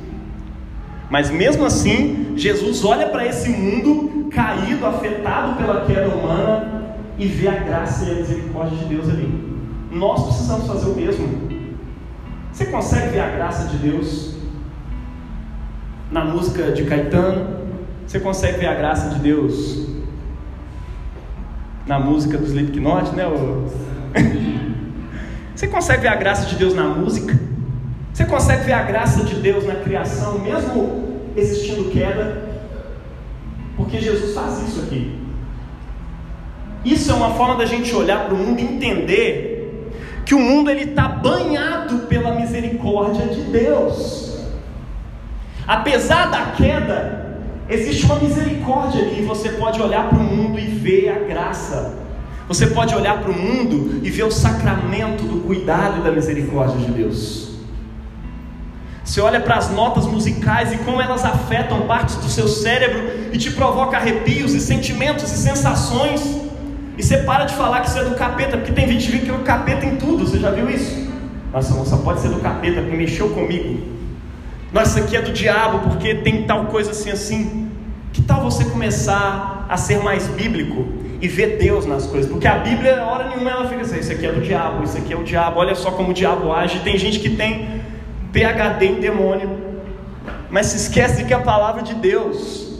Mas 1.08 1.30
mesmo 1.30 1.64
assim, 1.64 2.32
Jesus 2.36 2.84
olha 2.84 3.08
para 3.08 3.26
esse 3.26 3.48
mundo 3.50 4.28
caído, 4.30 4.84
afetado 4.86 5.56
pela 5.56 5.86
queda 5.86 6.08
humana, 6.08 6.76
e 7.18 7.26
ver 7.26 7.48
a 7.48 7.54
graça 7.54 8.04
e 8.04 8.10
a 8.10 8.14
misericórdia 8.16 8.76
de 8.78 8.84
Deus 8.86 9.08
ali. 9.08 9.56
Nós 9.90 10.24
precisamos 10.24 10.66
fazer 10.66 10.86
o 10.90 10.94
mesmo. 10.94 11.26
Você 12.52 12.66
consegue 12.66 13.08
ver 13.12 13.20
a 13.20 13.30
graça 13.30 13.68
de 13.68 13.76
Deus 13.78 14.34
na 16.10 16.24
música 16.24 16.72
de 16.72 16.84
Caetano? 16.84 17.66
Você 18.06 18.20
consegue 18.20 18.58
ver 18.58 18.66
a 18.66 18.74
graça 18.74 19.14
de 19.14 19.20
Deus 19.20 19.88
na 21.86 21.98
música 21.98 22.36
do 22.36 22.44
Slipknot, 22.44 23.14
né? 23.14 23.24
Você 25.54 25.68
consegue 25.68 26.02
ver 26.02 26.08
a 26.08 26.16
graça 26.16 26.46
de 26.46 26.56
Deus 26.56 26.74
na 26.74 26.84
música? 26.84 27.38
Você 28.16 28.24
consegue 28.24 28.64
ver 28.64 28.72
a 28.72 28.82
graça 28.82 29.24
de 29.24 29.34
Deus 29.34 29.66
na 29.66 29.74
criação, 29.74 30.38
mesmo 30.38 31.20
existindo 31.36 31.90
queda? 31.90 32.48
Porque 33.76 34.00
Jesus 34.00 34.34
faz 34.34 34.66
isso 34.66 34.80
aqui. 34.80 35.20
Isso 36.82 37.10
é 37.10 37.14
uma 37.14 37.34
forma 37.34 37.56
da 37.56 37.66
gente 37.66 37.94
olhar 37.94 38.24
para 38.24 38.32
o 38.32 38.38
mundo 38.38 38.58
e 38.58 38.64
entender 38.64 39.92
que 40.24 40.34
o 40.34 40.38
mundo 40.38 40.70
ele 40.70 40.84
está 40.84 41.06
banhado 41.06 42.06
pela 42.06 42.34
misericórdia 42.34 43.26
de 43.26 43.42
Deus. 43.42 44.46
Apesar 45.68 46.30
da 46.30 46.52
queda, 46.52 47.42
existe 47.68 48.06
uma 48.06 48.18
misericórdia 48.18 49.02
ali. 49.02 49.26
Você 49.26 49.50
pode 49.50 49.78
olhar 49.82 50.08
para 50.08 50.18
o 50.18 50.24
mundo 50.24 50.58
e 50.58 50.64
ver 50.64 51.10
a 51.10 51.18
graça. 51.18 51.98
Você 52.48 52.68
pode 52.68 52.94
olhar 52.94 53.20
para 53.20 53.30
o 53.30 53.38
mundo 53.38 54.00
e 54.02 54.08
ver 54.08 54.22
o 54.22 54.30
sacramento 54.30 55.22
do 55.24 55.42
cuidado 55.42 56.00
e 56.00 56.02
da 56.02 56.10
misericórdia 56.10 56.78
de 56.78 56.92
Deus. 56.92 57.55
Você 59.06 59.20
olha 59.20 59.38
para 59.38 59.54
as 59.54 59.70
notas 59.70 60.04
musicais 60.04 60.72
e 60.72 60.78
como 60.78 61.00
elas 61.00 61.24
afetam 61.24 61.82
partes 61.82 62.16
do 62.16 62.28
seu 62.28 62.48
cérebro 62.48 63.30
e 63.32 63.38
te 63.38 63.52
provoca 63.52 63.96
arrepios 63.96 64.52
e 64.52 64.60
sentimentos 64.60 65.30
e 65.30 65.36
sensações. 65.38 66.20
E 66.98 67.02
você 67.02 67.18
para 67.18 67.44
de 67.44 67.54
falar 67.54 67.82
que 67.82 67.88
isso 67.88 67.98
é 67.98 68.04
do 68.04 68.16
capeta, 68.16 68.56
porque 68.56 68.72
tem 68.72 68.88
gente 68.88 69.24
que 69.24 69.30
é 69.30 69.32
o 69.32 69.44
capeta 69.44 69.86
em 69.86 69.94
tudo, 69.94 70.26
você 70.26 70.40
já 70.40 70.50
viu 70.50 70.68
isso? 70.68 71.06
Nossa, 71.52 71.72
não 71.72 71.86
só 71.86 71.98
pode 71.98 72.20
ser 72.20 72.30
do 72.30 72.40
capeta 72.40 72.80
porque 72.80 72.96
mexeu 72.96 73.28
comigo. 73.28 73.80
Nossa, 74.72 74.98
aqui 74.98 75.16
é 75.16 75.22
do 75.22 75.32
diabo 75.32 75.88
porque 75.88 76.16
tem 76.16 76.42
tal 76.42 76.64
coisa 76.66 76.90
assim 76.90 77.10
assim. 77.12 77.70
Que 78.12 78.22
tal 78.22 78.42
você 78.42 78.64
começar 78.64 79.66
a 79.68 79.76
ser 79.76 80.02
mais 80.02 80.26
bíblico 80.26 80.84
e 81.20 81.28
ver 81.28 81.58
Deus 81.58 81.86
nas 81.86 82.06
coisas? 82.06 82.28
Porque 82.28 82.48
a 82.48 82.58
Bíblia, 82.58 83.04
hora 83.04 83.28
nenhuma, 83.28 83.50
ela 83.50 83.68
fica 83.68 83.82
assim: 83.82 84.00
isso 84.00 84.10
aqui 84.10 84.26
é 84.26 84.32
do 84.32 84.40
diabo, 84.40 84.82
isso 84.82 84.98
aqui 84.98 85.12
é 85.12 85.16
o 85.16 85.22
diabo, 85.22 85.60
olha 85.60 85.76
só 85.76 85.92
como 85.92 86.10
o 86.10 86.14
diabo 86.14 86.52
age. 86.52 86.80
Tem 86.80 86.98
gente 86.98 87.20
que 87.20 87.30
tem 87.30 87.75
PHD 88.36 88.86
em 88.86 89.00
demônio, 89.00 89.58
mas 90.50 90.66
se 90.66 90.76
esquece 90.76 91.24
que 91.24 91.32
a 91.32 91.40
palavra 91.40 91.82
de 91.82 91.94
Deus, 91.94 92.78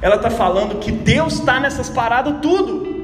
ela 0.00 0.16
está 0.16 0.30
falando 0.30 0.80
que 0.80 0.90
Deus 0.90 1.34
está 1.34 1.60
nessas 1.60 1.90
paradas 1.90 2.36
tudo. 2.40 2.94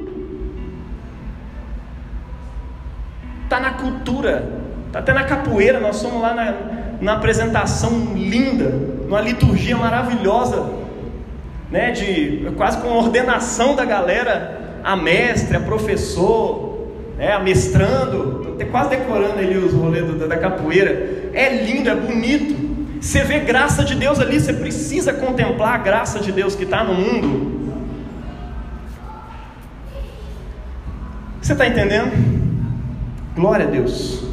está 3.51 3.59
na 3.59 3.71
cultura, 3.71 4.47
está 4.87 4.99
até 4.99 5.11
na 5.11 5.25
capoeira. 5.25 5.77
Nós 5.81 5.97
somos 5.97 6.21
lá 6.21 6.33
na, 6.33 6.53
na 7.01 7.13
apresentação 7.13 8.13
linda, 8.15 8.69
numa 8.69 9.19
liturgia 9.19 9.75
maravilhosa, 9.75 10.69
né, 11.69 11.91
de 11.91 12.49
quase 12.55 12.77
com 12.77 12.87
ordenação 12.87 13.75
da 13.75 13.83
galera, 13.83 14.79
a 14.81 14.95
mestre, 14.95 15.57
a 15.57 15.59
professor, 15.59 16.70
né, 17.21 17.33
a 17.33 17.39
mestrando, 17.39 18.53
estou 18.53 18.67
quase 18.71 18.89
decorando 18.89 19.37
ali 19.37 19.55
os 19.55 19.73
rolês 19.73 20.11
da, 20.17 20.25
da 20.25 20.37
capoeira. 20.37 21.29
É 21.31 21.63
lindo, 21.63 21.87
é 21.87 21.95
bonito. 21.95 22.71
Você 22.99 23.23
vê 23.23 23.39
graça 23.41 23.83
de 23.83 23.93
Deus 23.93 24.19
ali, 24.19 24.39
você 24.39 24.51
precisa 24.51 25.13
contemplar 25.13 25.75
a 25.75 25.77
graça 25.77 26.19
de 26.19 26.31
Deus 26.31 26.55
que 26.55 26.63
está 26.63 26.83
no 26.83 26.95
mundo. 26.95 27.61
Você 31.39 31.53
está 31.53 31.67
entendendo? 31.67 32.11
Glória 33.35 33.67
a 33.67 33.69
Deus. 33.69 34.23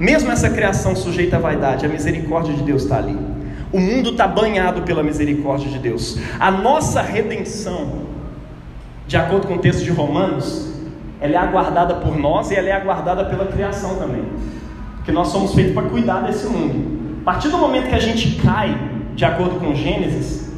Mesmo 0.00 0.32
essa 0.32 0.48
criação 0.48 0.96
sujeita 0.96 1.36
à 1.36 1.40
vaidade, 1.40 1.84
a 1.84 1.90
misericórdia 1.90 2.54
de 2.54 2.62
Deus 2.62 2.84
está 2.84 2.96
ali. 2.96 3.18
O 3.70 3.78
mundo 3.78 4.12
está 4.12 4.26
banhado 4.26 4.80
pela 4.80 5.02
misericórdia 5.02 5.68
de 5.68 5.78
Deus. 5.78 6.18
A 6.40 6.50
nossa 6.50 7.02
redenção, 7.02 8.06
de 9.06 9.18
acordo 9.18 9.46
com 9.46 9.56
o 9.56 9.58
texto 9.58 9.84
de 9.84 9.90
Romanos, 9.90 10.77
ela 11.20 11.34
é 11.34 11.36
aguardada 11.36 11.94
por 11.96 12.16
nós 12.16 12.50
e 12.50 12.54
ela 12.54 12.68
é 12.68 12.72
aguardada 12.72 13.24
pela 13.24 13.46
criação 13.46 13.96
também. 13.96 14.24
Porque 14.96 15.12
nós 15.12 15.28
somos 15.28 15.54
feitos 15.54 15.74
para 15.74 15.88
cuidar 15.88 16.20
desse 16.20 16.46
mundo. 16.46 17.20
A 17.22 17.32
partir 17.32 17.48
do 17.48 17.58
momento 17.58 17.88
que 17.88 17.94
a 17.94 18.00
gente 18.00 18.40
cai, 18.40 18.76
de 19.14 19.24
acordo 19.24 19.58
com 19.58 19.74
Gênesis, 19.74 20.52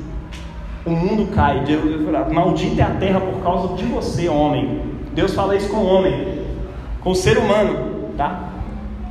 o 0.84 0.90
mundo 0.90 1.32
cai. 1.34 1.62
Maldita 2.32 2.82
é 2.82 2.84
a 2.84 2.90
terra 2.90 3.20
por 3.20 3.42
causa 3.42 3.74
de 3.74 3.84
você, 3.84 4.28
homem. 4.28 4.82
Deus 5.14 5.34
fala 5.34 5.56
isso 5.56 5.68
com 5.68 5.78
o 5.78 5.86
homem 5.86 6.40
com 7.00 7.10
o 7.10 7.14
ser 7.14 7.38
humano, 7.38 8.10
tá? 8.16 8.50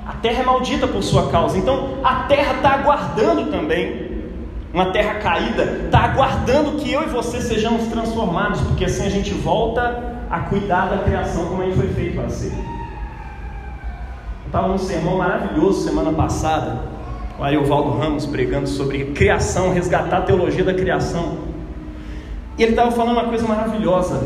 A 0.08 0.14
terra 0.14 0.41
é 0.41 0.45
maldita 0.45 0.88
por 0.88 1.04
sua 1.04 1.30
causa. 1.30 1.58
Então 1.58 2.00
a 2.04 2.24
terra 2.24 2.56
está 2.56 2.72
aguardando 2.72 3.52
também. 3.52 4.10
Uma 4.74 4.91
terra 4.91 5.16
caída 5.16 5.64
está 5.86 6.00
aguardando 6.00 6.78
que 6.78 6.91
eu 6.91 7.04
e 7.04 7.08
você 7.08 7.41
sejamos 7.41 7.88
transformados, 7.88 8.62
porque 8.62 8.86
assim 8.86 9.06
a 9.06 9.10
gente 9.10 9.34
volta 9.34 10.18
a 10.30 10.39
cuidar 10.41 10.89
da 10.89 10.99
criação 10.99 11.47
como 11.47 11.61
a 11.61 11.65
gente 11.65 11.77
foi 11.77 11.88
feito 11.89 12.15
para 12.15 12.30
ser. 12.30 12.53
Eu 12.53 14.45
estava 14.45 14.67
num 14.67 14.77
sermão 14.77 15.17
maravilhoso 15.17 15.84
semana 15.84 16.11
passada, 16.11 16.84
com 17.36 17.43
Ariovaldo 17.43 17.97
Ramos 17.97 18.25
pregando 18.25 18.67
sobre 18.67 19.05
criação, 19.05 19.73
resgatar 19.73 20.17
a 20.17 20.21
teologia 20.21 20.63
da 20.63 20.73
criação. 20.73 21.39
E 22.57 22.63
ele 22.63 22.71
estava 22.71 22.91
falando 22.91 23.13
uma 23.13 23.25
coisa 23.25 23.47
maravilhosa. 23.47 24.21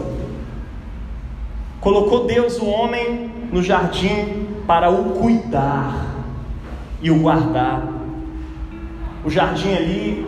Colocou 1.80 2.26
Deus 2.26 2.60
o 2.60 2.66
homem 2.66 3.32
no 3.51 3.62
jardim 3.62 4.47
para 4.66 4.89
o 4.89 5.12
cuidar 5.12 6.06
e 7.01 7.12
o 7.12 7.20
guardar. 7.20 7.88
O 9.24 9.30
jardim 9.30 9.74
ali 9.74 10.26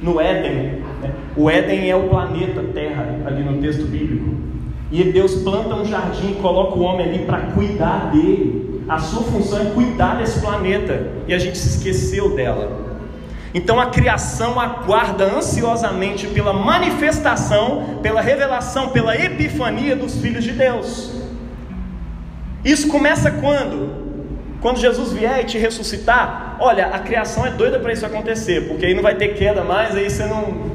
no 0.00 0.20
Éden, 0.20 0.82
né? 1.00 1.14
o 1.36 1.50
Éden 1.50 1.90
é 1.90 1.96
o 1.96 2.08
planeta 2.08 2.62
Terra, 2.74 3.22
ali 3.26 3.42
no 3.42 3.60
texto 3.60 3.84
bíblico. 3.86 4.51
E 4.92 5.02
Deus 5.04 5.36
planta 5.36 5.74
um 5.74 5.86
jardim 5.86 6.32
e 6.32 6.34
coloca 6.34 6.78
o 6.78 6.82
homem 6.82 7.08
ali 7.08 7.18
para 7.20 7.38
cuidar 7.38 8.10
dele. 8.12 8.84
A 8.86 8.98
sua 8.98 9.22
função 9.22 9.58
é 9.62 9.64
cuidar 9.70 10.18
desse 10.18 10.38
planeta 10.38 11.08
e 11.26 11.32
a 11.32 11.38
gente 11.38 11.56
se 11.56 11.78
esqueceu 11.78 12.36
dela. 12.36 12.92
Então 13.54 13.80
a 13.80 13.86
criação 13.86 14.60
aguarda 14.60 15.24
ansiosamente 15.24 16.26
pela 16.26 16.52
manifestação, 16.52 18.00
pela 18.02 18.20
revelação, 18.20 18.90
pela 18.90 19.16
epifania 19.16 19.96
dos 19.96 20.20
filhos 20.20 20.44
de 20.44 20.52
Deus. 20.52 21.10
Isso 22.62 22.88
começa 22.88 23.30
quando? 23.30 24.02
Quando 24.60 24.78
Jesus 24.78 25.12
vier 25.12 25.40
e 25.40 25.44
te 25.44 25.58
ressuscitar, 25.58 26.56
olha, 26.60 26.86
a 26.88 26.98
criação 26.98 27.46
é 27.46 27.50
doida 27.50 27.80
para 27.80 27.92
isso 27.92 28.04
acontecer, 28.04 28.68
porque 28.68 28.86
aí 28.86 28.94
não 28.94 29.02
vai 29.02 29.14
ter 29.14 29.34
queda 29.34 29.64
mais, 29.64 29.96
aí 29.96 30.08
você 30.08 30.26
não 30.26 30.70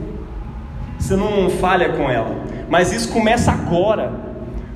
você 0.99 1.15
não 1.15 1.49
falha 1.49 1.89
com 1.89 2.09
ela. 2.09 2.35
Mas 2.69 2.91
isso 2.91 3.09
começa 3.09 3.51
agora. 3.51 4.11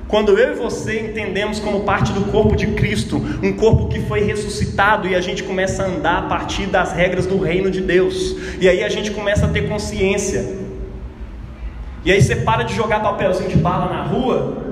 Quando 0.08 0.38
eu 0.38 0.52
e 0.52 0.54
você 0.54 1.00
entendemos 1.00 1.58
como 1.58 1.84
parte 1.84 2.12
do 2.12 2.30
corpo 2.30 2.54
de 2.54 2.66
Cristo, 2.68 3.16
um 3.42 3.52
corpo 3.54 3.88
que 3.88 4.00
foi 4.00 4.20
ressuscitado 4.20 5.08
e 5.08 5.14
a 5.14 5.20
gente 5.22 5.42
começa 5.42 5.82
a 5.82 5.86
andar 5.86 6.18
a 6.18 6.22
partir 6.22 6.66
das 6.66 6.92
regras 6.92 7.26
do 7.26 7.38
reino 7.38 7.70
de 7.70 7.80
Deus, 7.80 8.36
e 8.60 8.68
aí 8.68 8.84
a 8.84 8.90
gente 8.90 9.10
começa 9.10 9.46
a 9.46 9.48
ter 9.48 9.68
consciência. 9.68 10.54
E 12.04 12.12
aí 12.12 12.20
você 12.20 12.36
para 12.36 12.62
de 12.62 12.74
jogar 12.74 13.00
papelzinho 13.00 13.48
de 13.48 13.56
bala 13.56 13.90
na 13.90 14.02
rua, 14.02 14.62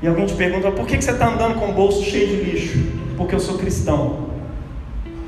e 0.00 0.06
alguém 0.06 0.24
te 0.24 0.34
pergunta: 0.34 0.70
por 0.70 0.86
que 0.86 1.00
você 1.00 1.10
está 1.10 1.28
andando 1.28 1.58
com 1.58 1.68
o 1.68 1.72
bolso 1.72 2.02
cheio 2.04 2.28
de 2.28 2.36
lixo? 2.36 2.78
Porque 3.16 3.34
eu 3.34 3.40
sou 3.40 3.58
cristão. 3.58 4.28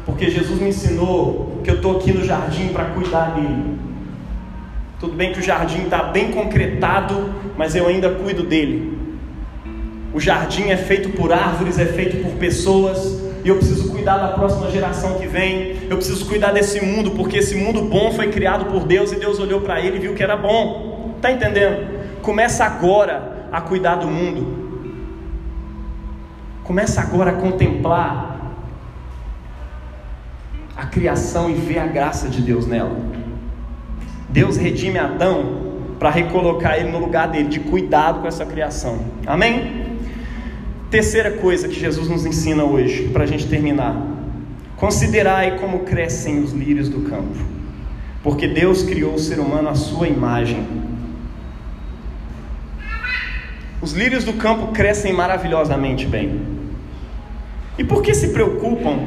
Porque 0.07 0.31
Jesus 0.31 0.61
me 0.61 0.69
ensinou 0.71 1.61
que 1.63 1.71
eu 1.71 1.77
estou 1.77 1.99
aqui 1.99 2.13
no 2.13 2.25
jardim 2.25 2.69
para 2.69 2.87
cuidar 2.87 3.35
dele. 3.35 3.90
Tudo 5.01 5.15
bem 5.15 5.33
que 5.33 5.41
o 5.41 5.43
jardim 5.43 5.85
está 5.85 6.03
bem 6.03 6.31
concretado, 6.31 7.33
mas 7.57 7.75
eu 7.75 7.89
ainda 7.89 8.11
cuido 8.11 8.43
dele. 8.43 8.99
O 10.13 10.21
jardim 10.21 10.69
é 10.69 10.77
feito 10.77 11.09
por 11.09 11.33
árvores, 11.33 11.79
é 11.79 11.87
feito 11.87 12.23
por 12.23 12.33
pessoas, 12.33 13.19
e 13.43 13.49
eu 13.49 13.57
preciso 13.57 13.91
cuidar 13.91 14.19
da 14.19 14.29
próxima 14.29 14.71
geração 14.71 15.19
que 15.19 15.27
vem. 15.27 15.79
Eu 15.89 15.97
preciso 15.97 16.27
cuidar 16.27 16.53
desse 16.53 16.85
mundo, 16.85 17.13
porque 17.13 17.39
esse 17.39 17.55
mundo 17.55 17.81
bom 17.81 18.13
foi 18.13 18.29
criado 18.29 18.67
por 18.67 18.85
Deus 18.85 19.11
e 19.11 19.17
Deus 19.17 19.39
olhou 19.39 19.63
para 19.63 19.81
ele 19.81 19.97
e 19.97 20.01
viu 20.01 20.15
que 20.15 20.23
era 20.23 20.37
bom. 20.37 21.15
Tá 21.23 21.33
entendendo? 21.33 21.99
Começa 22.21 22.65
agora 22.65 23.47
a 23.51 23.61
cuidar 23.63 23.95
do 23.97 24.07
mundo. 24.07 24.61
Começa 26.63 27.01
agora 27.01 27.31
a 27.31 27.35
contemplar 27.35 28.53
a 30.77 30.85
criação 30.85 31.49
e 31.51 31.55
ver 31.55 31.79
a 31.79 31.87
graça 31.87 32.29
de 32.29 32.43
Deus 32.43 32.67
nela. 32.67 33.20
Deus 34.33 34.57
redime 34.57 34.99
Adão 34.99 35.71
para 35.99 36.11
recolocar 36.11 36.79
ele 36.79 36.91
no 36.91 36.99
lugar 36.99 37.29
dele, 37.29 37.49
de 37.49 37.61
cuidado 37.61 38.21
com 38.21 38.29
essa 38.29 38.47
criação. 38.47 38.99
Amém? 39.27 39.99
Terceira 40.91 41.33
coisa 41.33 41.69
que 41.69 41.79
Jesus 41.79 42.09
nos 42.09 42.25
ensina 42.25 42.65
hoje, 42.65 43.09
para 43.13 43.25
a 43.25 43.27
gente 43.27 43.47
terminar: 43.47 43.95
considerai 44.77 45.59
como 45.59 45.81
crescem 45.81 46.41
os 46.41 46.53
lírios 46.53 46.89
do 46.89 47.03
campo. 47.03 47.37
Porque 48.23 48.47
Deus 48.47 48.83
criou 48.83 49.15
o 49.15 49.19
ser 49.19 49.39
humano 49.39 49.69
à 49.69 49.75
sua 49.75 50.09
imagem. 50.09 50.67
Os 53.83 53.93
lírios 53.93 54.25
do 54.25 54.35
campo 54.35 54.73
crescem 54.73 55.13
maravilhosamente 55.13 56.07
bem. 56.07 56.41
E 57.79 57.85
por 57.85 58.03
que 58.03 58.13
se 58.13 58.29
preocupam 58.29 58.99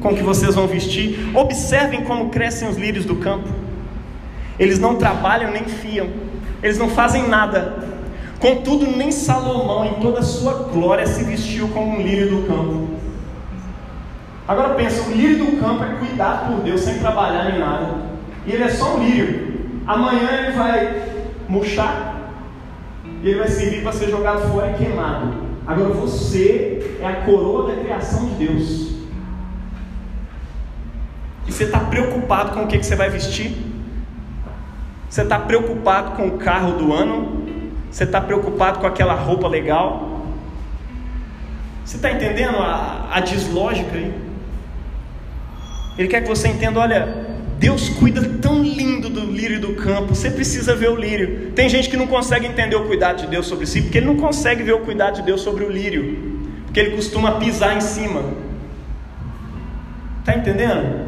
com 0.00 0.10
o 0.10 0.14
que 0.14 0.22
vocês 0.22 0.54
vão 0.54 0.66
vestir? 0.66 1.30
Observem 1.34 2.04
como 2.04 2.28
crescem 2.28 2.68
os 2.68 2.76
lírios 2.76 3.06
do 3.06 3.16
campo. 3.16 3.48
Eles 4.58 4.78
não 4.78 4.96
trabalham 4.96 5.52
nem 5.52 5.64
fiam, 5.64 6.08
eles 6.62 6.78
não 6.78 6.88
fazem 6.88 7.28
nada. 7.28 7.88
Contudo, 8.40 8.86
nem 8.86 9.10
Salomão, 9.10 9.84
em 9.84 9.94
toda 10.00 10.20
a 10.20 10.22
sua 10.22 10.68
glória, 10.72 11.06
se 11.06 11.24
vestiu 11.24 11.68
como 11.68 11.96
um 11.96 12.02
lírio 12.02 12.30
do 12.30 12.46
campo. 12.46 12.88
Agora 14.46 14.74
pensa, 14.74 15.08
o 15.08 15.12
lírio 15.12 15.44
do 15.44 15.60
campo 15.60 15.84
é 15.84 15.96
cuidado 15.98 16.54
por 16.54 16.64
Deus 16.64 16.80
sem 16.80 16.98
trabalhar 16.98 17.44
nem 17.50 17.58
nada. 17.58 17.96
E 18.46 18.52
ele 18.52 18.64
é 18.64 18.68
só 18.68 18.96
um 18.96 19.04
lírio. 19.04 19.58
Amanhã 19.86 20.28
ele 20.42 20.52
vai 20.52 21.02
murchar 21.48 22.16
e 23.22 23.28
ele 23.28 23.38
vai 23.38 23.48
servir 23.48 23.82
para 23.82 23.92
ser 23.92 24.08
jogado 24.10 24.50
fora 24.50 24.70
e 24.70 24.74
queimado. 24.74 25.34
Agora 25.66 25.90
você 25.90 26.96
é 27.00 27.06
a 27.06 27.16
coroa 27.22 27.74
da 27.74 27.82
criação 27.82 28.26
de 28.26 28.46
Deus. 28.46 28.88
E 31.46 31.52
você 31.52 31.64
está 31.64 31.80
preocupado 31.80 32.52
com 32.52 32.64
o 32.64 32.66
que, 32.66 32.78
que 32.78 32.86
você 32.86 32.96
vai 32.96 33.10
vestir? 33.10 33.67
Você 35.08 35.22
está 35.22 35.38
preocupado 35.38 36.16
com 36.16 36.28
o 36.28 36.38
carro 36.38 36.72
do 36.72 36.92
ano? 36.92 37.46
Você 37.90 38.04
está 38.04 38.20
preocupado 38.20 38.80
com 38.80 38.86
aquela 38.86 39.14
roupa 39.14 39.48
legal? 39.48 40.26
Você 41.84 41.96
está 41.96 42.12
entendendo 42.12 42.58
a, 42.58 43.08
a 43.10 43.20
deslógica 43.20 43.96
aí? 43.96 44.12
Ele 45.96 46.08
quer 46.08 46.22
que 46.22 46.28
você 46.28 46.48
entenda: 46.48 46.78
olha, 46.78 47.26
Deus 47.58 47.88
cuida 47.88 48.22
tão 48.42 48.62
lindo 48.62 49.08
do 49.08 49.24
lírio 49.24 49.58
do 49.58 49.74
campo, 49.74 50.14
você 50.14 50.30
precisa 50.30 50.76
ver 50.76 50.90
o 50.90 50.96
lírio. 50.96 51.52
Tem 51.52 51.68
gente 51.68 51.88
que 51.88 51.96
não 51.96 52.06
consegue 52.06 52.46
entender 52.46 52.76
o 52.76 52.84
cuidado 52.84 53.22
de 53.22 53.26
Deus 53.26 53.46
sobre 53.46 53.66
si, 53.66 53.80
porque 53.82 53.98
ele 53.98 54.06
não 54.06 54.16
consegue 54.16 54.62
ver 54.62 54.74
o 54.74 54.80
cuidado 54.80 55.16
de 55.16 55.22
Deus 55.22 55.40
sobre 55.40 55.64
o 55.64 55.70
lírio, 55.70 56.44
porque 56.66 56.78
ele 56.78 56.94
costuma 56.94 57.32
pisar 57.32 57.76
em 57.76 57.80
cima. 57.80 58.22
Está 60.20 60.36
entendendo? 60.36 61.07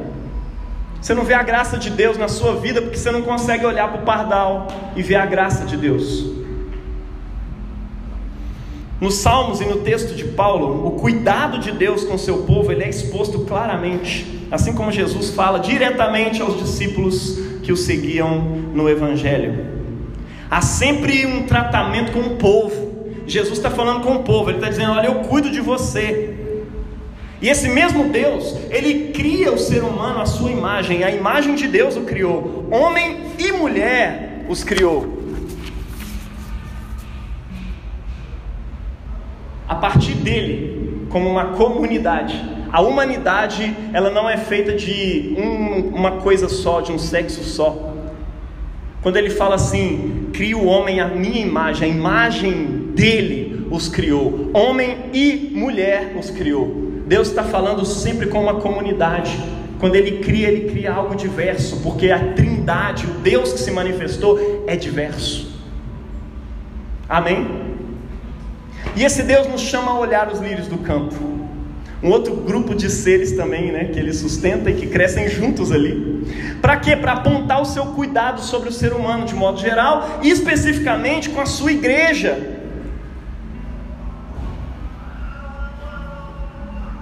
Você 1.00 1.14
não 1.14 1.24
vê 1.24 1.34
a 1.34 1.42
graça 1.42 1.78
de 1.78 1.88
Deus 1.88 2.18
na 2.18 2.28
sua 2.28 2.56
vida 2.56 2.82
porque 2.82 2.98
você 2.98 3.10
não 3.10 3.22
consegue 3.22 3.64
olhar 3.64 3.88
para 3.88 4.02
o 4.02 4.04
pardal 4.04 4.68
e 4.94 5.02
ver 5.02 5.16
a 5.16 5.24
graça 5.24 5.64
de 5.64 5.76
Deus. 5.76 6.40
Nos 9.00 9.14
Salmos 9.14 9.62
e 9.62 9.64
no 9.64 9.78
texto 9.78 10.14
de 10.14 10.24
Paulo, 10.24 10.86
o 10.86 10.90
cuidado 10.90 11.58
de 11.58 11.72
Deus 11.72 12.04
com 12.04 12.18
seu 12.18 12.42
povo 12.42 12.70
ele 12.70 12.84
é 12.84 12.88
exposto 12.88 13.40
claramente, 13.40 14.46
assim 14.50 14.74
como 14.74 14.92
Jesus 14.92 15.30
fala 15.30 15.58
diretamente 15.58 16.42
aos 16.42 16.58
discípulos 16.58 17.38
que 17.62 17.72
o 17.72 17.76
seguiam 17.76 18.38
no 18.74 18.86
Evangelho. 18.90 19.66
Há 20.50 20.60
sempre 20.60 21.24
um 21.24 21.44
tratamento 21.44 22.12
com 22.12 22.20
o 22.20 22.36
povo. 22.36 22.90
Jesus 23.26 23.56
está 23.56 23.70
falando 23.70 24.02
com 24.02 24.16
o 24.16 24.22
povo, 24.22 24.50
ele 24.50 24.58
está 24.58 24.68
dizendo: 24.68 24.92
Olha, 24.92 25.06
eu 25.06 25.14
cuido 25.20 25.48
de 25.48 25.60
você. 25.60 26.29
E 27.40 27.48
esse 27.48 27.68
mesmo 27.68 28.08
Deus, 28.08 28.54
ele 28.70 29.12
cria 29.12 29.52
o 29.52 29.58
ser 29.58 29.82
humano 29.82 30.20
à 30.20 30.26
sua 30.26 30.50
imagem, 30.50 31.04
a 31.04 31.10
imagem 31.10 31.54
de 31.54 31.66
Deus 31.66 31.96
o 31.96 32.02
criou, 32.02 32.66
homem 32.70 33.18
e 33.38 33.50
mulher 33.52 34.44
os 34.48 34.62
criou. 34.62 35.20
a 39.70 39.76
partir 39.76 40.14
dele, 40.14 41.06
como 41.10 41.30
uma 41.30 41.52
comunidade. 41.52 42.44
A 42.72 42.80
humanidade, 42.80 43.72
ela 43.92 44.10
não 44.10 44.28
é 44.28 44.36
feita 44.36 44.72
de 44.72 45.36
um, 45.38 45.94
uma 45.94 46.16
coisa 46.16 46.48
só, 46.48 46.80
de 46.80 46.90
um 46.90 46.98
sexo 46.98 47.44
só. 47.44 47.94
Quando 49.00 49.16
ele 49.16 49.30
fala 49.30 49.54
assim, 49.54 50.28
cria 50.32 50.58
o 50.58 50.66
homem 50.66 50.98
à 50.98 51.06
minha 51.06 51.40
imagem, 51.40 51.88
a 51.88 51.94
imagem 51.94 52.66
dele 52.96 53.64
os 53.70 53.88
criou, 53.88 54.50
homem 54.52 54.96
e 55.12 55.52
mulher 55.54 56.16
os 56.18 56.30
criou. 56.30 56.89
Deus 57.10 57.26
está 57.26 57.42
falando 57.42 57.84
sempre 57.84 58.26
com 58.26 58.40
uma 58.40 58.60
comunidade. 58.60 59.36
Quando 59.80 59.96
ele 59.96 60.18
cria, 60.18 60.46
ele 60.46 60.70
cria 60.70 60.92
algo 60.92 61.16
diverso, 61.16 61.80
porque 61.82 62.08
a 62.08 62.34
Trindade, 62.34 63.04
o 63.04 63.14
Deus 63.14 63.52
que 63.52 63.58
se 63.58 63.72
manifestou, 63.72 64.62
é 64.64 64.76
diverso. 64.76 65.60
Amém? 67.08 67.48
E 68.94 69.02
esse 69.02 69.24
Deus 69.24 69.48
nos 69.48 69.60
chama 69.60 69.90
a 69.90 69.98
olhar 69.98 70.32
os 70.32 70.38
lírios 70.38 70.68
do 70.68 70.78
campo. 70.78 71.16
Um 72.00 72.10
outro 72.10 72.36
grupo 72.36 72.76
de 72.76 72.88
seres 72.88 73.32
também, 73.32 73.72
né, 73.72 73.86
que 73.86 73.98
ele 73.98 74.12
sustenta 74.12 74.70
e 74.70 74.74
que 74.74 74.86
crescem 74.86 75.28
juntos 75.28 75.72
ali. 75.72 76.58
Para 76.62 76.76
quê? 76.76 76.94
Para 76.94 77.14
apontar 77.14 77.60
o 77.60 77.64
seu 77.64 77.86
cuidado 77.86 78.40
sobre 78.40 78.68
o 78.68 78.72
ser 78.72 78.92
humano 78.92 79.26
de 79.26 79.34
modo 79.34 79.58
geral 79.58 80.20
e 80.22 80.30
especificamente 80.30 81.28
com 81.28 81.40
a 81.40 81.46
sua 81.46 81.72
igreja. 81.72 82.59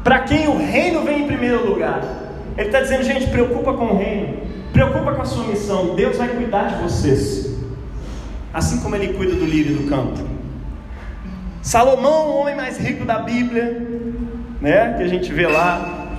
Para 0.09 0.21
quem 0.21 0.49
o 0.49 0.57
reino 0.57 1.03
vem 1.03 1.25
em 1.25 1.27
primeiro 1.27 1.69
lugar. 1.69 2.03
Ele 2.57 2.69
está 2.69 2.81
dizendo, 2.81 3.03
gente, 3.03 3.27
preocupa 3.27 3.75
com 3.75 3.85
o 3.89 3.99
reino, 3.99 4.39
preocupa 4.73 5.13
com 5.13 5.21
a 5.21 5.25
sua 5.27 5.45
missão. 5.45 5.95
Deus 5.95 6.17
vai 6.17 6.29
cuidar 6.29 6.69
de 6.69 6.83
vocês, 6.83 7.55
assim 8.51 8.81
como 8.81 8.97
Ele 8.97 9.13
cuida 9.13 9.35
do 9.35 9.45
lírio 9.45 9.77
do 9.77 9.87
campo. 9.87 10.19
Salomão, 11.61 12.29
o 12.31 12.39
homem 12.39 12.57
mais 12.57 12.79
rico 12.79 13.05
da 13.05 13.19
Bíblia, 13.19 13.87
né, 14.63 14.95
que 14.97 15.03
a 15.03 15.09
gente 15.09 15.31
vê 15.31 15.47
lá, 15.47 16.17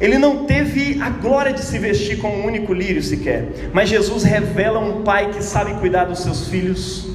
ele 0.00 0.18
não 0.18 0.44
teve 0.44 1.00
a 1.00 1.10
glória 1.10 1.52
de 1.52 1.60
se 1.60 1.78
vestir 1.78 2.18
como 2.18 2.34
um 2.34 2.44
único 2.44 2.74
lírio 2.74 3.00
sequer, 3.00 3.70
mas 3.72 3.88
Jesus 3.88 4.24
revela 4.24 4.80
um 4.80 5.04
pai 5.04 5.30
que 5.30 5.44
sabe 5.44 5.74
cuidar 5.74 6.06
dos 6.06 6.18
seus 6.18 6.48
filhos. 6.48 7.09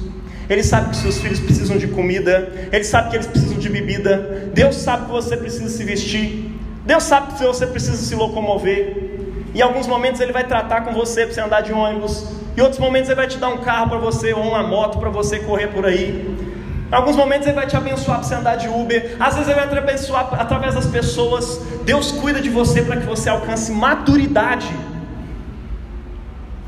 Ele 0.48 0.62
sabe 0.62 0.90
que 0.90 0.96
seus 0.96 1.18
filhos 1.18 1.40
precisam 1.40 1.76
de 1.76 1.88
comida, 1.88 2.52
ele 2.72 2.84
sabe 2.84 3.10
que 3.10 3.16
eles 3.16 3.26
precisam 3.26 3.58
de 3.58 3.68
bebida. 3.68 4.50
Deus 4.54 4.76
sabe 4.76 5.06
que 5.06 5.12
você 5.12 5.36
precisa 5.36 5.68
se 5.68 5.84
vestir. 5.84 6.52
Deus 6.84 7.02
sabe 7.02 7.32
que 7.32 7.44
você 7.44 7.66
precisa 7.66 7.96
se 7.96 8.14
locomover. 8.14 8.96
Em 9.54 9.60
alguns 9.60 9.86
momentos 9.86 10.20
ele 10.20 10.32
vai 10.32 10.44
tratar 10.44 10.82
com 10.82 10.92
você 10.92 11.24
para 11.24 11.34
você 11.34 11.40
andar 11.40 11.60
de 11.62 11.72
ônibus. 11.72 12.24
Em 12.56 12.60
outros 12.60 12.78
momentos 12.78 13.08
ele 13.08 13.16
vai 13.16 13.26
te 13.26 13.38
dar 13.38 13.48
um 13.48 13.58
carro 13.58 13.88
para 13.90 13.98
você 13.98 14.32
ou 14.32 14.42
uma 14.42 14.62
moto 14.62 14.98
para 14.98 15.10
você 15.10 15.40
correr 15.40 15.68
por 15.68 15.84
aí. 15.84 16.36
Em 16.90 16.94
alguns 16.94 17.16
momentos 17.16 17.46
Ele 17.46 17.56
vai 17.56 17.66
te 17.66 17.76
abençoar 17.76 18.18
para 18.18 18.28
você 18.28 18.34
andar 18.34 18.56
de 18.56 18.68
Uber, 18.68 19.16
às 19.18 19.34
vezes 19.34 19.48
Ele 19.48 19.58
vai 19.58 19.68
te 19.68 19.76
abençoar 19.76 20.28
através 20.40 20.74
das 20.74 20.86
pessoas. 20.86 21.60
Deus 21.84 22.12
cuida 22.12 22.40
de 22.40 22.48
você 22.48 22.82
para 22.82 22.96
que 22.96 23.06
você 23.06 23.28
alcance 23.28 23.72
maturidade. 23.72 24.70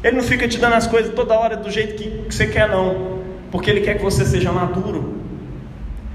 Ele 0.02 0.16
não 0.16 0.24
fica 0.24 0.48
te 0.48 0.58
dando 0.58 0.74
as 0.74 0.86
coisas 0.86 1.14
toda 1.14 1.34
hora 1.34 1.56
do 1.56 1.70
jeito 1.70 1.94
que, 1.94 2.24
você 2.34 2.46
quer, 2.46 2.68
não, 2.68 3.17
porque 3.50 3.70
Ele 3.70 3.80
quer 3.80 3.96
que 3.96 4.02
você 4.02 4.24
seja 4.24 4.52
maduro. 4.52 5.14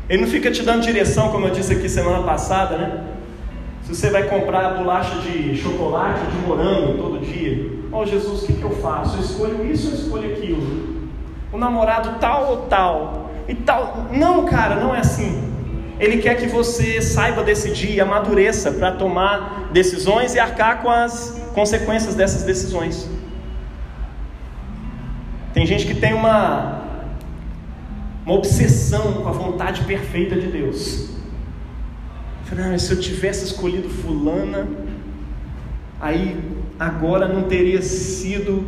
Ele 0.09 0.21
não 0.21 0.29
fica 0.29 0.51
te 0.51 0.61
dando 0.63 0.81
direção, 0.81 1.29
como 1.29 1.47
eu 1.47 1.51
disse 1.51 1.73
aqui 1.73 1.87
semana 1.87 2.23
passada, 2.23 2.77
né? 2.77 3.03
Se 3.83 3.95
você 3.95 4.09
vai 4.09 4.23
comprar 4.23 4.75
bolacha 4.75 5.19
de 5.21 5.55
chocolate, 5.57 6.19
de 6.25 6.47
morango 6.47 6.97
todo 6.97 7.19
dia, 7.19 7.69
oh 7.91 8.05
Jesus, 8.05 8.43
o 8.43 8.45
que, 8.45 8.53
que 8.53 8.63
eu 8.63 8.71
faço? 8.71 9.17
Eu 9.17 9.21
escolho 9.21 9.65
isso 9.71 9.89
ou 9.89 9.93
escolho 9.93 10.31
aquilo? 10.31 11.09
O 11.51 11.57
namorado 11.57 12.17
tal 12.19 12.49
ou 12.49 12.57
tal? 12.67 13.23
e 13.47 13.55
tal. 13.55 14.07
Não, 14.11 14.45
cara, 14.45 14.75
não 14.75 14.93
é 14.95 14.99
assim. 14.99 15.51
Ele 15.99 16.17
quer 16.17 16.35
que 16.35 16.47
você 16.47 17.01
saiba 17.01 17.43
decidir, 17.43 18.01
amadureça 18.01 18.71
para 18.71 18.91
tomar 18.91 19.69
decisões 19.71 20.33
e 20.35 20.39
arcar 20.39 20.81
com 20.81 20.89
as 20.89 21.41
consequências 21.53 22.15
dessas 22.15 22.43
decisões. 22.43 23.09
Tem 25.53 25.65
gente 25.65 25.85
que 25.85 25.93
tem 25.93 26.13
uma, 26.13 26.82
uma 28.25 28.35
obsessão 28.35 29.13
com 29.13 29.27
a 29.27 29.31
vontade 29.31 29.83
perfeita 29.83 30.35
de 30.35 30.47
Deus. 30.47 31.09
Fala, 32.45 32.77
se 32.77 32.91
eu 32.91 32.99
tivesse 32.99 33.45
escolhido 33.45 33.89
fulana, 33.89 34.67
aí 35.99 36.37
agora 36.79 37.27
não 37.27 37.43
teria 37.43 37.81
sido 37.81 38.63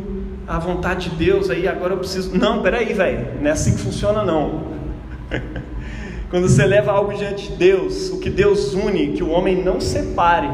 a 0.47 0.59
vontade 0.59 1.09
de 1.09 1.15
Deus, 1.15 1.49
aí 1.49 1.67
agora 1.67 1.93
eu 1.93 1.97
preciso. 1.97 2.37
Não, 2.37 2.61
peraí, 2.61 2.93
velho, 2.93 3.27
não 3.41 3.47
é 3.47 3.51
assim 3.51 3.75
que 3.75 3.81
funciona, 3.81 4.23
não. 4.23 4.75
Quando 6.29 6.49
você 6.49 6.65
leva 6.65 6.91
algo 6.91 7.13
diante 7.13 7.49
de 7.49 7.55
Deus, 7.55 8.09
o 8.09 8.19
que 8.19 8.29
Deus 8.29 8.73
une, 8.73 9.13
que 9.13 9.23
o 9.23 9.29
homem 9.29 9.63
não 9.63 9.79
separe, 9.79 10.49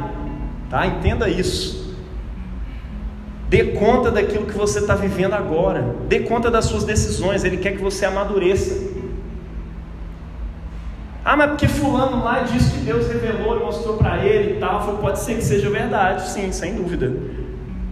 tá? 0.70 0.86
Entenda 0.86 1.30
isso. 1.30 1.96
Dê 3.50 3.66
conta 3.66 4.12
daquilo 4.12 4.46
que 4.46 4.58
você 4.58 4.80
está 4.80 4.96
vivendo 4.96 5.34
agora, 5.34 5.96
dê 6.08 6.20
conta 6.20 6.50
das 6.50 6.66
suas 6.66 6.84
decisões, 6.84 7.44
Ele 7.44 7.58
quer 7.58 7.76
que 7.76 7.82
você 7.82 8.06
amadureça. 8.06 8.91
Ah, 11.24 11.38
mas 11.38 11.50
porque 11.50 11.68
fulano 11.68 12.24
lá 12.24 12.40
disse 12.40 12.72
que 12.72 12.80
Deus 12.80 13.08
revelou 13.08 13.60
e 13.60 13.64
mostrou 13.64 13.98
para 13.98 14.26
ele 14.26 14.56
e 14.56 14.60
tal. 14.60 14.82
Pode 14.98 15.20
ser 15.20 15.36
que 15.36 15.44
seja 15.44 15.70
verdade, 15.70 16.28
sim, 16.30 16.52
sem 16.52 16.76
dúvida. 16.76 17.14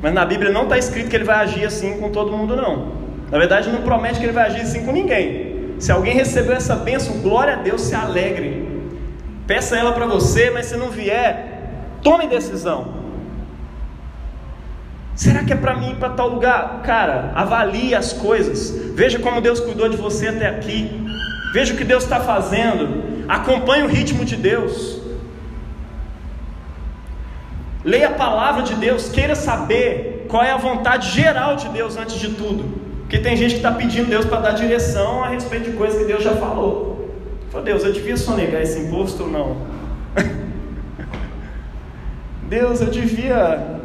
Mas 0.02 0.14
na 0.14 0.26
Bíblia 0.26 0.52
não 0.52 0.64
está 0.64 0.78
escrito 0.78 1.10
que 1.10 1.16
ele 1.16 1.26
vai 1.26 1.38
agir 1.38 1.66
assim 1.66 2.00
com 2.00 2.10
todo 2.10 2.32
mundo, 2.32 2.56
não. 2.56 2.94
Na 3.30 3.38
verdade, 3.38 3.70
não 3.70 3.82
promete 3.82 4.20
que 4.20 4.26
ele 4.26 4.34
vai 4.34 4.48
agir 4.48 4.62
assim 4.62 4.84
com 4.84 4.92
ninguém. 4.92 5.76
Se 5.78 5.92
alguém 5.92 6.14
recebeu 6.14 6.54
essa 6.54 6.76
bênção, 6.76 7.20
glória 7.22 7.54
a 7.54 7.58
Deus, 7.58 7.82
se 7.82 7.94
alegre. 7.94 8.68
Peça 9.46 9.78
ela 9.78 9.92
para 9.94 10.08
você, 10.08 10.50
mas 10.50 10.66
se 10.66 10.76
não 10.76 10.90
vier, 10.90 11.64
tome 12.02 12.28
decisão. 12.28 13.00
Será 15.16 15.44
que 15.44 15.52
é 15.54 15.56
para 15.56 15.76
mim 15.76 15.92
ir 15.92 15.96
para 15.96 16.10
tal 16.10 16.30
lugar? 16.30 16.82
Cara, 16.84 17.32
avalie 17.36 17.94
as 17.94 18.14
coisas. 18.14 18.72
Veja 18.96 19.20
como 19.20 19.42
Deus 19.42 19.60
cuidou 19.60 19.90
de 19.90 19.98
você 19.98 20.30
até 20.30 20.48
aqui. 20.48 20.90
Veja 21.54 21.74
o 21.74 21.78
que 21.78 21.84
Deus 21.84 22.04
está 22.04 22.20
fazendo. 22.20 23.09
Acompanhe 23.30 23.84
o 23.84 23.88
ritmo 23.88 24.26
de 24.26 24.36
Deus. 24.36 25.00
Leia 27.86 28.10
a 28.10 28.14
palavra 28.14 28.64
de 28.64 28.74
Deus. 28.74 29.10
Queira 29.10 29.36
saber 29.36 30.26
qual 30.28 30.44
é 30.44 30.52
a 30.52 30.58
vontade 30.58 31.12
geral 31.12 31.56
de 31.56 31.70
Deus 31.70 31.96
antes 31.96 32.16
de 32.16 32.30
tudo. 32.30 32.80
Porque 33.02 33.20
tem 33.20 33.38
gente 33.38 33.52
que 33.52 33.58
está 33.58 33.72
pedindo 33.72 34.10
Deus 34.10 34.26
para 34.26 34.42
dar 34.42 34.52
direção 34.52 35.24
a 35.24 35.30
respeito 35.30 35.70
de 35.70 35.78
coisas 35.78 36.00
que 36.00 36.06
Deus 36.06 36.24
já 36.24 36.36
falou. 36.36 37.12
Falou, 37.52 37.64
Deus, 37.64 37.84
eu 37.84 37.94
devia 37.94 38.18
sonegar 38.18 38.64
esse 38.64 38.80
imposto 38.80 39.24
ou 39.24 39.30
não? 39.30 39.58
Deus, 42.50 42.82
eu 42.82 42.88
devia 42.88 43.80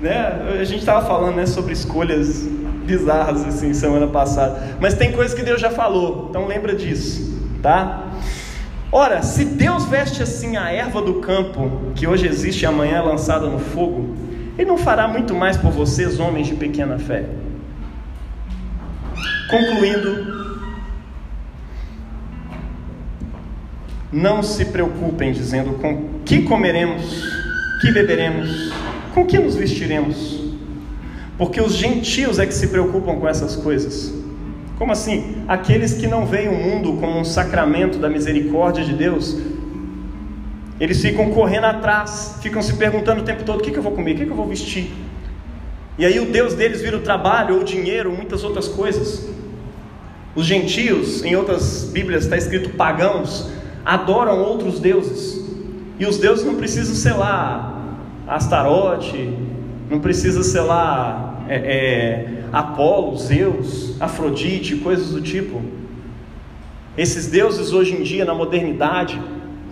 né? 0.00 0.56
A 0.58 0.64
gente 0.64 0.80
estava 0.80 1.06
falando 1.06 1.36
né, 1.36 1.46
sobre 1.46 1.72
escolhas 1.72 2.46
bizarras 2.84 3.44
assim 3.44 3.74
semana 3.74 4.06
passada, 4.06 4.76
mas 4.80 4.94
tem 4.94 5.12
coisas 5.12 5.34
que 5.34 5.44
Deus 5.44 5.60
já 5.60 5.70
falou, 5.70 6.26
então 6.30 6.46
lembra 6.46 6.74
disso, 6.74 7.29
tá? 7.62 8.08
Ora, 8.92 9.22
se 9.22 9.44
Deus 9.44 9.84
veste 9.84 10.22
assim 10.22 10.56
a 10.56 10.70
erva 10.70 11.00
do 11.00 11.14
campo, 11.14 11.92
que 11.94 12.06
hoje 12.06 12.26
existe 12.26 12.62
e 12.62 12.66
amanhã 12.66 12.96
é 12.96 13.00
lançada 13.00 13.46
no 13.46 13.58
fogo, 13.58 14.16
Ele 14.58 14.68
não 14.68 14.76
fará 14.76 15.06
muito 15.06 15.34
mais 15.34 15.56
por 15.56 15.70
vocês, 15.70 16.18
homens 16.18 16.48
de 16.48 16.54
pequena 16.54 16.98
fé. 16.98 17.24
Concluindo, 19.48 20.40
não 24.12 24.42
se 24.42 24.64
preocupem 24.64 25.32
dizendo 25.32 25.74
com 25.74 26.20
que 26.24 26.42
comeremos, 26.42 27.24
que 27.80 27.92
beberemos, 27.92 28.72
com 29.14 29.24
que 29.24 29.38
nos 29.38 29.54
vestiremos? 29.54 30.40
Porque 31.38 31.60
os 31.60 31.74
gentios 31.74 32.38
é 32.38 32.46
que 32.46 32.52
se 32.52 32.68
preocupam 32.68 33.16
com 33.16 33.28
essas 33.28 33.56
coisas. 33.56 34.19
Como 34.80 34.92
assim? 34.92 35.44
Aqueles 35.46 35.92
que 35.92 36.06
não 36.06 36.24
veem 36.24 36.48
o 36.48 36.54
mundo 36.54 36.94
como 36.94 37.18
um 37.18 37.22
sacramento 37.22 37.98
da 37.98 38.08
misericórdia 38.08 38.82
de 38.82 38.94
Deus, 38.94 39.36
eles 40.80 41.02
ficam 41.02 41.30
correndo 41.32 41.66
atrás, 41.66 42.38
ficam 42.40 42.62
se 42.62 42.72
perguntando 42.72 43.20
o 43.20 43.24
tempo 43.24 43.44
todo: 43.44 43.60
o 43.60 43.62
que, 43.62 43.72
que 43.72 43.76
eu 43.76 43.82
vou 43.82 43.92
comer, 43.92 44.12
o 44.12 44.16
que, 44.16 44.24
que 44.24 44.30
eu 44.30 44.36
vou 44.36 44.48
vestir? 44.48 44.90
E 45.98 46.06
aí 46.06 46.18
o 46.18 46.32
Deus 46.32 46.54
deles 46.54 46.80
vira 46.80 46.96
o 46.96 47.00
trabalho, 47.00 47.56
ou 47.56 47.60
o 47.60 47.64
dinheiro, 47.64 48.10
muitas 48.10 48.42
outras 48.42 48.68
coisas. 48.68 49.28
Os 50.34 50.46
gentios, 50.46 51.22
em 51.26 51.36
outras 51.36 51.84
Bíblias 51.92 52.24
está 52.24 52.38
escrito 52.38 52.70
pagãos, 52.70 53.50
adoram 53.84 54.40
outros 54.42 54.80
deuses. 54.80 55.44
E 55.98 56.06
os 56.06 56.16
deuses 56.16 56.42
não 56.42 56.54
precisam 56.54 56.94
ser 56.94 57.12
lá 57.12 57.98
Astarote, 58.26 59.28
não 59.90 60.00
precisa 60.00 60.42
ser 60.42 60.62
lá 60.62 61.44
é, 61.50 61.56
é, 61.56 62.39
Apolo, 62.52 63.16
Zeus, 63.16 64.00
Afrodite, 64.00 64.76
coisas 64.76 65.10
do 65.10 65.20
tipo. 65.20 65.62
Esses 66.96 67.28
deuses 67.28 67.72
hoje 67.72 67.94
em 67.94 68.02
dia, 68.02 68.24
na 68.24 68.34
modernidade, 68.34 69.20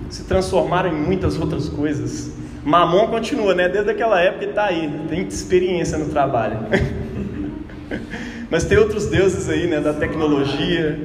se 0.09 0.25
transformaram 0.25 0.91
em 0.91 0.95
muitas 0.95 1.39
outras 1.39 1.69
coisas. 1.69 2.33
Mamon 2.65 3.09
continua, 3.09 3.55
né? 3.55 3.69
Desde 3.69 3.91
aquela 3.91 4.21
época 4.21 4.45
está 4.45 4.67
aí, 4.67 4.91
tem 5.09 5.27
experiência 5.27 5.99
no 5.99 6.07
trabalho. 6.07 6.59
Mas 8.51 8.65
tem 8.65 8.79
outros 8.79 9.07
deuses 9.07 9.49
aí, 9.49 9.67
né? 9.67 9.81
Da 9.81 9.93
tecnologia, 9.93 10.99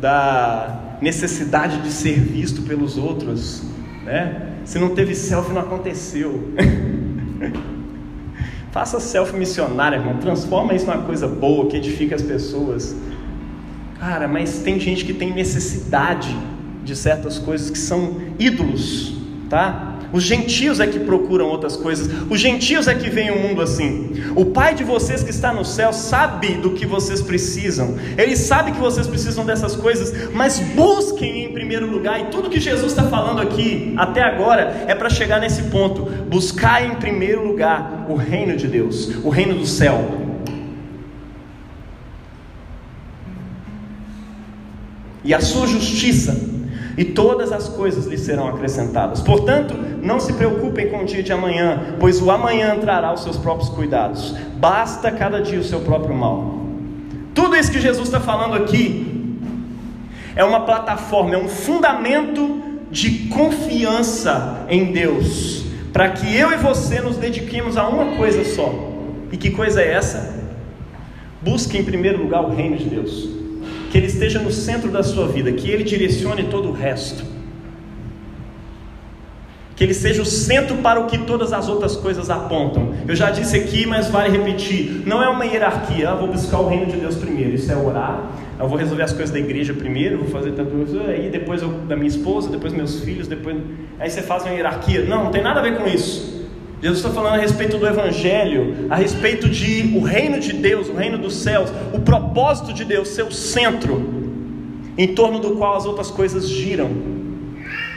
da 0.00 0.98
necessidade 1.00 1.82
de 1.82 1.92
ser 1.92 2.18
visto 2.18 2.62
pelos 2.62 2.96
outros, 2.96 3.62
né? 4.04 4.54
Se 4.64 4.78
não 4.78 4.94
teve 4.94 5.14
selfie, 5.14 5.52
não 5.52 5.60
aconteceu. 5.60 6.52
Faça 8.76 9.00
selfie 9.00 9.38
missionário, 9.38 9.96
irmão. 9.96 10.18
Transforma 10.18 10.74
isso 10.74 10.84
numa 10.84 10.98
coisa 10.98 11.26
boa 11.26 11.66
que 11.66 11.78
edifica 11.78 12.14
as 12.14 12.20
pessoas. 12.20 12.94
Cara, 13.98 14.28
mas 14.28 14.58
tem 14.58 14.78
gente 14.78 15.02
que 15.02 15.14
tem 15.14 15.32
necessidade 15.32 16.36
de 16.84 16.94
certas 16.94 17.38
coisas 17.38 17.70
que 17.70 17.78
são 17.78 18.16
ídolos, 18.38 19.16
tá? 19.48 19.85
Os 20.12 20.22
gentios 20.22 20.80
é 20.80 20.86
que 20.86 20.98
procuram 21.00 21.46
outras 21.46 21.76
coisas. 21.76 22.08
Os 22.30 22.40
gentios 22.40 22.88
é 22.88 22.94
que 22.94 23.10
veem 23.10 23.30
o 23.30 23.40
mundo 23.40 23.60
assim. 23.60 24.12
O 24.34 24.46
Pai 24.46 24.74
de 24.74 24.84
vocês 24.84 25.22
que 25.22 25.30
está 25.30 25.52
no 25.52 25.64
céu 25.64 25.92
sabe 25.92 26.54
do 26.54 26.70
que 26.70 26.86
vocês 26.86 27.20
precisam. 27.20 27.96
Ele 28.16 28.36
sabe 28.36 28.72
que 28.72 28.78
vocês 28.78 29.06
precisam 29.06 29.44
dessas 29.44 29.74
coisas, 29.74 30.30
mas 30.32 30.58
busquem 30.58 31.44
em 31.44 31.52
primeiro 31.52 31.90
lugar. 31.90 32.20
E 32.20 32.24
tudo 32.26 32.50
que 32.50 32.60
Jesus 32.60 32.92
está 32.92 33.04
falando 33.04 33.40
aqui 33.40 33.94
até 33.96 34.22
agora 34.22 34.84
é 34.86 34.94
para 34.94 35.10
chegar 35.10 35.40
nesse 35.40 35.64
ponto. 35.64 36.02
Buscar 36.28 36.84
em 36.84 36.96
primeiro 36.96 37.46
lugar 37.46 38.06
o 38.08 38.14
reino 38.14 38.56
de 38.56 38.66
Deus, 38.66 39.10
o 39.24 39.28
reino 39.28 39.54
do 39.54 39.66
céu. 39.66 40.26
E 45.24 45.34
a 45.34 45.40
sua 45.40 45.66
justiça 45.66 46.55
e 46.96 47.04
todas 47.04 47.52
as 47.52 47.68
coisas 47.68 48.06
lhe 48.06 48.16
serão 48.16 48.48
acrescentadas. 48.48 49.20
Portanto, 49.20 49.74
não 50.02 50.18
se 50.18 50.32
preocupem 50.32 50.88
com 50.88 51.02
o 51.02 51.04
dia 51.04 51.22
de 51.22 51.32
amanhã, 51.32 51.96
pois 52.00 52.22
o 52.22 52.30
amanhã 52.30 52.78
trará 52.80 53.12
os 53.12 53.22
seus 53.22 53.36
próprios 53.36 53.68
cuidados. 53.68 54.34
Basta 54.56 55.10
cada 55.10 55.40
dia 55.40 55.60
o 55.60 55.64
seu 55.64 55.80
próprio 55.80 56.14
mal. 56.14 56.60
Tudo 57.34 57.54
isso 57.54 57.70
que 57.70 57.80
Jesus 57.80 58.08
está 58.08 58.20
falando 58.20 58.54
aqui 58.54 59.38
é 60.34 60.42
uma 60.42 60.60
plataforma, 60.60 61.34
é 61.34 61.38
um 61.38 61.48
fundamento 61.48 62.62
de 62.90 63.28
confiança 63.28 64.64
em 64.68 64.92
Deus, 64.92 65.64
para 65.92 66.10
que 66.10 66.34
eu 66.34 66.52
e 66.52 66.56
você 66.56 67.00
nos 67.00 67.16
dediquemos 67.16 67.76
a 67.76 67.86
uma 67.88 68.16
coisa 68.16 68.42
só. 68.44 68.72
E 69.30 69.36
que 69.36 69.50
coisa 69.50 69.82
é 69.82 69.92
essa? 69.92 70.34
Busque 71.42 71.76
em 71.76 71.84
primeiro 71.84 72.22
lugar 72.22 72.42
o 72.42 72.54
reino 72.54 72.76
de 72.76 72.84
Deus 72.84 73.36
que 73.96 74.00
Ele 74.00 74.06
esteja 74.08 74.38
no 74.38 74.52
centro 74.52 74.90
da 74.90 75.02
sua 75.02 75.26
vida, 75.26 75.50
que 75.52 75.70
Ele 75.70 75.82
direcione 75.82 76.44
todo 76.44 76.68
o 76.68 76.72
resto, 76.72 77.24
que 79.74 79.82
Ele 79.82 79.94
seja 79.94 80.20
o 80.20 80.24
centro 80.26 80.76
para 80.76 81.00
o 81.00 81.06
que 81.06 81.16
todas 81.16 81.50
as 81.50 81.66
outras 81.66 81.96
coisas 81.96 82.28
apontam. 82.28 82.92
Eu 83.08 83.16
já 83.16 83.30
disse 83.30 83.56
aqui, 83.56 83.86
mas 83.86 84.08
vale 84.08 84.36
repetir: 84.36 85.02
não 85.06 85.22
é 85.22 85.28
uma 85.30 85.46
hierarquia, 85.46 86.10
ah, 86.10 86.14
vou 86.14 86.28
buscar 86.28 86.58
o 86.58 86.68
reino 86.68 86.84
de 86.84 86.98
Deus 86.98 87.14
primeiro, 87.14 87.54
isso 87.54 87.72
é 87.72 87.76
orar. 87.76 88.32
Eu 88.60 88.68
vou 88.68 88.76
resolver 88.76 89.02
as 89.02 89.14
coisas 89.14 89.30
da 89.30 89.38
igreja 89.38 89.72
primeiro, 89.72 90.18
vou 90.18 90.28
fazer 90.28 90.52
tanto 90.52 90.76
isso, 90.82 91.00
aí 91.00 91.30
depois 91.30 91.62
eu, 91.62 91.70
da 91.70 91.96
minha 91.96 92.08
esposa, 92.08 92.50
depois 92.50 92.74
meus 92.74 93.00
filhos, 93.00 93.26
depois. 93.26 93.56
Aí 93.98 94.10
você 94.10 94.20
faz 94.20 94.42
uma 94.42 94.52
hierarquia. 94.52 95.06
Não, 95.06 95.24
não 95.24 95.30
tem 95.30 95.42
nada 95.42 95.60
a 95.60 95.62
ver 95.62 95.78
com 95.78 95.86
isso. 95.86 96.45
Jesus 96.82 96.98
está 96.98 97.10
falando 97.10 97.34
a 97.34 97.38
respeito 97.38 97.78
do 97.78 97.86
Evangelho, 97.86 98.86
a 98.90 98.96
respeito 98.96 99.48
de 99.48 99.96
o 99.96 100.02
reino 100.02 100.38
de 100.38 100.52
Deus, 100.52 100.88
o 100.88 100.92
reino 100.92 101.16
dos 101.16 101.34
céus, 101.36 101.70
o 101.94 102.00
propósito 102.00 102.72
de 102.72 102.84
Deus 102.84 103.08
ser 103.08 103.22
o 103.22 103.32
centro 103.32 104.14
em 104.98 105.08
torno 105.14 105.38
do 105.38 105.52
qual 105.56 105.76
as 105.76 105.86
outras 105.86 106.10
coisas 106.10 106.46
giram. 106.46 106.90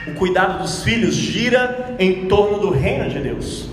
O 0.06 0.14
cuidado 0.14 0.62
dos 0.62 0.82
filhos 0.82 1.14
gira 1.14 1.94
em 1.98 2.26
torno 2.26 2.58
do 2.58 2.70
reino 2.70 3.10
de 3.10 3.18
Deus. 3.18 3.68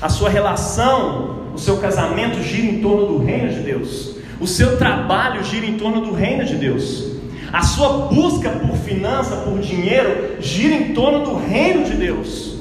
A 0.00 0.08
sua 0.08 0.30
relação, 0.30 1.52
o 1.52 1.58
seu 1.58 1.78
casamento 1.78 2.40
gira 2.40 2.66
em 2.66 2.80
torno 2.80 3.06
do 3.06 3.18
reino 3.18 3.52
de 3.52 3.60
Deus. 3.60 4.14
O 4.40 4.46
seu 4.46 4.76
trabalho 4.76 5.42
gira 5.42 5.66
em 5.66 5.76
torno 5.76 6.02
do 6.02 6.12
reino 6.12 6.44
de 6.44 6.54
Deus. 6.54 7.16
A 7.52 7.62
sua 7.62 7.88
busca 8.08 8.50
por 8.50 8.76
finança, 8.76 9.36
por 9.38 9.58
dinheiro, 9.58 10.36
gira 10.40 10.74
em 10.74 10.94
torno 10.94 11.24
do 11.24 11.36
reino 11.36 11.84
de 11.84 11.94
Deus 11.94 12.55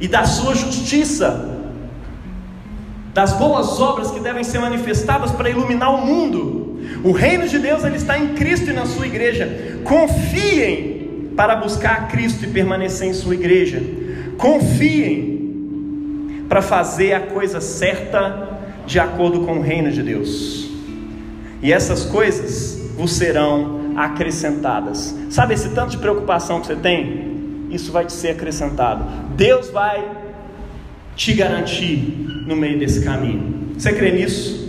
e 0.00 0.06
da 0.06 0.24
sua 0.24 0.54
justiça, 0.54 1.56
das 3.12 3.32
boas 3.32 3.80
obras 3.80 4.10
que 4.10 4.20
devem 4.20 4.44
ser 4.44 4.60
manifestadas 4.60 5.30
para 5.32 5.50
iluminar 5.50 5.92
o 5.94 6.06
mundo. 6.06 6.80
O 7.02 7.12
reino 7.12 7.48
de 7.48 7.58
Deus 7.58 7.84
ele 7.84 7.96
está 7.96 8.18
em 8.18 8.34
Cristo 8.34 8.70
e 8.70 8.72
na 8.72 8.86
sua 8.86 9.06
igreja. 9.06 9.80
Confiem 9.84 11.30
para 11.36 11.56
buscar 11.56 12.08
Cristo 12.08 12.44
e 12.44 12.48
permanecer 12.48 13.08
em 13.08 13.14
sua 13.14 13.34
igreja. 13.34 13.82
Confiem 14.36 15.38
para 16.48 16.62
fazer 16.62 17.12
a 17.14 17.20
coisa 17.20 17.60
certa 17.60 18.58
de 18.86 18.98
acordo 18.98 19.40
com 19.40 19.58
o 19.58 19.62
reino 19.62 19.90
de 19.90 20.02
Deus. 20.02 20.68
E 21.62 21.72
essas 21.72 22.04
coisas 22.04 22.78
vos 22.96 23.12
serão 23.12 23.92
acrescentadas. 23.96 25.14
Sabe 25.28 25.54
esse 25.54 25.70
tanto 25.70 25.90
de 25.90 25.98
preocupação 25.98 26.60
que 26.60 26.68
você 26.68 26.76
tem? 26.76 27.37
Isso 27.70 27.92
vai 27.92 28.04
te 28.04 28.12
ser 28.12 28.30
acrescentado. 28.30 29.04
Deus 29.36 29.70
vai 29.70 30.04
te 31.14 31.32
garantir 31.34 32.44
no 32.46 32.56
meio 32.56 32.78
desse 32.78 33.02
caminho. 33.02 33.72
Você 33.76 33.92
crê 33.92 34.12
nisso? 34.12 34.68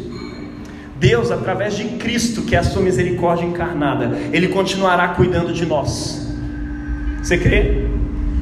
Deus, 1.00 1.32
através 1.32 1.78
de 1.78 1.86
Cristo, 1.98 2.42
que 2.42 2.56
é 2.56 2.60
a 2.60 2.64
sua 2.64 2.82
misericórdia 2.82 3.46
encarnada, 3.46 4.18
Ele 4.34 4.50
continuará 4.50 5.10
cuidando 5.10 5.54
de 5.54 5.66
nós. 5.66 6.28
Você 7.24 7.38
crê? 7.38 7.88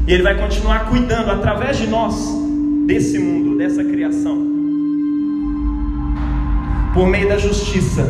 E 0.07 0.13
Ele 0.13 0.23
vai 0.23 0.35
continuar 0.35 0.89
cuidando 0.89 1.29
através 1.29 1.77
de 1.77 1.85
nós 1.85 2.15
desse 2.87 3.19
mundo, 3.19 3.57
dessa 3.57 3.83
criação, 3.83 4.47
por 6.93 7.07
meio 7.07 7.27
da 7.27 7.37
justiça, 7.37 8.09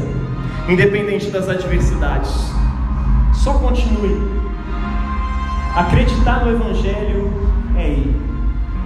independente 0.69 1.29
das 1.29 1.49
adversidades. 1.49 2.31
Só 3.33 3.53
continue 3.53 4.36
Acreditar 5.77 6.43
no 6.43 6.53
Evangelho 6.53 7.31
é 7.77 7.87
ir, 7.87 8.15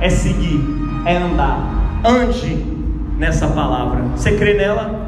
é 0.02 0.10
seguir, 0.10 0.62
é 1.06 1.16
andar. 1.16 2.02
ande 2.04 2.66
nessa 3.18 3.48
palavra. 3.48 4.02
Você 4.18 4.36
crê 4.36 4.56
nela? 4.56 5.01